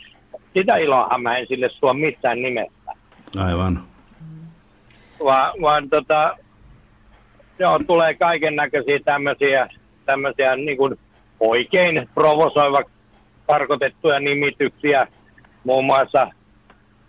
sitä 0.57 0.77
iloahan 0.77 1.21
mä 1.21 1.37
en 1.37 1.47
sille 1.47 1.69
suo 1.69 1.93
missään 1.93 2.41
nimestä. 2.41 2.91
Aivan. 3.39 3.83
Va, 5.25 5.53
vaan 5.61 5.89
tota, 5.89 6.37
joo, 7.59 7.79
tulee 7.87 8.13
kaiken 8.13 8.55
näköisiä 8.55 8.99
tämmöisiä 9.05 9.69
tämmöisiä 10.05 10.55
niin 10.55 10.77
kuin 10.77 10.99
oikein 11.39 12.09
provosoiva 12.13 12.81
tarkoitettuja 13.47 14.19
nimityksiä, 14.19 15.07
muun 15.63 15.85
muassa 15.85 16.27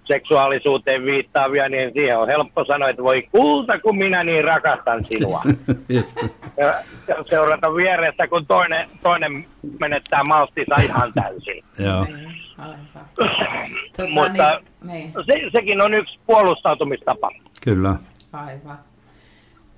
seksuaalisuuteen 0.05 1.05
viittaavia, 1.05 1.69
niin 1.69 1.93
siihen 1.93 2.19
on 2.19 2.29
helppo 2.29 2.65
sanoa, 2.65 2.89
että 2.89 3.03
voi 3.03 3.23
kulta, 3.23 3.79
kun 3.79 3.99
minä 3.99 4.25
niin 4.25 4.45
rakastan 4.45 5.05
sinua. 5.05 5.43
ja, 6.61 6.75
ja 7.09 7.25
seurata 7.25 7.75
vierestä, 7.75 8.29
kun 8.29 8.47
toinen, 8.47 8.87
toinen 9.03 9.47
menettää 9.81 10.25
malttinsa 10.25 10.75
ihan 10.83 11.13
täysin. 11.13 11.65
Joo. 11.79 12.07
Mutta 14.11 14.61
niin, 14.83 14.93
niin. 14.93 15.13
Se, 15.13 15.51
sekin 15.53 15.81
on 15.81 15.95
yksi 15.95 16.19
puolustautumistapa. 16.27 17.31
Kyllä. 17.65 17.97
Aivan. 18.33 18.79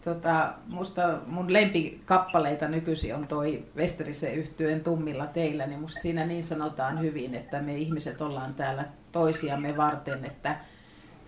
Tota, 0.04 0.54
musta 0.66 1.18
mun 1.26 1.52
lempikappaleita 1.52 2.68
nykyisin 2.68 3.14
on 3.14 3.26
toi 3.26 3.64
Westerisen 3.76 4.34
yhtyeen 4.34 4.80
Tummilla 4.80 5.26
teillä, 5.26 5.66
niin 5.66 5.80
musta 5.80 6.00
siinä 6.00 6.26
niin 6.26 6.44
sanotaan 6.44 7.00
hyvin, 7.00 7.34
että 7.34 7.62
me 7.62 7.76
ihmiset 7.76 8.20
ollaan 8.20 8.54
täällä 8.54 8.84
toisiamme 9.12 9.76
varten, 9.76 10.24
että 10.24 10.56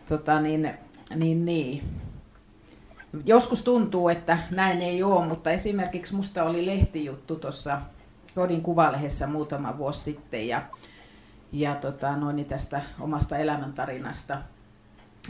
tota, 0.08 0.40
niin, 0.40 0.74
niin, 1.14 1.44
niin. 1.44 1.82
Joskus 3.24 3.62
tuntuu, 3.62 4.08
että 4.08 4.38
näin 4.50 4.82
ei 4.82 5.02
ole, 5.02 5.26
mutta 5.26 5.50
esimerkiksi 5.50 6.14
musta 6.14 6.44
oli 6.44 6.66
lehtijuttu 6.66 7.36
tuossa 7.36 7.80
Kodin 8.34 8.62
kuvalehdessä 8.62 9.26
muutama 9.26 9.78
vuosi 9.78 10.00
sitten 10.00 10.48
ja, 10.48 10.62
ja 11.52 11.74
tota, 11.74 12.16
noin 12.16 12.44
tästä 12.44 12.82
omasta 13.00 13.36
elämäntarinasta. 13.36 14.38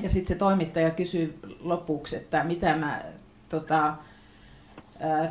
Ja 0.02 0.08
sitten 0.08 0.28
se 0.28 0.34
toimittaja 0.34 0.90
kysyi 0.90 1.38
lopuksi, 1.60 2.16
että 2.16 2.44
mitä 2.44 2.76
mä 2.76 3.02
tota, 3.48 3.94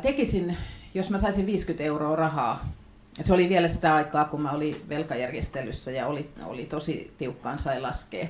tekisin, 0.02 0.56
jos 0.94 1.10
mä 1.10 1.18
saisin 1.18 1.46
50 1.46 1.84
euroa 1.84 2.16
rahaa. 2.16 2.72
Se 3.12 3.32
oli 3.32 3.48
vielä 3.48 3.68
sitä 3.68 3.94
aikaa, 3.94 4.24
kun 4.24 4.40
mä 4.40 4.50
olin 4.50 4.84
velkajärjestelyssä 4.88 5.90
ja 5.90 6.06
oli, 6.06 6.30
oli 6.44 6.66
tosi 6.66 7.14
tiukkaan 7.18 7.58
sai 7.58 7.80
laskea 7.80 8.26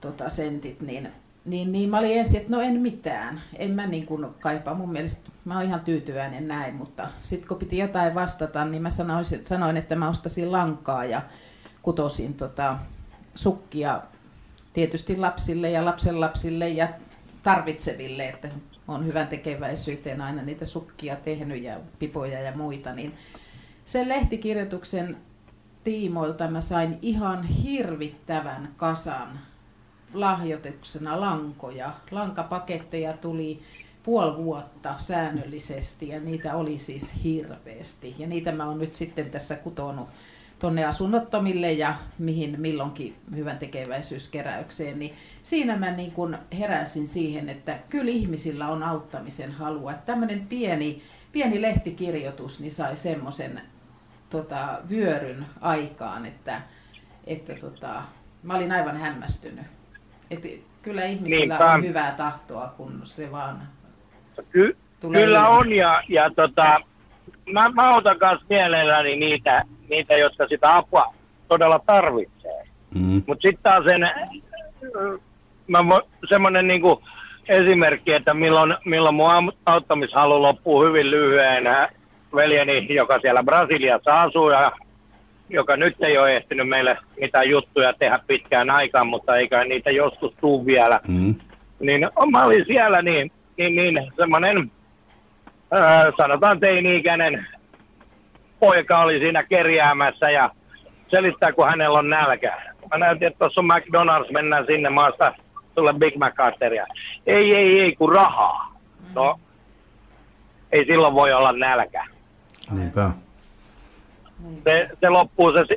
tota, 0.00 0.28
sentit, 0.28 0.80
niin, 0.80 1.12
niin, 1.44 1.72
niin 1.72 1.90
mä 1.90 1.98
olin 1.98 2.18
ensin, 2.18 2.40
että 2.40 2.56
no 2.56 2.60
en 2.60 2.80
mitään. 2.80 3.40
En 3.56 3.70
mä 3.70 3.86
niin 3.86 4.06
kuin 4.06 4.26
kaipaa. 4.40 4.74
Mun 4.74 4.92
mielestä 4.92 5.30
mä 5.44 5.54
oon 5.54 5.64
ihan 5.64 5.80
tyytyväinen 5.80 6.48
näin, 6.48 6.74
mutta 6.74 7.08
sitten 7.22 7.48
kun 7.48 7.58
piti 7.58 7.78
jotain 7.78 8.14
vastata, 8.14 8.64
niin 8.64 8.82
mä 8.82 8.90
sanoin, 8.90 9.24
sanoin 9.44 9.76
että 9.76 9.96
mä 9.96 10.08
ostasin 10.08 10.52
lankaa 10.52 11.04
ja 11.04 11.22
kutosin 11.82 12.34
tota, 12.34 12.78
sukkia 13.34 14.02
tietysti 14.72 15.16
lapsille 15.16 15.70
ja 15.70 15.84
lapsenlapsille 15.84 16.68
ja 16.68 16.88
tarvitseville, 17.42 18.28
että 18.28 18.48
on 18.88 19.06
hyvän 19.06 19.28
tekeväisyyteen 19.28 20.20
aina 20.20 20.42
niitä 20.42 20.64
sukkia 20.64 21.16
tehnyt 21.16 21.62
ja 21.62 21.80
pipoja 21.98 22.40
ja 22.40 22.56
muita, 22.56 22.92
niin 22.92 23.14
sen 23.84 24.08
lehtikirjoituksen 24.08 25.16
tiimoilta 25.84 26.48
mä 26.48 26.60
sain 26.60 26.98
ihan 27.02 27.42
hirvittävän 27.42 28.74
kasan 28.76 29.40
lahjoituksena 30.14 31.20
lankoja. 31.20 31.92
Lankapaketteja 32.10 33.12
tuli 33.12 33.60
puoli 34.02 34.36
vuotta 34.36 34.94
säännöllisesti 34.98 36.08
ja 36.08 36.20
niitä 36.20 36.56
oli 36.56 36.78
siis 36.78 37.24
hirveästi. 37.24 38.14
Ja 38.18 38.26
niitä 38.26 38.52
mä 38.52 38.66
oon 38.66 38.78
nyt 38.78 38.94
sitten 38.94 39.30
tässä 39.30 39.56
kutonut 39.56 40.08
tuonne 40.58 40.84
asunnottomille 40.84 41.72
ja 41.72 41.94
mihin 42.18 42.60
milloinkin 42.60 43.16
hyvän 43.36 43.58
tekeväisyyskeräykseen, 43.58 44.98
niin 44.98 45.14
siinä 45.42 45.76
mä 45.76 45.90
niin 45.90 46.12
kun 46.12 46.38
heräsin 46.58 47.06
siihen, 47.08 47.48
että 47.48 47.78
kyllä 47.88 48.10
ihmisillä 48.10 48.68
on 48.68 48.82
auttamisen 48.82 49.52
halua. 49.52 49.92
Tämmöinen 49.92 50.46
pieni, 50.48 51.02
pieni 51.32 51.62
lehtikirjoitus 51.62 52.60
niin 52.60 52.72
sai 52.72 52.96
semmoisen 52.96 53.60
tota, 54.30 54.78
vyöryn 54.90 55.46
aikaan, 55.60 56.26
että, 56.26 56.60
että 57.26 57.54
tota, 57.54 58.02
mä 58.42 58.54
olin 58.56 58.72
aivan 58.72 58.96
hämmästynyt. 58.96 59.64
että 60.30 60.48
kyllä 60.82 61.04
ihmisillä 61.04 61.54
Niinpä. 61.58 61.72
on 61.72 61.84
hyvää 61.84 62.12
tahtoa, 62.16 62.74
kun 62.76 63.00
se 63.04 63.32
vaan 63.32 63.62
Ky- 64.50 64.76
tulee 65.00 65.24
Kyllä 65.24 65.38
ilmi. 65.46 65.56
on 65.58 65.72
ja, 65.72 66.02
ja 66.08 66.30
tota, 66.36 66.80
mä, 67.52 67.68
mä 67.68 67.96
otan 67.96 68.16
myös 68.24 68.42
mielelläni 68.50 69.16
niitä, 69.16 69.62
niitä, 69.90 70.14
jotka 70.14 70.46
sitä 70.48 70.76
apua 70.76 71.14
todella 71.48 71.80
tarvitsee. 71.86 72.62
Mm. 72.94 73.22
Mutta 73.26 73.48
sitten 73.48 73.62
taas 73.62 73.84
sen, 73.84 74.00
mä 75.66 75.78
semmoinen 76.28 76.66
niinku 76.68 77.02
esimerkki, 77.48 78.12
että 78.12 78.34
milloin, 78.34 78.76
milloin 78.84 79.14
mun 79.14 79.52
auttamishalu 79.66 80.42
loppuu 80.42 80.84
hyvin 80.84 81.10
lyhyen 81.10 81.64
veljeni, 82.34 82.94
joka 82.94 83.18
siellä 83.20 83.42
Brasiliassa 83.42 84.12
asuu 84.14 84.50
ja 84.50 84.72
joka 85.50 85.76
nyt 85.76 86.02
ei 86.02 86.18
ole 86.18 86.36
ehtinyt 86.36 86.68
meille 86.68 86.98
mitään 87.20 87.48
juttuja 87.48 87.92
tehdä 87.98 88.18
pitkään 88.26 88.70
aikaan, 88.70 89.06
mutta 89.06 89.36
eikä 89.36 89.64
niitä 89.64 89.90
joskus 89.90 90.34
tuu 90.40 90.66
vielä. 90.66 91.00
Mm. 91.08 91.34
Niin 91.80 92.00
mä 92.30 92.44
olin 92.44 92.64
siellä 92.66 93.02
niin, 93.02 93.32
niin, 93.56 93.76
niin 93.76 94.12
semmoinen, 94.16 94.70
äh, 95.76 96.04
sanotaan 96.16 96.60
teini-ikäinen 96.60 97.46
poika 98.60 98.98
oli 98.98 99.18
siinä 99.18 99.42
kerjäämässä 99.42 100.30
ja 100.30 100.50
selittää, 101.08 101.52
kun 101.52 101.68
hänellä 101.68 101.98
on 101.98 102.10
nälkä. 102.10 102.62
Mä 102.90 102.98
näytin, 102.98 103.28
että 103.28 103.38
tuossa 103.38 103.60
on 103.60 103.70
McDonald's, 103.70 104.32
mennään 104.32 104.66
sinne 104.66 104.88
maasta, 104.88 105.32
sulle 105.74 105.92
Big 105.92 106.14
Mac-ateria. 106.16 106.86
Ei, 107.26 107.56
ei, 107.56 107.80
ei, 107.80 107.96
kun 107.96 108.12
rahaa. 108.12 108.78
No, 109.14 109.40
ei 110.72 110.84
silloin 110.86 111.14
voi 111.14 111.32
olla 111.32 111.52
nälkä. 111.52 112.04
Niinpä. 112.70 113.10
Se, 114.64 114.88
se 115.00 115.08
loppuu 115.08 115.52
se 115.52 115.76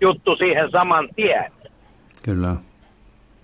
juttu 0.00 0.36
siihen 0.36 0.70
saman 0.70 1.08
tien. 1.16 1.52
Kyllä. 2.24 2.56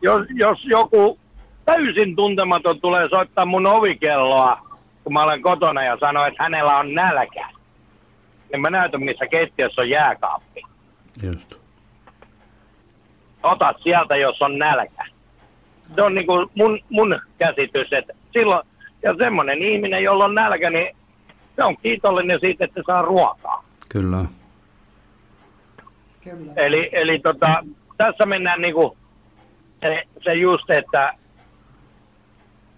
Jos, 0.02 0.20
jos 0.34 0.64
joku 0.64 1.18
täysin 1.64 2.16
tuntematon 2.16 2.80
tulee 2.80 3.08
soittaa 3.08 3.44
mun 3.44 3.66
ovikelloa, 3.66 4.66
kun 5.04 5.12
mä 5.12 5.22
olen 5.22 5.42
kotona 5.42 5.84
ja 5.84 5.96
sanoo, 6.00 6.26
että 6.26 6.42
hänellä 6.42 6.76
on 6.76 6.94
nälkä, 6.94 7.48
niin 8.52 8.60
mä 8.60 8.70
näytän, 8.70 9.02
missä 9.02 9.26
keittiössä 9.26 9.82
on 9.82 9.90
jääkaappi. 9.90 10.62
Just. 11.22 11.54
Otat 13.42 13.76
sieltä, 13.82 14.16
jos 14.16 14.42
on 14.42 14.58
nälkä. 14.58 15.04
Se 15.94 16.02
on 16.02 16.14
niin 16.14 16.26
kuin 16.26 16.50
mun, 16.54 16.78
mun 16.90 17.20
käsitys, 17.38 17.88
että 17.92 18.12
silloin, 18.38 18.68
ja 19.02 19.14
semmoinen 19.22 19.62
ihminen, 19.62 20.02
jolla 20.02 20.24
on 20.24 20.34
nälkä, 20.34 20.70
niin 20.70 20.96
se 21.56 21.64
on 21.64 21.76
kiitollinen 21.76 22.40
siitä, 22.40 22.64
että 22.64 22.82
saa 22.86 23.02
ruokaa. 23.02 23.64
Kyllä. 23.88 24.24
Kyllä. 26.24 26.52
Eli, 26.56 26.90
eli 26.92 27.18
tota, 27.18 27.64
tässä 27.96 28.26
mennään 28.26 28.60
niinku 28.60 28.96
se, 29.80 30.02
se 30.24 30.34
just, 30.34 30.70
että 30.70 31.12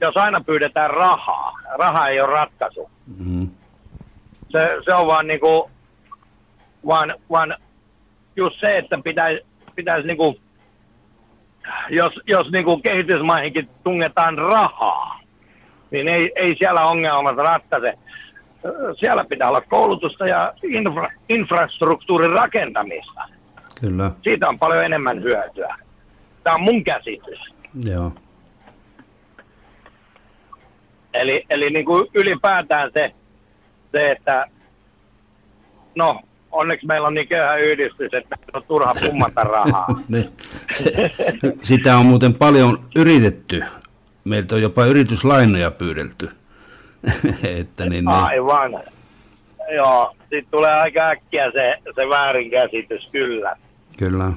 jos 0.00 0.16
aina 0.16 0.40
pyydetään 0.40 0.90
rahaa, 0.90 1.52
raha 1.78 2.08
ei 2.08 2.20
ole 2.20 2.30
ratkaisu. 2.30 2.90
Mm-hmm. 3.06 3.48
Se, 4.48 4.58
se 4.84 4.94
on 4.94 5.06
vaan 5.06 5.26
niinku, 5.26 5.70
vaan, 6.86 7.14
vaan 7.30 7.56
just 8.36 8.60
se, 8.60 8.78
että 8.78 8.98
pitäisi 9.04 9.48
pitäis 9.78 10.04
niinku, 10.04 10.36
jos, 11.90 12.12
jos 12.26 12.50
niinku 12.50 12.78
kehitysmaihinkin 12.78 13.68
tungetaan 13.84 14.38
rahaa, 14.38 15.20
niin 15.90 16.08
ei, 16.08 16.32
ei 16.36 16.56
siellä 16.58 16.80
ongelmat 16.80 17.36
ratkaise. 17.36 17.98
Siellä 19.00 19.24
pitää 19.24 19.48
olla 19.48 19.60
koulutusta 19.60 20.26
ja 20.26 20.52
infra, 20.62 21.10
infrastruktuurin 21.28 22.32
rakentamista. 22.32 23.28
Kyllä. 23.80 24.10
Siitä 24.22 24.48
on 24.48 24.58
paljon 24.58 24.84
enemmän 24.84 25.22
hyötyä. 25.22 25.76
Tämä 26.44 26.54
on 26.54 26.62
mun 26.62 26.84
käsitys. 26.84 27.38
Joo. 27.84 28.12
Eli, 31.14 31.44
eli 31.50 31.70
niin 31.70 31.84
kuin 31.84 32.06
ylipäätään 32.14 32.90
se, 32.92 33.14
se, 33.92 34.08
että 34.08 34.46
no, 35.94 36.20
onneksi 36.52 36.86
meillä 36.86 37.08
on 37.08 37.14
niin 37.14 37.28
köyhä 37.28 37.56
yhdistys, 37.56 38.14
että 38.14 38.36
on 38.52 38.62
turha 38.68 38.94
pummata 39.00 39.40
rahaa. 39.40 40.00
ne, 40.08 40.28
sitä 41.62 41.96
on 41.96 42.06
muuten 42.06 42.34
paljon 42.34 42.84
yritetty. 42.96 43.64
Meiltä 44.24 44.54
on 44.54 44.62
jopa 44.62 44.84
yrityslainoja 44.84 45.70
pyydelty. 45.70 46.30
että 47.60 47.84
niin, 47.84 47.90
niin. 47.90 48.08
Aivan. 48.08 48.82
Joo, 49.76 50.16
sitten 50.20 50.50
tulee 50.50 50.70
aika 50.70 51.08
äkkiä 51.08 51.50
se, 51.50 51.74
se 51.94 52.08
väärinkäsitys, 52.08 53.08
kyllä. 53.12 53.56
Kyllä. 53.98 54.32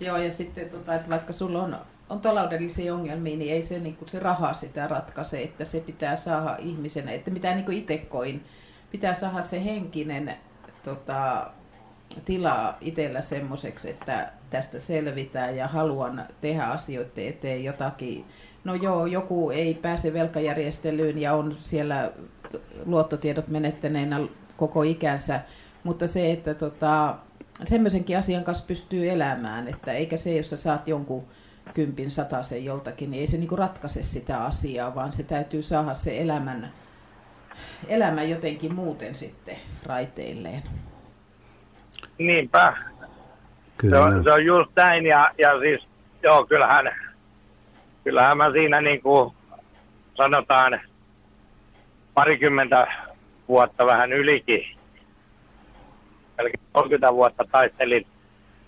Joo, 0.00 0.16
ja 0.16 0.30
sitten, 0.30 0.70
tota, 0.70 0.94
että 0.94 1.10
vaikka 1.10 1.32
sulla 1.32 1.62
on, 1.62 1.76
on 2.10 2.20
taloudellisia 2.20 2.94
ongelmia, 2.94 3.36
niin 3.36 3.52
ei 3.52 3.62
se, 3.62 3.78
niin 3.78 3.96
kuin, 3.96 4.08
se 4.08 4.18
raha 4.18 4.52
sitä 4.52 4.86
ratkaise, 4.86 5.42
että 5.42 5.64
se 5.64 5.80
pitää 5.80 6.16
saada 6.16 6.56
ihmisenä, 6.58 7.12
että 7.12 7.30
mitä 7.30 7.54
niin 7.54 7.72
itse 7.72 7.98
koin, 7.98 8.44
pitää 8.92 9.14
saada 9.14 9.42
se 9.42 9.64
henkinen 9.64 10.34
tota, 10.82 11.50
tila 12.24 12.76
itsellä 12.80 13.20
semmoiseksi, 13.20 13.90
että 13.90 14.32
tästä 14.50 14.78
selvitään 14.78 15.56
ja 15.56 15.68
haluan 15.68 16.26
tehdä 16.40 16.64
asioiden 16.64 17.26
eteen 17.26 17.64
jotakin. 17.64 18.24
No 18.64 18.74
joo, 18.74 19.06
joku 19.06 19.50
ei 19.50 19.74
pääse 19.74 20.12
velkajärjestelyyn 20.12 21.18
ja 21.18 21.34
on 21.34 21.56
siellä 21.60 22.12
luottotiedot 22.86 23.48
menettäneenä 23.48 24.20
koko 24.56 24.82
ikänsä, 24.82 25.40
mutta 25.84 26.06
se, 26.06 26.32
että 26.32 26.54
tota, 26.54 27.16
semmoisenkin 27.64 28.18
asian 28.18 28.44
kanssa 28.44 28.64
pystyy 28.66 29.10
elämään, 29.10 29.68
että 29.68 29.92
eikä 29.92 30.16
se, 30.16 30.36
jos 30.36 30.50
sä 30.50 30.56
saat 30.56 30.88
jonkun 30.88 31.24
kympin 31.74 32.10
sen 32.42 32.64
joltakin, 32.64 33.10
niin 33.10 33.20
ei 33.20 33.26
se 33.26 33.36
niinku 33.36 33.56
ratkaise 33.56 34.02
sitä 34.02 34.44
asiaa, 34.44 34.94
vaan 34.94 35.12
se 35.12 35.22
täytyy 35.22 35.62
saada 35.62 35.94
se 35.94 36.20
elämän, 36.20 36.72
elämä 37.88 38.22
jotenkin 38.22 38.74
muuten 38.74 39.14
sitten 39.14 39.56
raiteilleen. 39.86 40.62
Niinpä. 42.18 42.72
Kyllä. 43.76 43.96
Se, 43.96 44.02
on, 44.02 44.24
se 44.24 44.32
on 44.32 44.44
just 44.44 44.70
näin 44.76 45.06
ja, 45.06 45.24
ja 45.38 45.60
siis 45.60 45.88
joo, 46.22 46.44
kyllähän, 46.44 46.92
kyllähän 48.04 48.36
mä 48.36 48.52
siinä 48.52 48.80
niin 48.80 49.02
kuin 49.02 49.32
sanotaan 50.14 50.80
parikymmentä 52.14 52.86
vuotta 53.48 53.86
vähän 53.86 54.12
ylikin 54.12 54.76
melkein 56.36 56.64
30 56.72 57.12
vuotta 57.14 57.44
taistelin. 57.52 58.06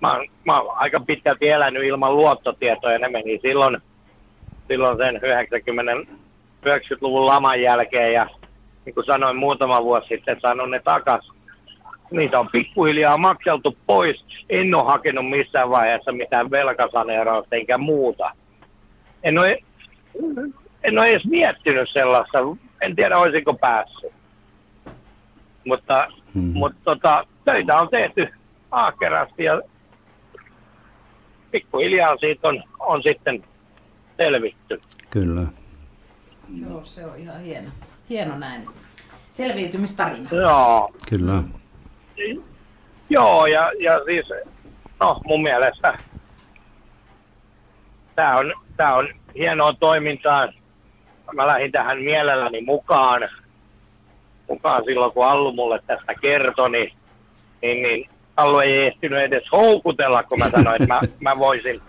Mä, 0.01 0.15
mä 0.45 0.59
oon 0.59 0.77
aika 0.77 1.01
pitkälti 1.01 1.49
elänyt 1.49 1.85
ilman 1.85 2.17
luottotietoja. 2.17 2.99
Ne 2.99 3.09
meni 3.09 3.39
silloin, 3.43 3.79
silloin 4.69 4.97
sen 4.97 5.21
90, 5.23 5.93
90-luvun 6.67 7.27
laman 7.27 7.63
jälkeen 7.63 8.13
ja 8.13 8.27
niin 8.85 8.95
kuin 8.95 9.07
sanoin 9.07 9.37
muutama 9.37 9.85
vuosi 9.85 10.09
sitten, 10.09 10.41
sanon 10.41 10.71
ne 10.71 10.81
takas. 10.85 11.31
Niitä 12.11 12.41
on 12.41 12.49
pikkuhiljaa 12.53 13.19
makseltu 13.19 13.77
pois. 13.87 14.25
En 14.51 14.75
ole 14.75 14.85
hakenut 14.85 15.31
missään 15.31 15.71
vaiheessa 15.71 16.13
mitään 16.13 16.51
velkasaneerausta 16.51 17.57
eikä 17.57 17.79
muuta. 17.79 18.31
En 19.23 19.39
ole, 19.39 19.59
en 20.83 20.99
ole 20.99 21.07
edes 21.07 21.25
miettinyt 21.25 21.89
sellaista. 21.93 22.39
En 22.83 22.97
tiedä, 22.97 23.19
olisinko 23.19 23.55
päässyt. 23.55 24.13
Mutta, 25.65 26.09
mm-hmm. 26.35 26.59
mutta 26.59 26.81
tota, 26.85 27.27
töitä 27.45 27.77
on 27.77 27.89
tehty 27.89 28.29
ahkerasti 28.71 29.45
ja 29.45 29.61
pikkuhiljaa 31.51 32.17
siitä 32.17 32.49
on, 32.49 32.63
on 32.79 33.03
sitten 33.09 33.45
selvitty. 34.23 34.81
Kyllä. 35.11 35.43
Joo, 36.61 36.85
se 36.85 37.07
on 37.07 37.19
ihan 37.19 37.41
hieno. 37.41 37.69
Hieno 38.11 38.39
näin. 38.39 38.67
Selviytymistarina. 39.31 40.29
Joo. 40.33 40.91
Kyllä. 41.09 41.43
Joo, 43.11 43.47
ja, 43.47 43.73
ja 43.81 44.01
siis, 44.05 44.27
no 45.01 45.21
mun 45.27 45.43
mielestä 45.43 45.99
tämä 48.15 48.37
on, 48.37 48.53
tää 48.77 48.95
on 48.95 49.09
hienoa 49.35 49.73
toimintaa. 49.73 50.49
Mä 51.35 51.47
lähdin 51.47 51.73
tähän 51.73 51.99
mielelläni 51.99 52.61
mukaan, 52.61 53.29
mukaan 54.49 54.85
silloin, 54.85 55.13
kun 55.13 55.27
Allu 55.27 55.53
mulle 55.53 55.81
tästä 55.87 56.15
kertoi, 56.15 56.71
niin 56.71 56.93
niin, 57.65 57.83
niin 57.83 58.09
Allu 58.37 58.59
ei 58.59 58.87
ehtinyt 58.87 59.23
edes 59.23 59.45
houkutella, 59.53 60.23
kun 60.23 60.39
mä 60.39 60.51
sanoin, 60.51 60.83
että 60.83 60.95
mä, 60.95 61.01
mä 61.21 61.39
voisin. 61.39 61.83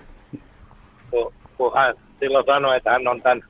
Kun, 1.12 1.34
kun 1.58 1.72
hän 1.76 1.96
silloin 2.20 2.46
sanoi, 2.46 2.78
että 2.78 2.92
hän 2.92 3.08
on 3.08 3.22
tämän 3.22 3.44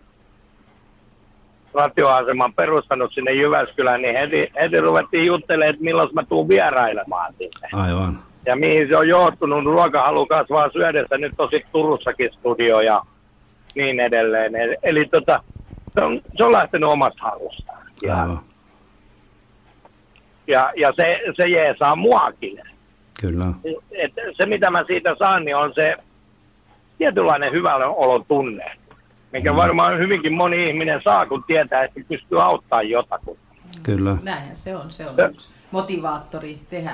ratioaseman 1.75 2.53
perustanut 2.53 3.13
sinne 3.13 3.33
Jyväskylään, 3.33 4.01
niin 4.01 4.17
heti, 4.17 4.51
heti 4.61 4.81
ruvettiin 4.81 5.25
juttelemaan, 5.25 5.69
että 5.69 5.83
milloin 5.83 6.09
mä 6.13 6.23
tuun 6.23 6.49
vierailemaan 6.49 7.33
sinne. 7.33 7.69
Aivan. 7.73 8.19
Ja 8.45 8.55
mihin 8.55 8.87
se 8.87 8.97
on 8.97 9.07
johtunut, 9.07 9.65
ruokahalu 9.65 10.25
kasvaa 10.25 10.69
syödessä, 10.69 11.17
nyt 11.17 11.33
sitten 11.39 11.71
Turussakin 11.71 12.29
studio 12.33 12.79
ja 12.79 13.01
niin 13.75 13.99
edelleen. 13.99 14.55
Eli, 14.55 14.75
eli 14.83 15.05
tota, 15.05 15.43
se, 15.93 16.05
on, 16.05 16.21
se 16.37 16.43
on 16.43 16.51
lähtenyt 16.51 16.89
omasta 16.89 17.23
halustaan. 17.23 17.87
Ja, 18.01 18.21
Aivan. 18.21 18.39
ja, 20.47 20.71
ja 20.77 20.91
se, 20.95 21.19
se 21.35 21.47
jeesaa 21.47 21.95
muakin. 21.95 22.61
Kyllä. 23.21 23.45
Et 23.91 24.13
se, 24.37 24.45
mitä 24.45 24.71
mä 24.71 24.83
siitä 24.87 25.15
saan, 25.19 25.45
niin 25.45 25.55
on 25.55 25.73
se 25.73 25.95
tietynlainen 26.97 27.51
hyvän 27.51 27.81
olon 27.83 28.25
tunne, 28.27 28.71
mikä 29.31 29.51
Mm. 29.51 29.55
varmaan 29.57 29.99
hyvinkin 29.99 30.33
moni 30.33 30.69
ihminen 30.69 31.01
saa, 31.03 31.25
kun 31.25 31.43
tietää, 31.43 31.83
että 31.83 31.99
pystyy 32.09 32.43
auttamaan 32.43 32.89
jotakuta. 32.89 33.39
Kyllä. 33.83 34.17
Näinhän 34.23 34.55
se 34.55 34.75
on. 34.75 34.91
Se 34.91 35.05
on 35.09 35.15
Se- 35.15 35.25
yksi 35.25 35.49
motivaattori 35.71 36.59
tehdä 36.69 36.91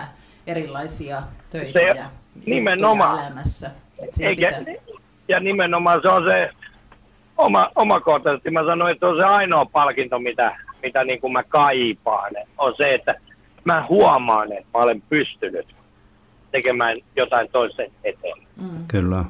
erilaisia 0.48 1.22
töitä 1.50 1.80
Se- 1.80 1.86
ja 1.98 2.06
nimenomaan. 2.46 3.20
elämässä. 3.26 3.72
Eikä, 4.22 4.48
pitää- 4.60 4.74
ja 5.28 5.40
nimenomaan 5.40 6.00
se 6.02 6.10
on 6.10 6.24
se 6.32 6.50
oma, 7.38 7.72
omakohtaisesti, 7.76 8.52
mä 8.52 8.66
sanoin, 8.66 8.92
että 8.92 9.00
se 9.00 9.10
on 9.10 9.18
se 9.18 9.24
ainoa 9.24 9.66
palkinto, 9.66 10.20
mitä, 10.20 10.56
mitä 10.84 11.04
niin 11.04 11.22
kuin 11.22 11.34
mä 11.34 11.44
kaipaan, 11.44 12.32
on 12.58 12.74
se, 12.78 12.94
että 12.94 13.16
mä 13.64 13.86
huomaan, 13.90 14.52
että 14.52 14.70
mä 14.74 14.84
olen 14.84 15.02
pystynyt 15.10 15.76
tekemään 16.52 16.98
jotain 17.16 17.50
toisen 17.52 17.92
eteen. 18.04 18.38
Mm. 18.62 18.70
Kyllä. 18.88 19.26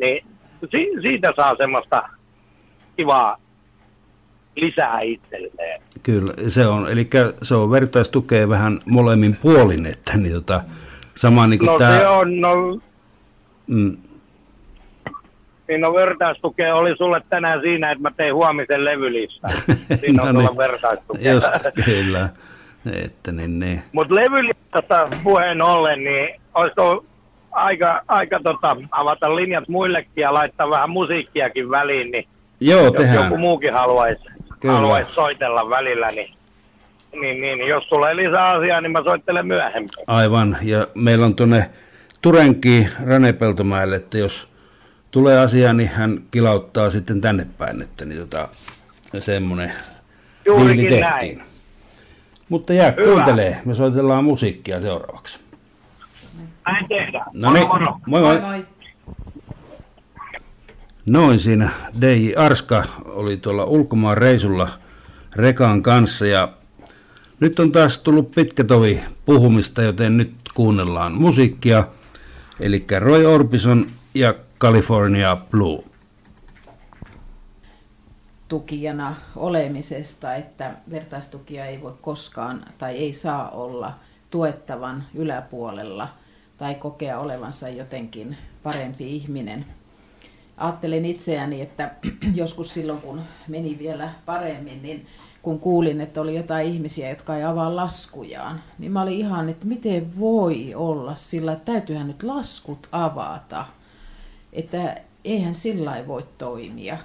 Niin 0.00 0.26
si- 0.70 1.00
siitä 1.02 1.32
saa 1.36 1.56
semmoista 1.56 2.02
kivaa 2.96 3.36
lisää 4.56 5.00
itselleen. 5.00 5.80
Kyllä, 6.02 6.32
se 6.48 6.66
on, 6.66 6.90
eli 6.92 7.08
se 7.42 7.54
on 7.54 7.70
vertaistukea 7.70 8.48
vähän 8.48 8.80
molemmin 8.86 9.36
puolin, 9.42 9.86
että 9.86 10.16
niin 10.16 10.32
tota, 10.34 10.60
sama 11.14 11.46
niin 11.46 11.58
kuin 11.58 11.66
No 11.66 11.78
tämä, 11.78 11.98
se 11.98 12.08
on, 12.08 12.40
no, 12.40 12.54
mm, 13.66 13.96
niin 15.68 15.80
no 15.80 15.92
vertaistukea 15.94 16.74
oli 16.74 16.96
sulle 16.96 17.22
tänään 17.30 17.60
siinä, 17.60 17.90
että 17.92 18.02
mä 18.02 18.10
tein 18.16 18.34
huomisen 18.34 18.84
levylistan. 18.84 19.50
Siinä 20.00 20.22
on 20.22 20.28
No 20.28 20.40
tulla 20.40 20.48
niin. 20.50 20.58
vertaistukea. 20.58 21.32
just, 21.32 21.46
kyllä, 21.84 22.28
että 22.92 23.32
niin, 23.32 23.58
niin. 23.60 23.82
Mutta 23.92 24.14
levylistasta 24.14 25.08
puheen 25.24 25.62
ollen, 25.62 26.04
niin 26.04 26.40
olisiko 26.54 27.04
aika, 27.58 28.02
aika 28.08 28.40
tota, 28.42 28.76
avata 28.90 29.36
linjat 29.36 29.68
muillekin 29.68 30.22
ja 30.22 30.34
laittaa 30.34 30.70
vähän 30.70 30.92
musiikkiakin 30.92 31.70
väliin, 31.70 32.10
niin 32.10 32.28
Joo, 32.60 32.84
jos 32.84 32.92
tehdään. 32.92 33.24
joku 33.24 33.36
muukin 33.36 33.72
haluaisi 33.72 34.22
haluais 34.66 35.14
soitella 35.14 35.70
välillä, 35.70 36.08
niin, 36.08 36.34
niin, 37.20 37.40
niin, 37.40 37.68
jos 37.68 37.84
tulee 37.84 38.16
lisää 38.16 38.44
asiaa, 38.44 38.80
niin 38.80 38.92
mä 38.92 39.02
soittelen 39.04 39.46
myöhemmin. 39.46 39.88
Aivan, 40.06 40.58
ja 40.62 40.86
meillä 40.94 41.26
on 41.26 41.34
tuonne 41.34 41.70
Turenki 42.22 42.88
Ranepeltomäelle, 43.06 43.96
että 43.96 44.18
jos 44.18 44.48
tulee 45.10 45.38
asia, 45.38 45.72
niin 45.72 45.88
hän 45.88 46.20
kilauttaa 46.30 46.90
sitten 46.90 47.20
tänne 47.20 47.46
päin, 47.58 47.82
että 47.82 48.04
niin 48.04 48.20
tota, 48.20 48.48
semmoinen 49.20 49.72
Juurikin 50.46 50.78
diili 50.78 51.00
näin. 51.00 51.42
Mutta 52.48 52.72
jää 52.72 52.94
Hyvä. 52.96 53.12
kuuntelee, 53.12 53.58
me 53.64 53.74
soitellaan 53.74 54.24
musiikkia 54.24 54.80
seuraavaksi. 54.80 55.38
Näin 56.72 56.88
tehdään. 56.88 57.26
No 57.32 57.52
niin, 57.52 57.68
Moro, 57.68 57.84
moro. 57.84 57.98
moi 58.06 58.20
Moi 58.20 58.40
moi. 58.40 58.40
moi. 58.40 58.66
Noin 61.06 61.40
siinä 61.40 61.70
DJ 62.00 62.32
Arska 62.36 62.84
oli 63.04 63.36
tuolla 63.36 63.64
ulkomaan 63.64 64.18
reisulla 64.18 64.68
Rekan 65.36 65.82
kanssa 65.82 66.26
ja 66.26 66.48
nyt 67.40 67.58
on 67.58 67.72
taas 67.72 67.98
tullut 67.98 68.30
pitkä 68.30 68.64
tovi 68.64 69.00
puhumista, 69.24 69.82
joten 69.82 70.16
nyt 70.16 70.34
kuunnellaan 70.54 71.12
musiikkia. 71.12 71.84
Eli 72.60 72.86
Roy 72.98 73.26
Orbison 73.26 73.86
ja 74.14 74.34
California 74.60 75.36
Blue. 75.50 75.84
tukijana 78.48 79.16
olemisesta, 79.36 80.34
että 80.34 80.72
vertaistukia 80.90 81.66
ei 81.66 81.82
voi 81.82 81.94
koskaan 82.00 82.64
tai 82.78 82.96
ei 82.96 83.12
saa 83.12 83.50
olla 83.50 83.94
tuettavan 84.30 85.04
yläpuolella 85.14 86.08
tai 86.58 86.74
kokea 86.74 87.18
olevansa 87.18 87.68
jotenkin 87.68 88.36
parempi 88.62 89.16
ihminen. 89.16 89.66
Ajattelen 90.56 91.04
itseäni, 91.04 91.60
että 91.60 91.90
joskus 92.34 92.74
silloin 92.74 93.00
kun 93.00 93.20
meni 93.48 93.78
vielä 93.78 94.10
paremmin, 94.26 94.82
niin 94.82 95.06
kun 95.42 95.60
kuulin, 95.60 96.00
että 96.00 96.20
oli 96.20 96.36
jotain 96.36 96.66
ihmisiä, 96.66 97.08
jotka 97.10 97.36
ei 97.36 97.44
avaa 97.44 97.76
laskujaan, 97.76 98.60
niin 98.78 98.92
mä 98.92 99.02
olin 99.02 99.18
ihan, 99.18 99.48
että 99.48 99.66
miten 99.66 100.18
voi 100.18 100.74
olla 100.74 101.14
sillä, 101.14 101.52
että 101.52 101.72
täytyyhän 101.72 102.06
nyt 102.06 102.22
laskut 102.22 102.88
avata. 102.92 103.66
Että 104.52 104.96
eihän 105.24 105.54
sillä 105.54 105.90
lailla 105.90 106.08
voi 106.08 106.26
toimia. 106.38 106.98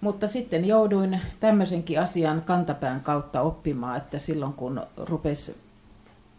Mutta 0.00 0.26
sitten 0.26 0.64
jouduin 0.64 1.20
tämmöisenkin 1.40 2.00
asian 2.00 2.42
kantapään 2.42 3.00
kautta 3.00 3.40
oppimaan, 3.40 3.96
että 3.96 4.18
silloin 4.18 4.52
kun 4.52 4.80
rupesi, 4.96 5.56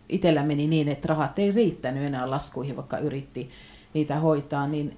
itsellä 0.09 0.43
meni 0.43 0.67
niin, 0.67 0.87
että 0.87 1.07
rahat 1.07 1.39
ei 1.39 1.51
riittänyt 1.51 2.03
enää 2.03 2.29
laskuihin, 2.29 2.75
vaikka 2.75 2.97
yritti 2.97 3.49
niitä 3.93 4.19
hoitaa, 4.19 4.67
niin 4.67 4.97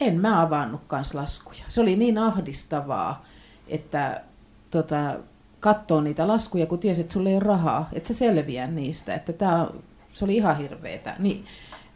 en 0.00 0.20
mä 0.20 0.42
avannut 0.42 0.80
kans 0.86 1.14
laskuja. 1.14 1.64
Se 1.68 1.80
oli 1.80 1.96
niin 1.96 2.18
ahdistavaa, 2.18 3.24
että 3.68 4.22
tota, 4.70 5.16
katsoo 5.60 6.00
niitä 6.00 6.28
laskuja, 6.28 6.66
kun 6.66 6.78
tiesi, 6.78 7.00
että 7.00 7.12
sulla 7.12 7.28
ei 7.28 7.36
ole 7.36 7.44
rahaa, 7.44 7.88
että 7.92 8.08
se 8.08 8.14
selviää 8.14 8.66
niistä. 8.66 9.14
Että 9.14 9.32
tää, 9.32 9.66
se 10.12 10.24
oli 10.24 10.36
ihan 10.36 10.56
hirveetä. 10.56 11.16
Niin, 11.18 11.44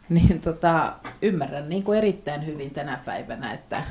niin 0.09 0.41
tota, 0.41 0.93
ymmärrän 1.21 1.69
niin 1.69 1.83
kuin 1.83 1.97
erittäin 1.97 2.45
hyvin 2.45 2.71
tänä 2.71 3.01
päivänä, 3.05 3.53
että, 3.53 3.83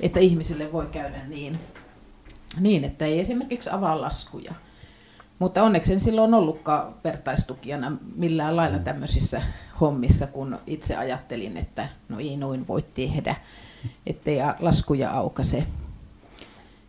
että 0.00 0.20
ihmisille 0.20 0.72
voi 0.72 0.86
käydä 0.86 1.24
niin, 1.28 1.58
niin, 2.60 2.84
että 2.84 3.04
ei 3.04 3.20
esimerkiksi 3.20 3.70
avaa 3.70 4.00
laskuja. 4.00 4.54
Mutta 5.38 5.62
onneksi 5.62 5.92
en 5.92 6.00
silloin 6.00 6.34
ollutkaan 6.34 6.94
vertaistukijana 7.04 7.96
millään 8.16 8.56
lailla 8.56 8.78
tämmöisissä 8.78 9.42
hommissa, 9.80 10.26
kun 10.26 10.58
itse 10.66 10.96
ajattelin, 10.96 11.56
että 11.56 11.88
no 12.08 12.18
ei 12.18 12.36
noin 12.36 12.68
voi 12.68 12.84
tehdä, 12.94 13.36
ettei 14.06 14.38
laskuja 14.60 15.10
aukase. 15.10 15.66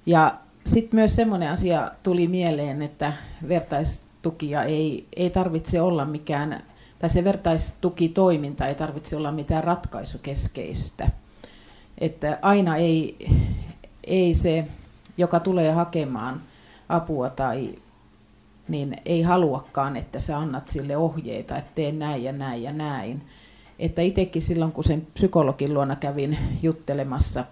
Ja 0.05 0.37
sitten 0.65 0.99
myös 0.99 1.15
semmoinen 1.15 1.51
asia 1.51 1.91
tuli 2.03 2.27
mieleen, 2.27 2.81
että 2.81 3.13
vertaistukia 3.47 4.63
ei, 4.63 5.07
ei 5.15 5.29
tarvitse 5.29 5.81
olla 5.81 6.05
mikään, 6.05 6.63
tai 6.99 7.09
se 7.09 7.23
vertaistukitoiminta 7.23 8.67
ei 8.67 8.75
tarvitse 8.75 9.15
olla 9.15 9.31
mitään 9.31 9.63
ratkaisukeskeistä. 9.63 11.09
Että 11.97 12.39
aina 12.41 12.75
ei, 12.75 13.27
ei 14.03 14.33
se, 14.33 14.67
joka 15.17 15.39
tulee 15.39 15.71
hakemaan 15.71 16.41
apua 16.89 17.29
tai 17.29 17.75
niin 18.67 18.95
ei 19.05 19.21
haluakaan, 19.21 19.95
että 19.95 20.19
sä 20.19 20.37
annat 20.37 20.67
sille 20.67 20.97
ohjeita, 20.97 21.57
että 21.57 21.71
tee 21.75 21.91
näin 21.91 22.23
ja 22.23 22.31
näin 22.31 22.63
ja 22.63 22.73
näin. 22.73 23.21
Että 23.79 24.01
itsekin 24.01 24.41
silloin, 24.41 24.71
kun 24.71 24.83
sen 24.83 25.07
psykologin 25.13 25.73
luona 25.73 25.95
kävin 25.95 26.37
juttelemassa 26.63 27.45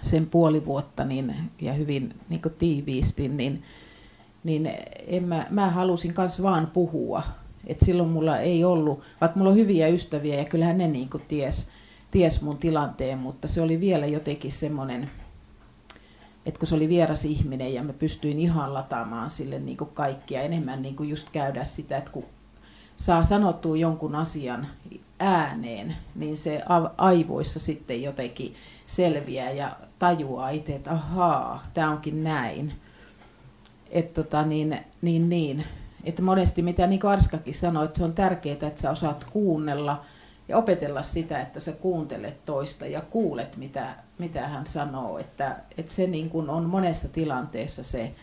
sen 0.00 0.26
puoli 0.26 0.66
vuotta 0.66 1.04
niin, 1.04 1.34
ja 1.60 1.72
hyvin 1.72 2.14
niin 2.28 2.42
tiiviisti, 2.58 3.28
niin, 3.28 3.62
niin 4.44 4.72
en 5.06 5.24
mä, 5.24 5.46
mä 5.50 5.70
halusin 5.70 6.14
myös 6.18 6.42
vaan 6.42 6.66
puhua. 6.66 7.22
Et 7.66 7.78
silloin 7.82 8.08
mulla 8.08 8.38
ei 8.38 8.64
ollut, 8.64 9.00
vaikka 9.20 9.38
mulla 9.38 9.50
on 9.50 9.56
hyviä 9.56 9.88
ystäviä 9.88 10.36
ja 10.36 10.44
kyllähän 10.44 10.78
ne 10.78 10.88
niin 10.88 11.10
ties, 11.28 11.70
ties 12.10 12.42
mun 12.42 12.58
tilanteen, 12.58 13.18
mutta 13.18 13.48
se 13.48 13.62
oli 13.62 13.80
vielä 13.80 14.06
jotenkin 14.06 14.52
semmoinen, 14.52 15.10
että 16.46 16.58
kun 16.58 16.66
se 16.66 16.74
oli 16.74 16.88
vieras 16.88 17.24
ihminen 17.24 17.74
ja 17.74 17.82
mä 17.82 17.92
pystyin 17.92 18.38
ihan 18.38 18.74
lataamaan 18.74 19.30
sille 19.30 19.58
niin 19.58 19.76
kuin 19.76 19.90
kaikkia, 19.94 20.42
enemmän 20.42 20.82
niin 20.82 20.96
kuin 20.96 21.08
just 21.08 21.28
käydä 21.32 21.64
sitä, 21.64 21.96
että 21.96 22.10
kun 22.10 22.24
saa 22.96 23.24
sanottua 23.24 23.76
jonkun 23.76 24.14
asian 24.14 24.66
ääneen, 25.18 25.96
niin 26.14 26.36
se 26.36 26.62
aivoissa 26.96 27.60
sitten 27.60 28.02
jotenkin 28.02 28.54
selviää 28.86 29.50
ja 29.50 29.76
tajuaa 29.98 30.50
itse, 30.50 30.74
että 30.74 30.92
ahaa, 30.92 31.66
tämä 31.74 31.90
onkin 31.90 32.24
näin. 32.24 32.72
Että 33.90 34.22
tota, 34.22 34.42
niin, 34.42 34.78
niin, 35.02 35.28
niin. 35.28 35.64
Että 36.04 36.22
monesti, 36.22 36.62
mitä 36.62 36.86
niin 36.86 37.00
kuin 37.00 37.10
Arskakin 37.10 37.54
sanoi, 37.54 37.84
että 37.84 37.98
se 37.98 38.04
on 38.04 38.12
tärkeää, 38.12 38.54
että 38.54 38.80
sä 38.80 38.90
osaat 38.90 39.26
kuunnella 39.32 40.04
ja 40.48 40.56
opetella 40.56 41.02
sitä, 41.02 41.40
että 41.40 41.60
sä 41.60 41.72
kuuntelet 41.72 42.44
toista 42.44 42.86
ja 42.86 43.00
kuulet, 43.00 43.56
mitä, 43.56 43.94
mitä 44.20 44.48
hän 44.48 44.66
sanoo. 44.66 45.18
Että, 45.18 45.56
että 45.78 45.92
se 45.92 46.06
niin 46.06 46.30
kuin 46.30 46.50
on 46.50 46.64
monessa 46.64 47.08
tilanteessa 47.08 47.82
se, 47.82 48.14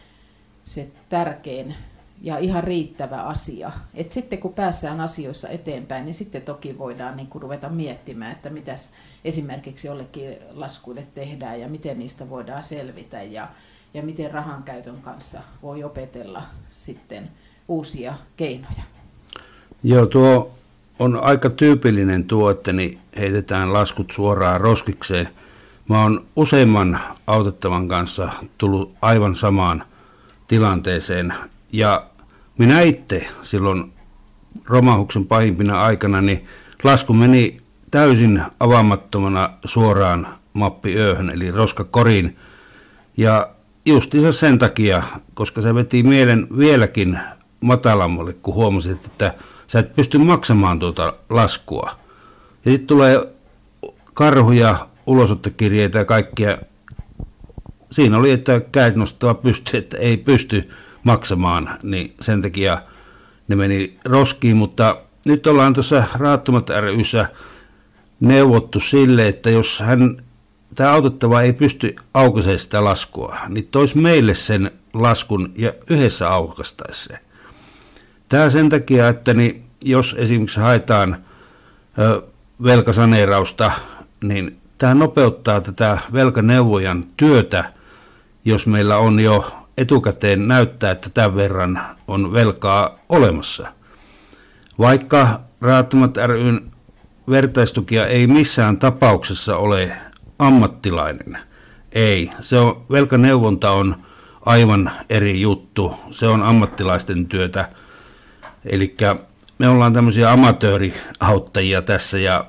se 0.64 0.88
tärkein 1.10 1.76
ja 2.22 2.38
ihan 2.38 2.64
riittävä 2.64 3.22
asia. 3.22 3.72
Et 3.94 4.12
sitten 4.12 4.40
kun 4.40 4.54
päässään 4.54 5.02
asioissa 5.02 5.50
eteenpäin, 5.50 6.06
niin 6.06 6.14
sitten 6.14 6.42
toki 6.42 6.78
voidaan 6.78 7.18
niin 7.18 7.28
kuin 7.28 7.42
ruveta 7.42 7.70
miettimään, 7.70 8.32
että 8.32 8.50
mitäs 8.50 8.92
esimerkiksi 9.26 9.88
jollekin 9.88 10.38
laskuille 10.54 11.08
tehdään 11.14 11.60
ja 11.60 11.68
miten 11.68 12.00
niistä 12.00 12.30
voidaan 12.30 12.64
selvitä 12.64 13.22
ja, 13.22 13.48
ja 13.94 14.02
miten 14.02 14.32
rahan 14.32 14.64
käytön 14.64 15.02
kanssa 15.02 15.42
voi 15.62 15.84
opetella 15.84 16.44
sitten 16.70 17.30
uusia 17.68 18.14
keinoja. 18.38 18.84
Joo, 19.84 20.06
tuo 20.06 20.52
on 21.00 21.24
aika 21.24 21.50
tyypillinen 21.50 22.24
tuo, 22.24 22.50
että 22.50 22.74
niin 22.74 23.00
heitetään 23.18 23.74
laskut 23.74 24.12
suoraan 24.12 24.62
roskikseen. 24.62 25.30
Mä 25.88 26.02
oon 26.02 26.26
useimman 26.36 27.00
autettavan 27.28 27.88
kanssa 27.88 28.30
tullut 28.58 28.94
aivan 29.02 29.36
samaan 29.36 29.84
tilanteeseen. 30.48 31.34
Ja 31.72 32.06
minä 32.58 32.82
itse 32.82 33.28
silloin 33.44 33.94
romahuksen 34.66 35.26
pahimpina 35.26 35.82
aikana, 35.82 36.22
niin 36.22 36.48
lasku 36.84 37.14
meni 37.14 37.62
täysin 37.92 38.44
avaamattomana 38.60 39.50
suoraan 39.66 40.28
mappi 40.54 40.98
ööhön, 40.98 41.30
eli 41.30 41.52
roskakoriin. 41.52 42.38
Ja 43.18 43.50
justiinsa 43.86 44.32
sen 44.32 44.58
takia, 44.58 45.04
koska 45.34 45.62
se 45.62 45.76
veti 45.76 46.04
mielen 46.04 46.48
vieläkin 46.58 47.20
matalammalle, 47.62 48.34
kun 48.34 48.54
huomasit, 48.54 49.06
että 49.06 49.34
sä 49.68 49.80
et 49.80 49.96
pysty 49.96 50.18
maksamaan 50.18 50.80
tuota 50.80 51.14
laskua. 51.30 51.92
Ja 52.66 52.72
sitten 52.72 52.88
tulee 52.88 53.28
karhuja, 54.14 54.88
ulosottokirjeitä 55.08 56.00
ja 56.00 56.06
kaikkia. 56.06 56.58
Siinä 57.92 58.18
oli, 58.18 58.32
että 58.32 58.62
käät 58.72 58.96
nostava 58.96 59.34
pysty, 59.34 59.78
että 59.78 59.98
ei 59.98 60.18
pysty 60.18 60.70
maksamaan, 61.04 61.70
niin 61.84 62.14
sen 62.22 62.42
takia 62.42 62.82
ne 63.48 63.56
meni 63.56 64.00
roskiin, 64.06 64.58
mutta 64.58 64.98
nyt 65.26 65.48
ollaan 65.48 65.74
tuossa 65.74 66.04
Raattomat 66.14 66.70
ryssä 66.70 67.28
neuvottu 68.20 68.80
sille, 68.80 69.28
että 69.28 69.50
jos 69.50 69.80
hän, 69.80 70.18
tämä 70.76 70.92
autettava 70.92 71.42
ei 71.42 71.54
pysty 71.54 71.96
aukaisemaan 72.14 72.60
sitä 72.60 72.84
laskua, 72.84 73.38
niin 73.50 73.68
tois 73.72 73.96
meille 73.96 74.34
sen 74.34 74.72
laskun 74.94 75.54
ja 75.56 75.74
yhdessä 75.90 76.30
aukastaisi 76.30 77.04
se. 77.04 77.20
Tämä 78.30 78.50
sen 78.50 78.70
takia, 78.70 79.08
että 79.08 79.34
niin 79.34 79.64
jos 79.84 80.16
esimerkiksi 80.18 80.60
haetaan 80.60 81.18
velkasaneerausta, 82.64 83.72
niin 84.24 84.58
tämä 84.78 84.94
nopeuttaa 84.94 85.62
tätä 85.62 85.98
velkaneuvojan 86.14 87.04
työtä, 87.18 87.74
jos 88.46 88.68
meillä 88.68 88.98
on 88.98 89.20
jo 89.20 89.52
etukäteen 89.78 90.48
näyttää, 90.48 90.92
että 90.92 91.10
tämän 91.10 91.36
verran 91.36 91.82
on 92.08 92.34
velkaa 92.34 93.00
olemassa. 93.10 93.68
Vaikka 94.80 95.40
Raattomat 95.62 96.18
ryn 96.18 96.72
vertaistukia 97.30 98.08
ei 98.08 98.28
missään 98.28 98.78
tapauksessa 98.78 99.58
ole 99.58 99.98
ammattilainen. 100.40 101.38
Ei, 101.92 102.32
se 102.42 102.60
on, 102.60 102.86
velkaneuvonta 102.92 103.72
on 103.72 103.96
aivan 104.46 104.92
eri 105.10 105.42
juttu. 105.42 105.96
Se 106.12 106.28
on 106.28 106.44
ammattilaisten 106.44 107.26
työtä. 107.26 107.70
Eli 108.66 108.96
me 109.58 109.70
ollaan 109.70 109.94
tämmöisiä 109.94 110.32
amatööriauttajia 110.32 111.82
tässä 111.82 112.18
ja 112.18 112.46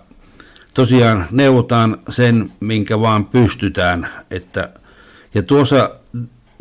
tosiaan 0.78 1.26
neuvotaan 1.30 1.98
sen, 2.08 2.50
minkä 2.60 3.00
vaan 3.00 3.24
pystytään. 3.24 4.08
Että, 4.30 4.70
ja 5.34 5.42
tuossa 5.42 5.90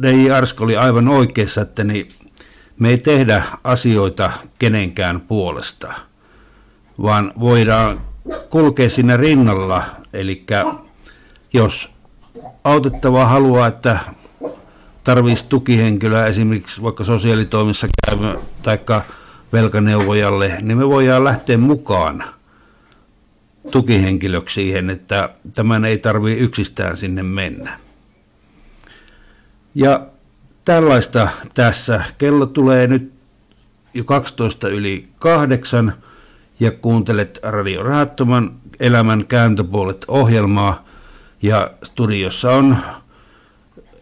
DJ 0.02 0.32
Arsk 0.32 0.62
oli 0.62 0.78
aivan 0.78 1.08
oikeassa, 1.08 1.62
että 1.62 1.84
niin 1.84 2.10
me 2.80 2.90
ei 2.90 2.98
tehdä 2.98 3.44
asioita 3.64 4.32
kenenkään 4.60 5.22
puolesta, 5.22 5.94
vaan 7.02 7.34
voidaan 7.40 8.02
kulkea 8.50 8.90
siinä 8.90 9.18
rinnalla. 9.18 9.84
Eli 10.14 10.46
jos 11.54 11.92
autettava 12.64 13.26
haluaa, 13.26 13.68
että 13.68 14.00
tarvitsisi 15.04 15.50
tukihenkilöä 15.50 16.26
esimerkiksi 16.26 16.84
vaikka 16.84 17.04
sosiaalitoimissa 17.04 17.88
käymä 18.06 18.36
tai 18.64 18.80
velkaneuvojalle, 19.54 20.58
niin 20.62 20.78
me 20.78 20.88
voidaan 20.88 21.24
lähteä 21.24 21.58
mukaan 21.58 22.37
tukihenkilöksi 23.72 24.54
siihen, 24.54 24.90
että 24.90 25.30
tämän 25.54 25.86
ei 25.86 25.98
tarvitse 25.98 26.44
yksistään 26.44 26.98
sinne 26.98 27.24
mennä. 27.24 27.80
Ja 29.76 30.08
tällaista 30.66 31.28
tässä. 31.54 32.04
Kello 32.18 32.46
tulee 32.46 32.88
nyt 32.88 33.14
jo 33.94 34.04
12 34.04 34.70
yli 34.70 35.08
kahdeksan 35.20 35.94
ja 36.60 36.72
kuuntelet 36.72 37.40
Radio 37.44 37.84
Rahattoman 37.84 38.52
elämän 38.80 39.26
kääntöpuolet 39.26 40.06
ohjelmaa. 40.08 40.86
Ja 41.42 41.72
studiossa 41.84 42.52
on 42.52 42.78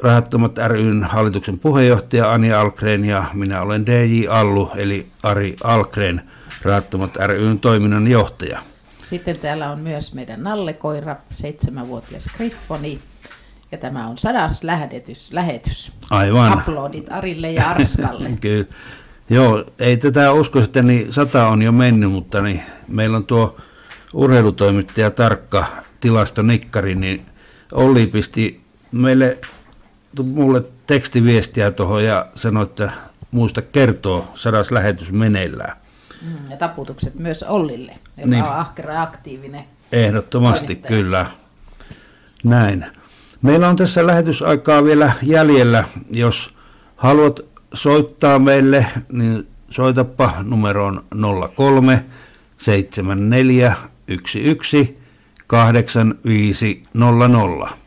Rahattomat 0.03 0.57
ryn 0.67 1.03
hallituksen 1.03 1.59
puheenjohtaja 1.59 2.31
Ani 2.31 2.53
Alkren 2.53 3.05
ja 3.05 3.25
minä 3.33 3.61
olen 3.61 3.85
DJ 3.85 4.27
Allu 4.29 4.71
eli 4.75 5.07
Ari 5.23 5.55
Alkren, 5.63 6.21
Rahattomat 6.61 7.15
ryn 7.15 7.59
toiminnan 7.59 8.07
johtaja. 8.07 8.59
Sitten 9.09 9.39
täällä 9.39 9.71
on 9.71 9.79
myös 9.79 10.13
meidän 10.13 10.43
nallekoira, 10.43 11.15
seitsemänvuotias 11.29 12.29
Griffoni. 12.37 12.99
Ja 13.71 13.77
tämä 13.77 14.07
on 14.07 14.17
sadas 14.17 14.63
lähetys. 14.63 15.31
lähetys. 15.31 15.91
Aivan. 16.09 16.53
Aplodit 16.53 17.11
Arille 17.11 17.51
ja 17.51 17.69
Arskalle. 17.69 18.29
Kyllä. 18.41 18.65
Joo, 19.29 19.65
ei 19.79 19.97
tätä 19.97 20.31
usko, 20.31 20.59
että 20.59 20.81
niin 20.81 21.13
sata 21.13 21.47
on 21.47 21.61
jo 21.61 21.71
mennyt, 21.71 22.11
mutta 22.11 22.41
niin 22.41 22.61
meillä 22.87 23.17
on 23.17 23.25
tuo 23.25 23.57
urheilutoimittaja 24.13 25.11
tarkka 25.11 25.65
tilastonikkari, 25.99 26.95
niin 26.95 27.25
Olli 27.71 28.07
pisti 28.07 28.61
meille 28.91 29.37
mulle 30.23 30.63
tekstiviestiä 30.87 31.71
tuohon 31.71 32.03
ja 32.03 32.25
sanoi, 32.35 32.63
että 32.63 32.91
muista 33.31 33.61
kertoo 33.61 34.31
sadas 34.35 34.71
lähetys 34.71 35.11
meneillään. 35.11 35.77
Mm, 36.25 36.49
ja 36.49 36.57
taputukset 36.57 37.19
myös 37.19 37.43
Ollille, 37.43 37.91
joka 38.17 38.29
niin. 38.29 38.43
on 38.43 38.51
ahkera 38.51 38.93
ja 38.93 39.01
aktiivinen. 39.01 39.63
Ehdottomasti, 39.91 40.65
toimittaja. 40.65 40.97
kyllä. 40.97 41.25
Näin. 42.43 42.85
Meillä 43.41 43.69
on 43.69 43.75
tässä 43.75 44.07
lähetysaikaa 44.07 44.83
vielä 44.83 45.13
jäljellä. 45.21 45.83
Jos 46.11 46.53
haluat 46.95 47.39
soittaa 47.73 48.39
meille, 48.39 48.85
niin 49.11 49.47
soitapa 49.69 50.33
numeroon 50.43 51.03
03 51.55 52.05
74 52.57 53.75
11 54.07 54.77
8500. 55.47 57.77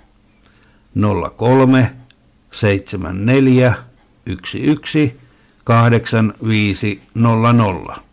03 1.36 1.92
74 2.52 3.74
11 4.26 4.98
8500. 5.64 8.07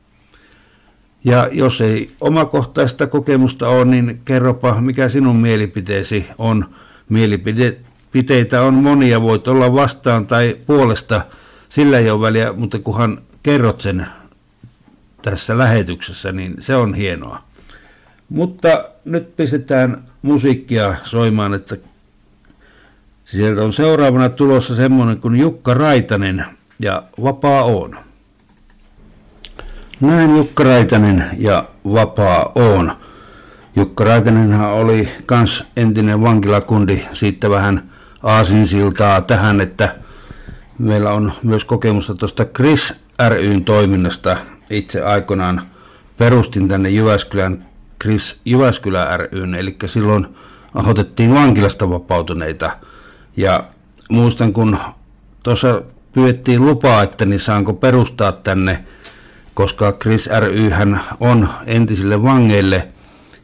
Ja 1.25 1.49
jos 1.51 1.81
ei 1.81 2.11
omakohtaista 2.21 3.07
kokemusta 3.07 3.67
ole, 3.67 3.85
niin 3.85 4.21
kerropa, 4.25 4.81
mikä 4.81 5.09
sinun 5.09 5.35
mielipiteesi 5.35 6.25
on. 6.37 6.65
Mielipiteitä 7.09 8.61
on 8.61 8.73
monia, 8.73 9.21
voit 9.21 9.47
olla 9.47 9.73
vastaan 9.73 10.27
tai 10.27 10.57
puolesta, 10.65 11.21
sillä 11.69 11.99
ei 11.99 12.09
ole 12.09 12.21
väliä, 12.21 12.53
mutta 12.53 12.79
kunhan 12.79 13.21
kerrot 13.43 13.81
sen 13.81 14.07
tässä 15.21 15.57
lähetyksessä, 15.57 16.31
niin 16.31 16.55
se 16.59 16.75
on 16.75 16.93
hienoa. 16.93 17.41
Mutta 18.29 18.85
nyt 19.05 19.35
pistetään 19.35 20.03
musiikkia 20.21 20.95
soimaan, 21.03 21.53
että 21.53 21.77
Sieltä 23.25 23.63
on 23.63 23.73
seuraavana 23.73 24.29
tulossa 24.29 24.75
semmoinen 24.75 25.21
kuin 25.21 25.39
Jukka 25.39 25.73
Raitanen 25.73 26.45
ja 26.79 27.03
Vapaa 27.23 27.63
on. 27.63 27.97
Näin 30.01 30.37
Jukka 30.37 30.63
Raitanen 30.63 31.25
ja 31.37 31.65
Vapaa 31.85 32.51
on. 32.55 32.91
Jukka 33.75 34.03
Raitanenhan 34.03 34.71
oli 34.71 35.09
kans 35.25 35.63
entinen 35.77 36.21
vankilakundi, 36.21 37.01
siitä 37.13 37.49
vähän 37.49 37.91
aasinsiltaa 38.23 39.21
tähän, 39.21 39.61
että 39.61 39.95
meillä 40.79 41.11
on 41.11 41.31
myös 41.43 41.65
kokemusta 41.65 42.15
tuosta 42.15 42.45
Chris 42.45 42.93
ryn 43.29 43.63
toiminnasta. 43.63 44.37
Itse 44.69 45.01
aikoinaan 45.01 45.61
perustin 46.17 46.67
tänne 46.67 46.89
Jyväskylän 46.89 47.65
Chris 48.01 48.39
Jyväskylä 48.45 49.17
ryn, 49.17 49.55
eli 49.55 49.75
silloin 49.85 50.27
otettiin 50.73 51.33
vankilasta 51.33 51.89
vapautuneita– 51.89 52.71
ja 53.37 53.63
muistan, 54.09 54.53
kun 54.53 54.77
tuossa 55.43 55.81
pyydettiin 56.13 56.65
lupaa, 56.65 57.03
että 57.03 57.25
niin 57.25 57.39
saanko 57.39 57.73
perustaa 57.73 58.31
tänne, 58.31 58.83
koska 59.55 59.91
Chris 59.91 60.29
ry 60.39 60.71
on 61.19 61.49
entisille 61.65 62.23
vangeille, 62.23 62.87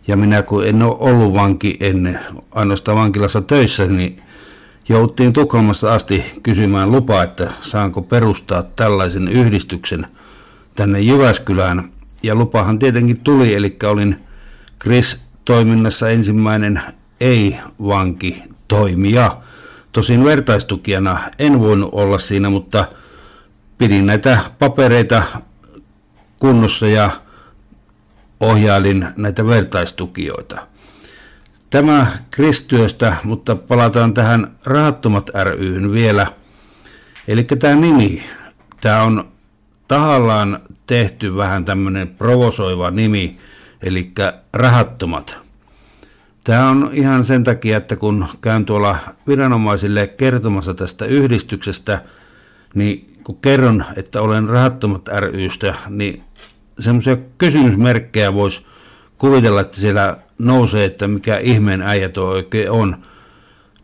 ja 0.07 0.17
minä 0.17 0.41
kun 0.41 0.67
en 0.67 0.81
ole 0.81 0.97
ollut 0.99 1.33
vanki 1.33 1.77
ennen, 1.79 2.19
ainoastaan 2.51 2.97
vankilassa 2.97 3.41
töissä, 3.41 3.87
niin 3.87 4.21
jouttiin 4.89 5.33
Tukholmasta 5.33 5.93
asti 5.93 6.23
kysymään 6.43 6.91
lupaa, 6.91 7.23
että 7.23 7.49
saanko 7.61 8.01
perustaa 8.01 8.63
tällaisen 8.63 9.27
yhdistyksen 9.27 10.07
tänne 10.75 10.99
Jyväskylään. 10.99 11.89
Ja 12.23 12.35
lupahan 12.35 12.79
tietenkin 12.79 13.19
tuli, 13.19 13.55
eli 13.55 13.77
olin 13.83 14.15
Chris-toiminnassa 14.81 16.09
ensimmäinen 16.09 16.81
ei-vanki 17.19 18.43
toimija. 18.67 19.37
Tosin 19.91 20.23
vertaistukijana 20.23 21.19
en 21.39 21.59
voinut 21.59 21.89
olla 21.91 22.19
siinä, 22.19 22.49
mutta 22.49 22.85
pidin 23.77 24.05
näitä 24.05 24.39
papereita 24.59 25.23
kunnossa 26.41 26.87
ja 26.87 27.11
ohjailin 28.39 29.07
näitä 29.17 29.45
vertaistukijoita. 29.45 30.67
Tämä 31.69 32.07
Kristyöstä, 32.31 33.15
mutta 33.23 33.55
palataan 33.55 34.13
tähän 34.13 34.51
Rahattomat 34.65 35.29
ryhyn 35.43 35.91
vielä. 35.91 36.27
Eli 37.27 37.43
tämä 37.43 37.75
nimi, 37.75 38.23
tämä 38.81 39.03
on 39.03 39.31
tahallaan 39.87 40.59
tehty 40.87 41.35
vähän 41.35 41.65
tämmöinen 41.65 42.07
provosoiva 42.07 42.91
nimi, 42.91 43.37
eli 43.83 44.11
Rahattomat. 44.53 45.37
Tämä 46.43 46.69
on 46.69 46.89
ihan 46.93 47.25
sen 47.25 47.43
takia, 47.43 47.77
että 47.77 47.95
kun 47.95 48.27
käyn 48.41 48.65
tuolla 48.65 48.97
viranomaisille 49.27 50.07
kertomassa 50.07 50.73
tästä 50.73 51.05
yhdistyksestä, 51.05 52.01
niin 52.73 53.10
kun 53.23 53.37
kerron, 53.41 53.85
että 53.95 54.21
olen 54.21 54.49
Rahattomat 54.49 55.07
rystä, 55.07 55.75
niin 55.89 56.23
semmoisia 56.79 57.17
kysymysmerkkejä 57.37 58.33
voisi 58.33 58.65
kuvitella, 59.17 59.61
että 59.61 59.77
siellä 59.77 60.17
nousee, 60.39 60.85
että 60.85 61.07
mikä 61.07 61.37
ihmeen 61.37 61.81
äijä 61.81 62.09
tuo 62.09 62.25
oikein 62.25 62.71
on. 62.71 62.97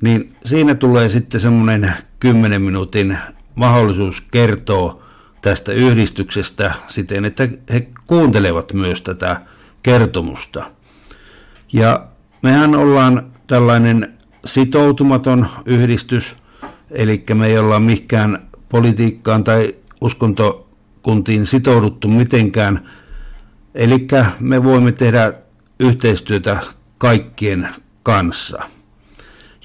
Niin 0.01 0.35
siinä 0.45 0.75
tulee 0.75 1.09
sitten 1.09 1.41
semmoinen 1.41 1.93
10 2.19 2.61
minuutin 2.61 3.17
mahdollisuus 3.55 4.21
kertoa 4.31 5.03
tästä 5.41 5.71
yhdistyksestä 5.71 6.73
siten, 6.87 7.25
että 7.25 7.47
he 7.73 7.87
kuuntelevat 8.07 8.73
myös 8.73 9.01
tätä 9.01 9.41
kertomusta. 9.83 10.71
Ja 11.73 12.07
mehän 12.41 12.75
ollaan 12.75 13.31
tällainen 13.47 14.13
sitoutumaton 14.45 15.47
yhdistys, 15.65 16.35
eli 16.91 17.23
me 17.33 17.47
ei 17.47 17.57
olla 17.57 17.79
mikään 17.79 18.46
politiikkaan 18.69 19.43
tai 19.43 19.75
uskontokuntiin 20.01 21.45
sitouduttu 21.45 22.07
mitenkään. 22.07 22.89
Eli 23.75 24.07
me 24.39 24.63
voimme 24.63 24.91
tehdä 24.91 25.33
yhteistyötä 25.79 26.57
kaikkien 26.97 27.69
kanssa. 28.03 28.63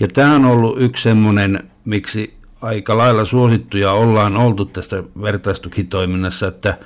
Ja 0.00 0.08
tämä 0.08 0.34
on 0.34 0.44
ollut 0.44 0.80
yksi 0.80 1.02
semmoinen, 1.02 1.70
miksi 1.84 2.34
aika 2.62 2.96
lailla 2.98 3.24
suosittuja 3.24 3.92
ollaan 3.92 4.36
oltu 4.36 4.64
tästä 4.64 5.02
vertaistukitoiminnassa, 5.22 6.48
että 6.48 6.78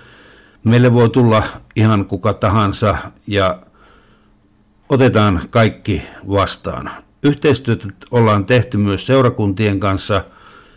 meille 0.64 0.92
voi 0.92 1.10
tulla 1.10 1.42
ihan 1.76 2.04
kuka 2.04 2.34
tahansa 2.34 2.96
ja 3.26 3.58
otetaan 4.88 5.40
kaikki 5.50 6.02
vastaan. 6.28 6.90
Yhteistyötä 7.22 7.88
ollaan 8.10 8.44
tehty 8.44 8.76
myös 8.76 9.06
seurakuntien 9.06 9.80
kanssa, 9.80 10.24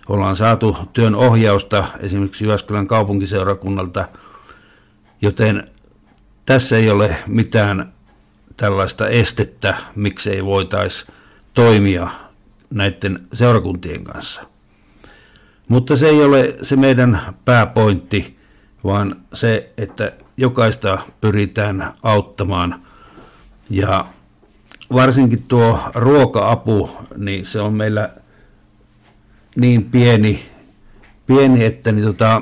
ollaan 0.10 0.36
saatu 0.36 0.78
työn 0.94 1.16
ohjausta 1.16 1.88
esimerkiksi 2.00 2.44
Jyväskylän 2.44 2.88
kaupunkiseurakunnalta, 2.88 4.06
joten 5.22 5.72
tässä 6.46 6.78
ei 6.78 6.90
ole 6.90 7.16
mitään 7.28 7.94
tällaista 8.58 9.08
estettä, 9.08 9.78
miksei 9.96 10.46
voitaisi 10.46 11.06
toimia 11.54 12.08
näiden 12.70 13.28
seurakuntien 13.34 14.04
kanssa. 14.04 14.42
Mutta 15.68 15.98
se 15.98 16.08
ei 16.08 16.24
ole 16.24 16.56
se 16.62 16.76
meidän 16.76 17.22
pääpointti, 17.46 18.40
vaan 18.84 19.16
se, 19.34 19.74
että 19.78 20.12
jokaista 20.38 21.00
pyritään 21.22 21.94
auttamaan. 22.04 22.82
Ja 23.70 24.06
varsinkin 24.94 25.44
tuo 25.48 25.80
ruoka-apu, 25.96 26.90
niin 27.18 27.46
se 27.46 27.62
on 27.62 27.74
meillä 27.74 28.10
niin 29.60 29.84
pieni, 29.84 30.46
pieni 31.26 31.66
että 31.66 31.92
niin 31.92 32.06
tota, 32.06 32.42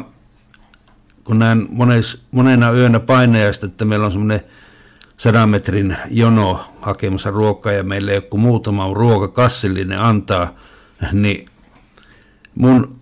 kun 1.23 1.39
näen 1.39 1.67
mones, 1.69 2.21
monena 2.31 2.71
yönä 2.71 2.99
painajasta, 2.99 3.65
että 3.65 3.85
meillä 3.85 4.05
on 4.05 4.11
semmoinen 4.11 4.41
sadan 5.17 5.49
metrin 5.49 5.97
jono 6.09 6.65
hakemassa 6.81 7.31
ruokaa 7.31 7.71
ja 7.71 7.83
meille 7.83 8.13
joku 8.13 8.37
muutama 8.37 8.93
ruokakassillinen 8.93 9.99
antaa, 9.99 10.53
niin 11.11 11.49
mun, 12.55 12.95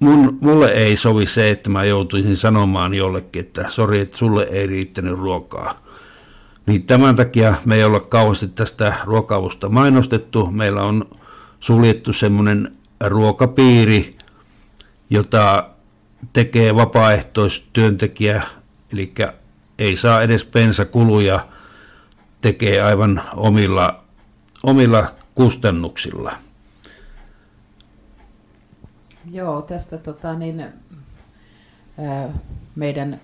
mun, 0.00 0.38
mulle 0.40 0.70
ei 0.70 0.96
sovi 0.96 1.26
se, 1.26 1.50
että 1.50 1.70
mä 1.70 1.84
joutuisin 1.84 2.36
sanomaan 2.36 2.94
jollekin, 2.94 3.40
että 3.40 3.64
sori, 3.68 4.00
että 4.00 4.16
sulle 4.16 4.42
ei 4.50 4.66
riittänyt 4.66 5.18
ruokaa. 5.18 5.78
Niin 6.66 6.82
tämän 6.82 7.16
takia 7.16 7.54
me 7.64 7.76
ei 7.76 7.84
olla 7.84 8.00
kauheasti 8.00 8.48
tästä 8.48 8.94
ruokavusta 9.04 9.68
mainostettu. 9.68 10.46
Meillä 10.46 10.82
on 10.82 11.04
suljettu 11.60 12.12
semmoinen 12.12 12.72
ruokapiiri, 13.04 14.18
jota 15.10 15.70
tekee 16.32 16.74
vapaaehtoistyöntekijä, 16.74 18.42
eli 18.92 19.12
ei 19.78 19.96
saa 19.96 20.22
edes 20.22 20.44
pensakuluja 20.44 21.46
tekee 22.40 22.82
aivan 22.82 23.22
omilla, 23.36 24.04
omilla 24.62 25.14
kustannuksilla. 25.34 26.32
Joo, 29.30 29.62
tästä 29.62 29.98
tota, 29.98 30.34
niin, 30.34 30.64
meidän 32.76 33.20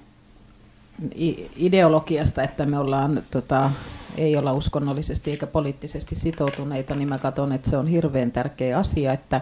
ideologiasta, 1.56 2.42
että 2.42 2.66
me 2.66 2.78
ollaan, 2.78 3.22
tota, 3.30 3.70
ei 4.16 4.36
olla 4.36 4.52
uskonnollisesti 4.52 5.30
eikä 5.30 5.46
poliittisesti 5.46 6.14
sitoutuneita, 6.14 6.94
niin 6.94 7.08
mä 7.08 7.18
katson, 7.18 7.52
että 7.52 7.70
se 7.70 7.76
on 7.76 7.86
hirveän 7.86 8.32
tärkeä 8.32 8.78
asia, 8.78 9.12
että, 9.12 9.40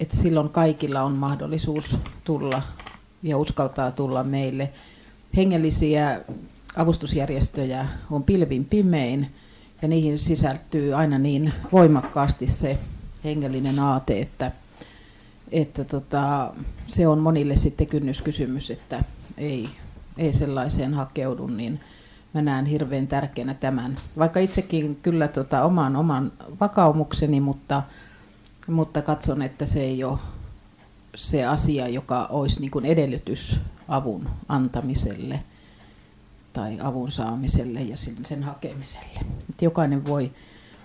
että 0.00 0.16
silloin 0.16 0.48
kaikilla 0.48 1.02
on 1.02 1.12
mahdollisuus 1.12 1.98
tulla 2.24 2.62
ja 3.22 3.38
uskaltaa 3.38 3.90
tulla 3.90 4.22
meille. 4.22 4.72
Hengellisiä 5.36 6.20
avustusjärjestöjä 6.76 7.88
on 8.10 8.22
pilvin 8.22 8.64
pimein 8.64 9.30
ja 9.82 9.88
niihin 9.88 10.18
sisältyy 10.18 10.94
aina 10.94 11.18
niin 11.18 11.52
voimakkaasti 11.72 12.46
se 12.46 12.78
hengellinen 13.24 13.78
aate, 13.78 14.20
että, 14.20 14.52
että 15.52 15.84
tota, 15.84 16.54
se 16.86 17.08
on 17.08 17.18
monille 17.18 17.56
sitten 17.56 17.86
kynnyskysymys, 17.86 18.70
että 18.70 19.04
ei, 19.38 19.68
ei 20.18 20.32
sellaiseen 20.32 20.94
hakeudu, 20.94 21.46
niin 21.46 21.80
mä 22.34 22.42
näen 22.42 22.66
hirveän 22.66 23.06
tärkeänä 23.06 23.54
tämän. 23.54 23.96
Vaikka 24.18 24.40
itsekin 24.40 24.98
kyllä 25.02 25.28
tota, 25.28 25.64
oman, 25.64 25.96
oman 25.96 26.32
vakaumukseni, 26.60 27.40
mutta, 27.40 27.82
mutta 28.68 29.02
katson, 29.02 29.42
että 29.42 29.66
se 29.66 29.80
ei 29.80 30.04
ole 30.04 30.18
se 31.14 31.46
asia, 31.46 31.88
joka 31.88 32.26
olisi 32.30 32.60
niin 32.60 32.70
kuin 32.70 32.84
edellytys 32.84 33.60
avun 33.88 34.28
antamiselle– 34.48 35.40
tai 36.52 36.78
avun 36.82 37.10
saamiselle 37.12 37.80
ja 37.80 37.96
sen 37.96 38.42
hakemiselle. 38.42 39.20
Et 39.50 39.62
jokainen 39.62 40.06
voi, 40.06 40.30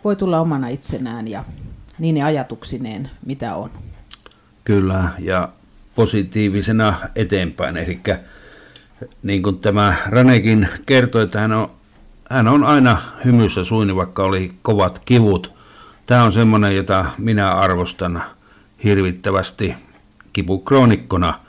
voi 0.04 0.16
tulla 0.16 0.40
omana 0.40 0.68
itsenään 0.68 1.28
ja 1.28 1.44
niin 2.00 2.26
ajatuksineen, 2.26 3.10
mitä 3.26 3.56
on. 3.56 3.70
Kyllä, 4.64 5.10
ja 5.20 5.50
positiivisena 5.96 7.00
eteenpäin. 7.16 7.78
Eli 7.78 8.00
niin 9.24 9.44
kuin 9.44 9.60
tämä 9.60 9.96
Ranekin 10.10 10.68
kertoi, 10.86 11.24
että 11.24 11.40
hän 11.40 11.52
on, 11.52 11.70
hän 12.30 12.48
on 12.48 12.64
aina 12.64 13.02
hymyssä 13.26 13.64
suini, 13.64 13.96
vaikka 13.96 14.24
oli 14.24 14.54
kovat 14.62 15.02
kivut. 15.06 15.57
Tämä 16.08 16.24
on 16.24 16.34
semmoinen, 16.34 16.76
jota 16.76 17.06
minä 17.18 17.52
arvostan 17.52 18.24
hirvittävästi 18.84 19.76
kipukronikkona– 20.34 21.40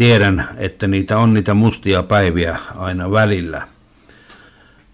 tiedän, 0.00 0.48
että 0.56 0.86
niitä 0.86 1.18
on 1.18 1.34
niitä 1.34 1.54
mustia 1.54 2.02
päiviä 2.02 2.58
aina 2.76 3.10
välillä. 3.10 3.62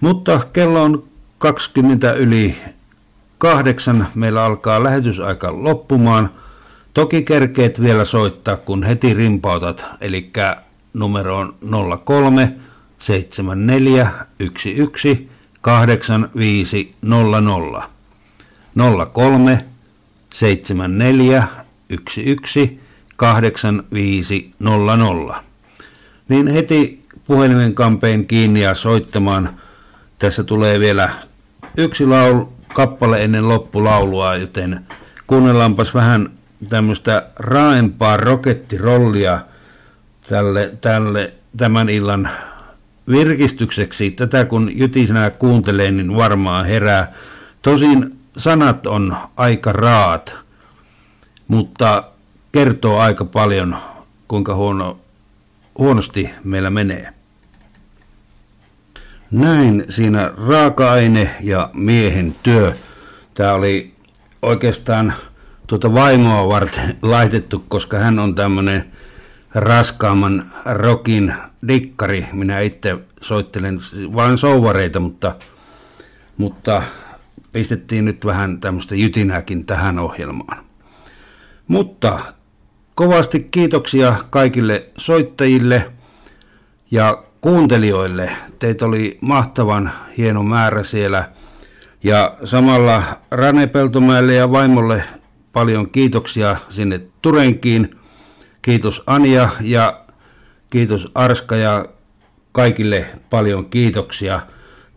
Mutta 0.00 0.40
kello 0.52 0.82
on 0.82 1.04
20 1.38 2.12
yli 2.12 2.56
kahdeksan. 3.38 4.08
Meillä 4.14 4.44
alkaa 4.44 4.84
lähetysaika 4.84 5.62
loppumaan. 5.62 6.30
Toki 6.94 7.22
kerkeet 7.22 7.80
vielä 7.80 8.04
soittaa, 8.04 8.56
kun 8.56 8.82
heti 8.82 9.14
rimpautat, 9.14 9.86
eli 10.00 10.30
numero 10.94 11.38
on 11.38 11.54
03 12.04 12.54
74 12.98 14.10
11 14.38 15.22
8500. 15.60 17.95
03 19.12 19.64
74 20.34 21.44
11 21.88 22.74
8500. 23.16 25.44
Niin 26.28 26.46
heti 26.46 27.06
puhelimen 27.26 27.74
kampeen 27.74 28.26
kiinni 28.26 28.60
ja 28.60 28.74
soittamaan. 28.74 29.50
Tässä 30.18 30.44
tulee 30.44 30.80
vielä 30.80 31.10
yksi 31.76 32.06
laulu, 32.06 32.52
kappale 32.74 33.24
ennen 33.24 33.48
loppulaulua, 33.48 34.36
joten 34.36 34.80
kuunnellaanpas 35.26 35.94
vähän 35.94 36.30
tämmöistä 36.68 37.26
raaempaa 37.36 38.16
rokettirollia 38.16 39.40
tälle, 40.28 40.72
tälle 40.80 41.32
tämän 41.56 41.88
illan 41.88 42.30
virkistykseksi. 43.10 44.10
Tätä 44.10 44.44
kun 44.44 44.70
jytisenä 44.74 45.30
kuuntelee, 45.30 45.90
niin 45.90 46.16
varmaan 46.16 46.66
herää. 46.66 47.12
Tosin 47.62 48.15
sanat 48.36 48.86
on 48.86 49.16
aika 49.36 49.72
raat, 49.72 50.34
mutta 51.48 52.04
kertoo 52.52 52.98
aika 52.98 53.24
paljon, 53.24 53.76
kuinka 54.28 54.54
huono, 54.54 54.98
huonosti 55.78 56.30
meillä 56.44 56.70
menee. 56.70 57.12
Näin 59.30 59.84
siinä 59.88 60.32
raaka-aine 60.48 61.36
ja 61.40 61.70
miehen 61.74 62.34
työ. 62.42 62.74
Tämä 63.34 63.52
oli 63.52 63.94
oikeastaan 64.42 65.14
tuota 65.66 65.94
vaimoa 65.94 66.48
varten 66.48 66.96
laitettu, 67.02 67.64
koska 67.68 67.98
hän 67.98 68.18
on 68.18 68.34
tämmöinen 68.34 68.92
raskaamman 69.54 70.52
rokin 70.64 71.34
dikkari. 71.68 72.26
Minä 72.32 72.60
itse 72.60 72.98
soittelen 73.20 73.80
vain 74.14 74.38
souvareita, 74.38 75.00
mutta, 75.00 75.34
mutta 76.36 76.82
pistettiin 77.56 78.04
nyt 78.04 78.24
vähän 78.24 78.60
tämmöistä 78.60 78.94
jytinääkin 78.94 79.66
tähän 79.66 79.98
ohjelmaan. 79.98 80.58
Mutta 81.68 82.20
kovasti 82.94 83.48
kiitoksia 83.50 84.16
kaikille 84.30 84.86
soittajille 84.98 85.92
ja 86.90 87.24
kuuntelijoille. 87.40 88.30
Teitä 88.58 88.86
oli 88.86 89.18
mahtavan 89.20 89.92
hieno 90.18 90.42
määrä 90.42 90.84
siellä. 90.84 91.28
Ja 92.02 92.36
samalla 92.44 93.02
Rane 93.30 93.66
Peltomäelle 93.66 94.34
ja 94.34 94.50
vaimolle 94.50 95.04
paljon 95.52 95.90
kiitoksia 95.90 96.56
sinne 96.68 97.00
Turenkiin. 97.22 97.96
Kiitos 98.62 99.02
Anja 99.06 99.48
ja 99.60 100.00
kiitos 100.70 101.10
Arska 101.14 101.56
ja 101.56 101.84
kaikille 102.52 103.06
paljon 103.30 103.70
kiitoksia. 103.70 104.40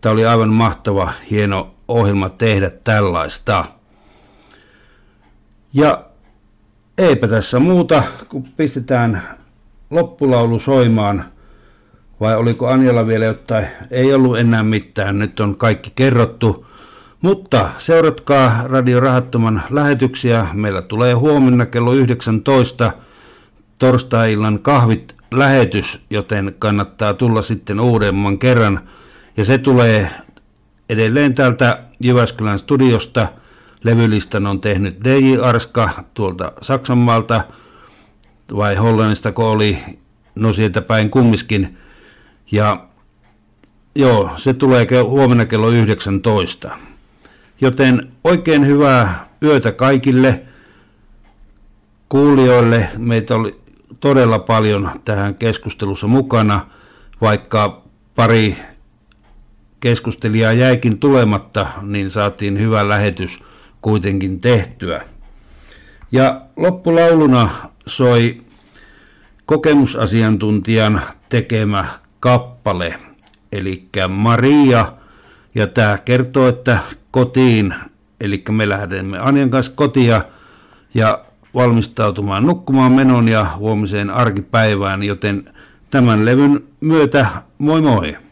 Tämä 0.01 0.13
oli 0.13 0.25
aivan 0.25 0.49
mahtava, 0.49 1.13
hieno 1.31 1.75
ohjelma 1.87 2.29
tehdä 2.29 2.69
tällaista. 2.69 3.65
Ja 5.73 6.05
eipä 6.97 7.27
tässä 7.27 7.59
muuta, 7.59 8.03
kun 8.29 8.43
pistetään 8.57 9.23
loppulaulu 9.89 10.59
soimaan. 10.59 11.25
Vai 12.19 12.35
oliko 12.35 12.67
Anjalla 12.67 13.07
vielä 13.07 13.25
jotain? 13.25 13.67
Ei 13.91 14.13
ollut 14.13 14.37
enää 14.37 14.63
mitään, 14.63 15.19
nyt 15.19 15.39
on 15.39 15.57
kaikki 15.57 15.91
kerrottu. 15.95 16.65
Mutta 17.21 17.69
seuratkaa 17.77 18.61
Radio 18.65 18.99
Rahattoman 18.99 19.63
lähetyksiä. 19.69 20.47
Meillä 20.53 20.81
tulee 20.81 21.13
huomenna 21.13 21.65
kello 21.65 21.93
19 21.93 22.91
torstai-illan 23.77 24.59
kahvit 24.59 25.15
lähetys, 25.31 26.01
joten 26.09 26.55
kannattaa 26.59 27.13
tulla 27.13 27.41
sitten 27.41 27.79
uudemman 27.79 28.39
kerran. 28.39 28.89
Ja 29.39 29.45
se 29.45 29.57
tulee 29.57 30.11
edelleen 30.89 31.35
täältä 31.35 31.83
Jyväskylän 32.03 32.59
studiosta. 32.59 33.27
Levylistan 33.83 34.47
on 34.47 34.61
tehnyt 34.61 35.03
DJ 35.03 35.37
Arska 35.43 36.03
tuolta 36.13 36.51
Saksanmaalta, 36.61 37.43
vai 38.55 38.75
Hollannista, 38.75 39.31
kun 39.31 39.45
oli, 39.45 39.77
no 40.35 40.53
sieltä 40.53 40.81
päin 40.81 41.09
kummiskin. 41.09 41.77
Ja 42.51 42.87
joo, 43.95 44.31
se 44.37 44.53
tulee 44.53 44.87
huomenna 45.03 45.45
kello 45.45 45.69
19. 45.69 46.71
Joten 47.61 48.11
oikein 48.23 48.65
hyvää 48.65 49.29
yötä 49.43 49.71
kaikille 49.71 50.41
kuulijoille. 52.09 52.89
Meitä 52.97 53.35
oli 53.35 53.57
todella 53.99 54.39
paljon 54.39 54.91
tähän 55.05 55.35
keskustelussa 55.35 56.07
mukana, 56.07 56.65
vaikka 57.21 57.81
pari 58.15 58.68
keskustelijaa 59.79 60.53
jäikin 60.53 60.99
tulematta, 60.99 61.67
niin 61.81 62.09
saatiin 62.09 62.59
hyvä 62.59 62.89
lähetys 62.89 63.39
kuitenkin 63.81 64.41
tehtyä. 64.41 65.01
Ja 66.11 66.41
loppulauluna 66.57 67.49
soi 67.85 68.41
kokemusasiantuntijan 69.45 71.01
tekemä 71.29 71.85
kappale, 72.19 72.95
eli 73.51 73.87
Maria, 74.09 74.93
ja 75.55 75.67
tämä 75.67 75.97
kertoo, 75.97 76.47
että 76.47 76.79
kotiin, 77.11 77.73
eli 78.21 78.43
me 78.49 78.69
lähdemme 78.69 79.19
Anjan 79.19 79.49
kanssa 79.49 79.71
kotia 79.75 80.21
ja 80.93 81.25
valmistautumaan 81.53 82.45
nukkumaan 82.45 82.91
menon 82.91 83.27
ja 83.27 83.53
huomiseen 83.57 84.09
arkipäivään, 84.09 85.03
joten 85.03 85.53
tämän 85.91 86.25
levyn 86.25 86.63
myötä 86.81 87.27
moi 87.57 87.81
moi! 87.81 88.28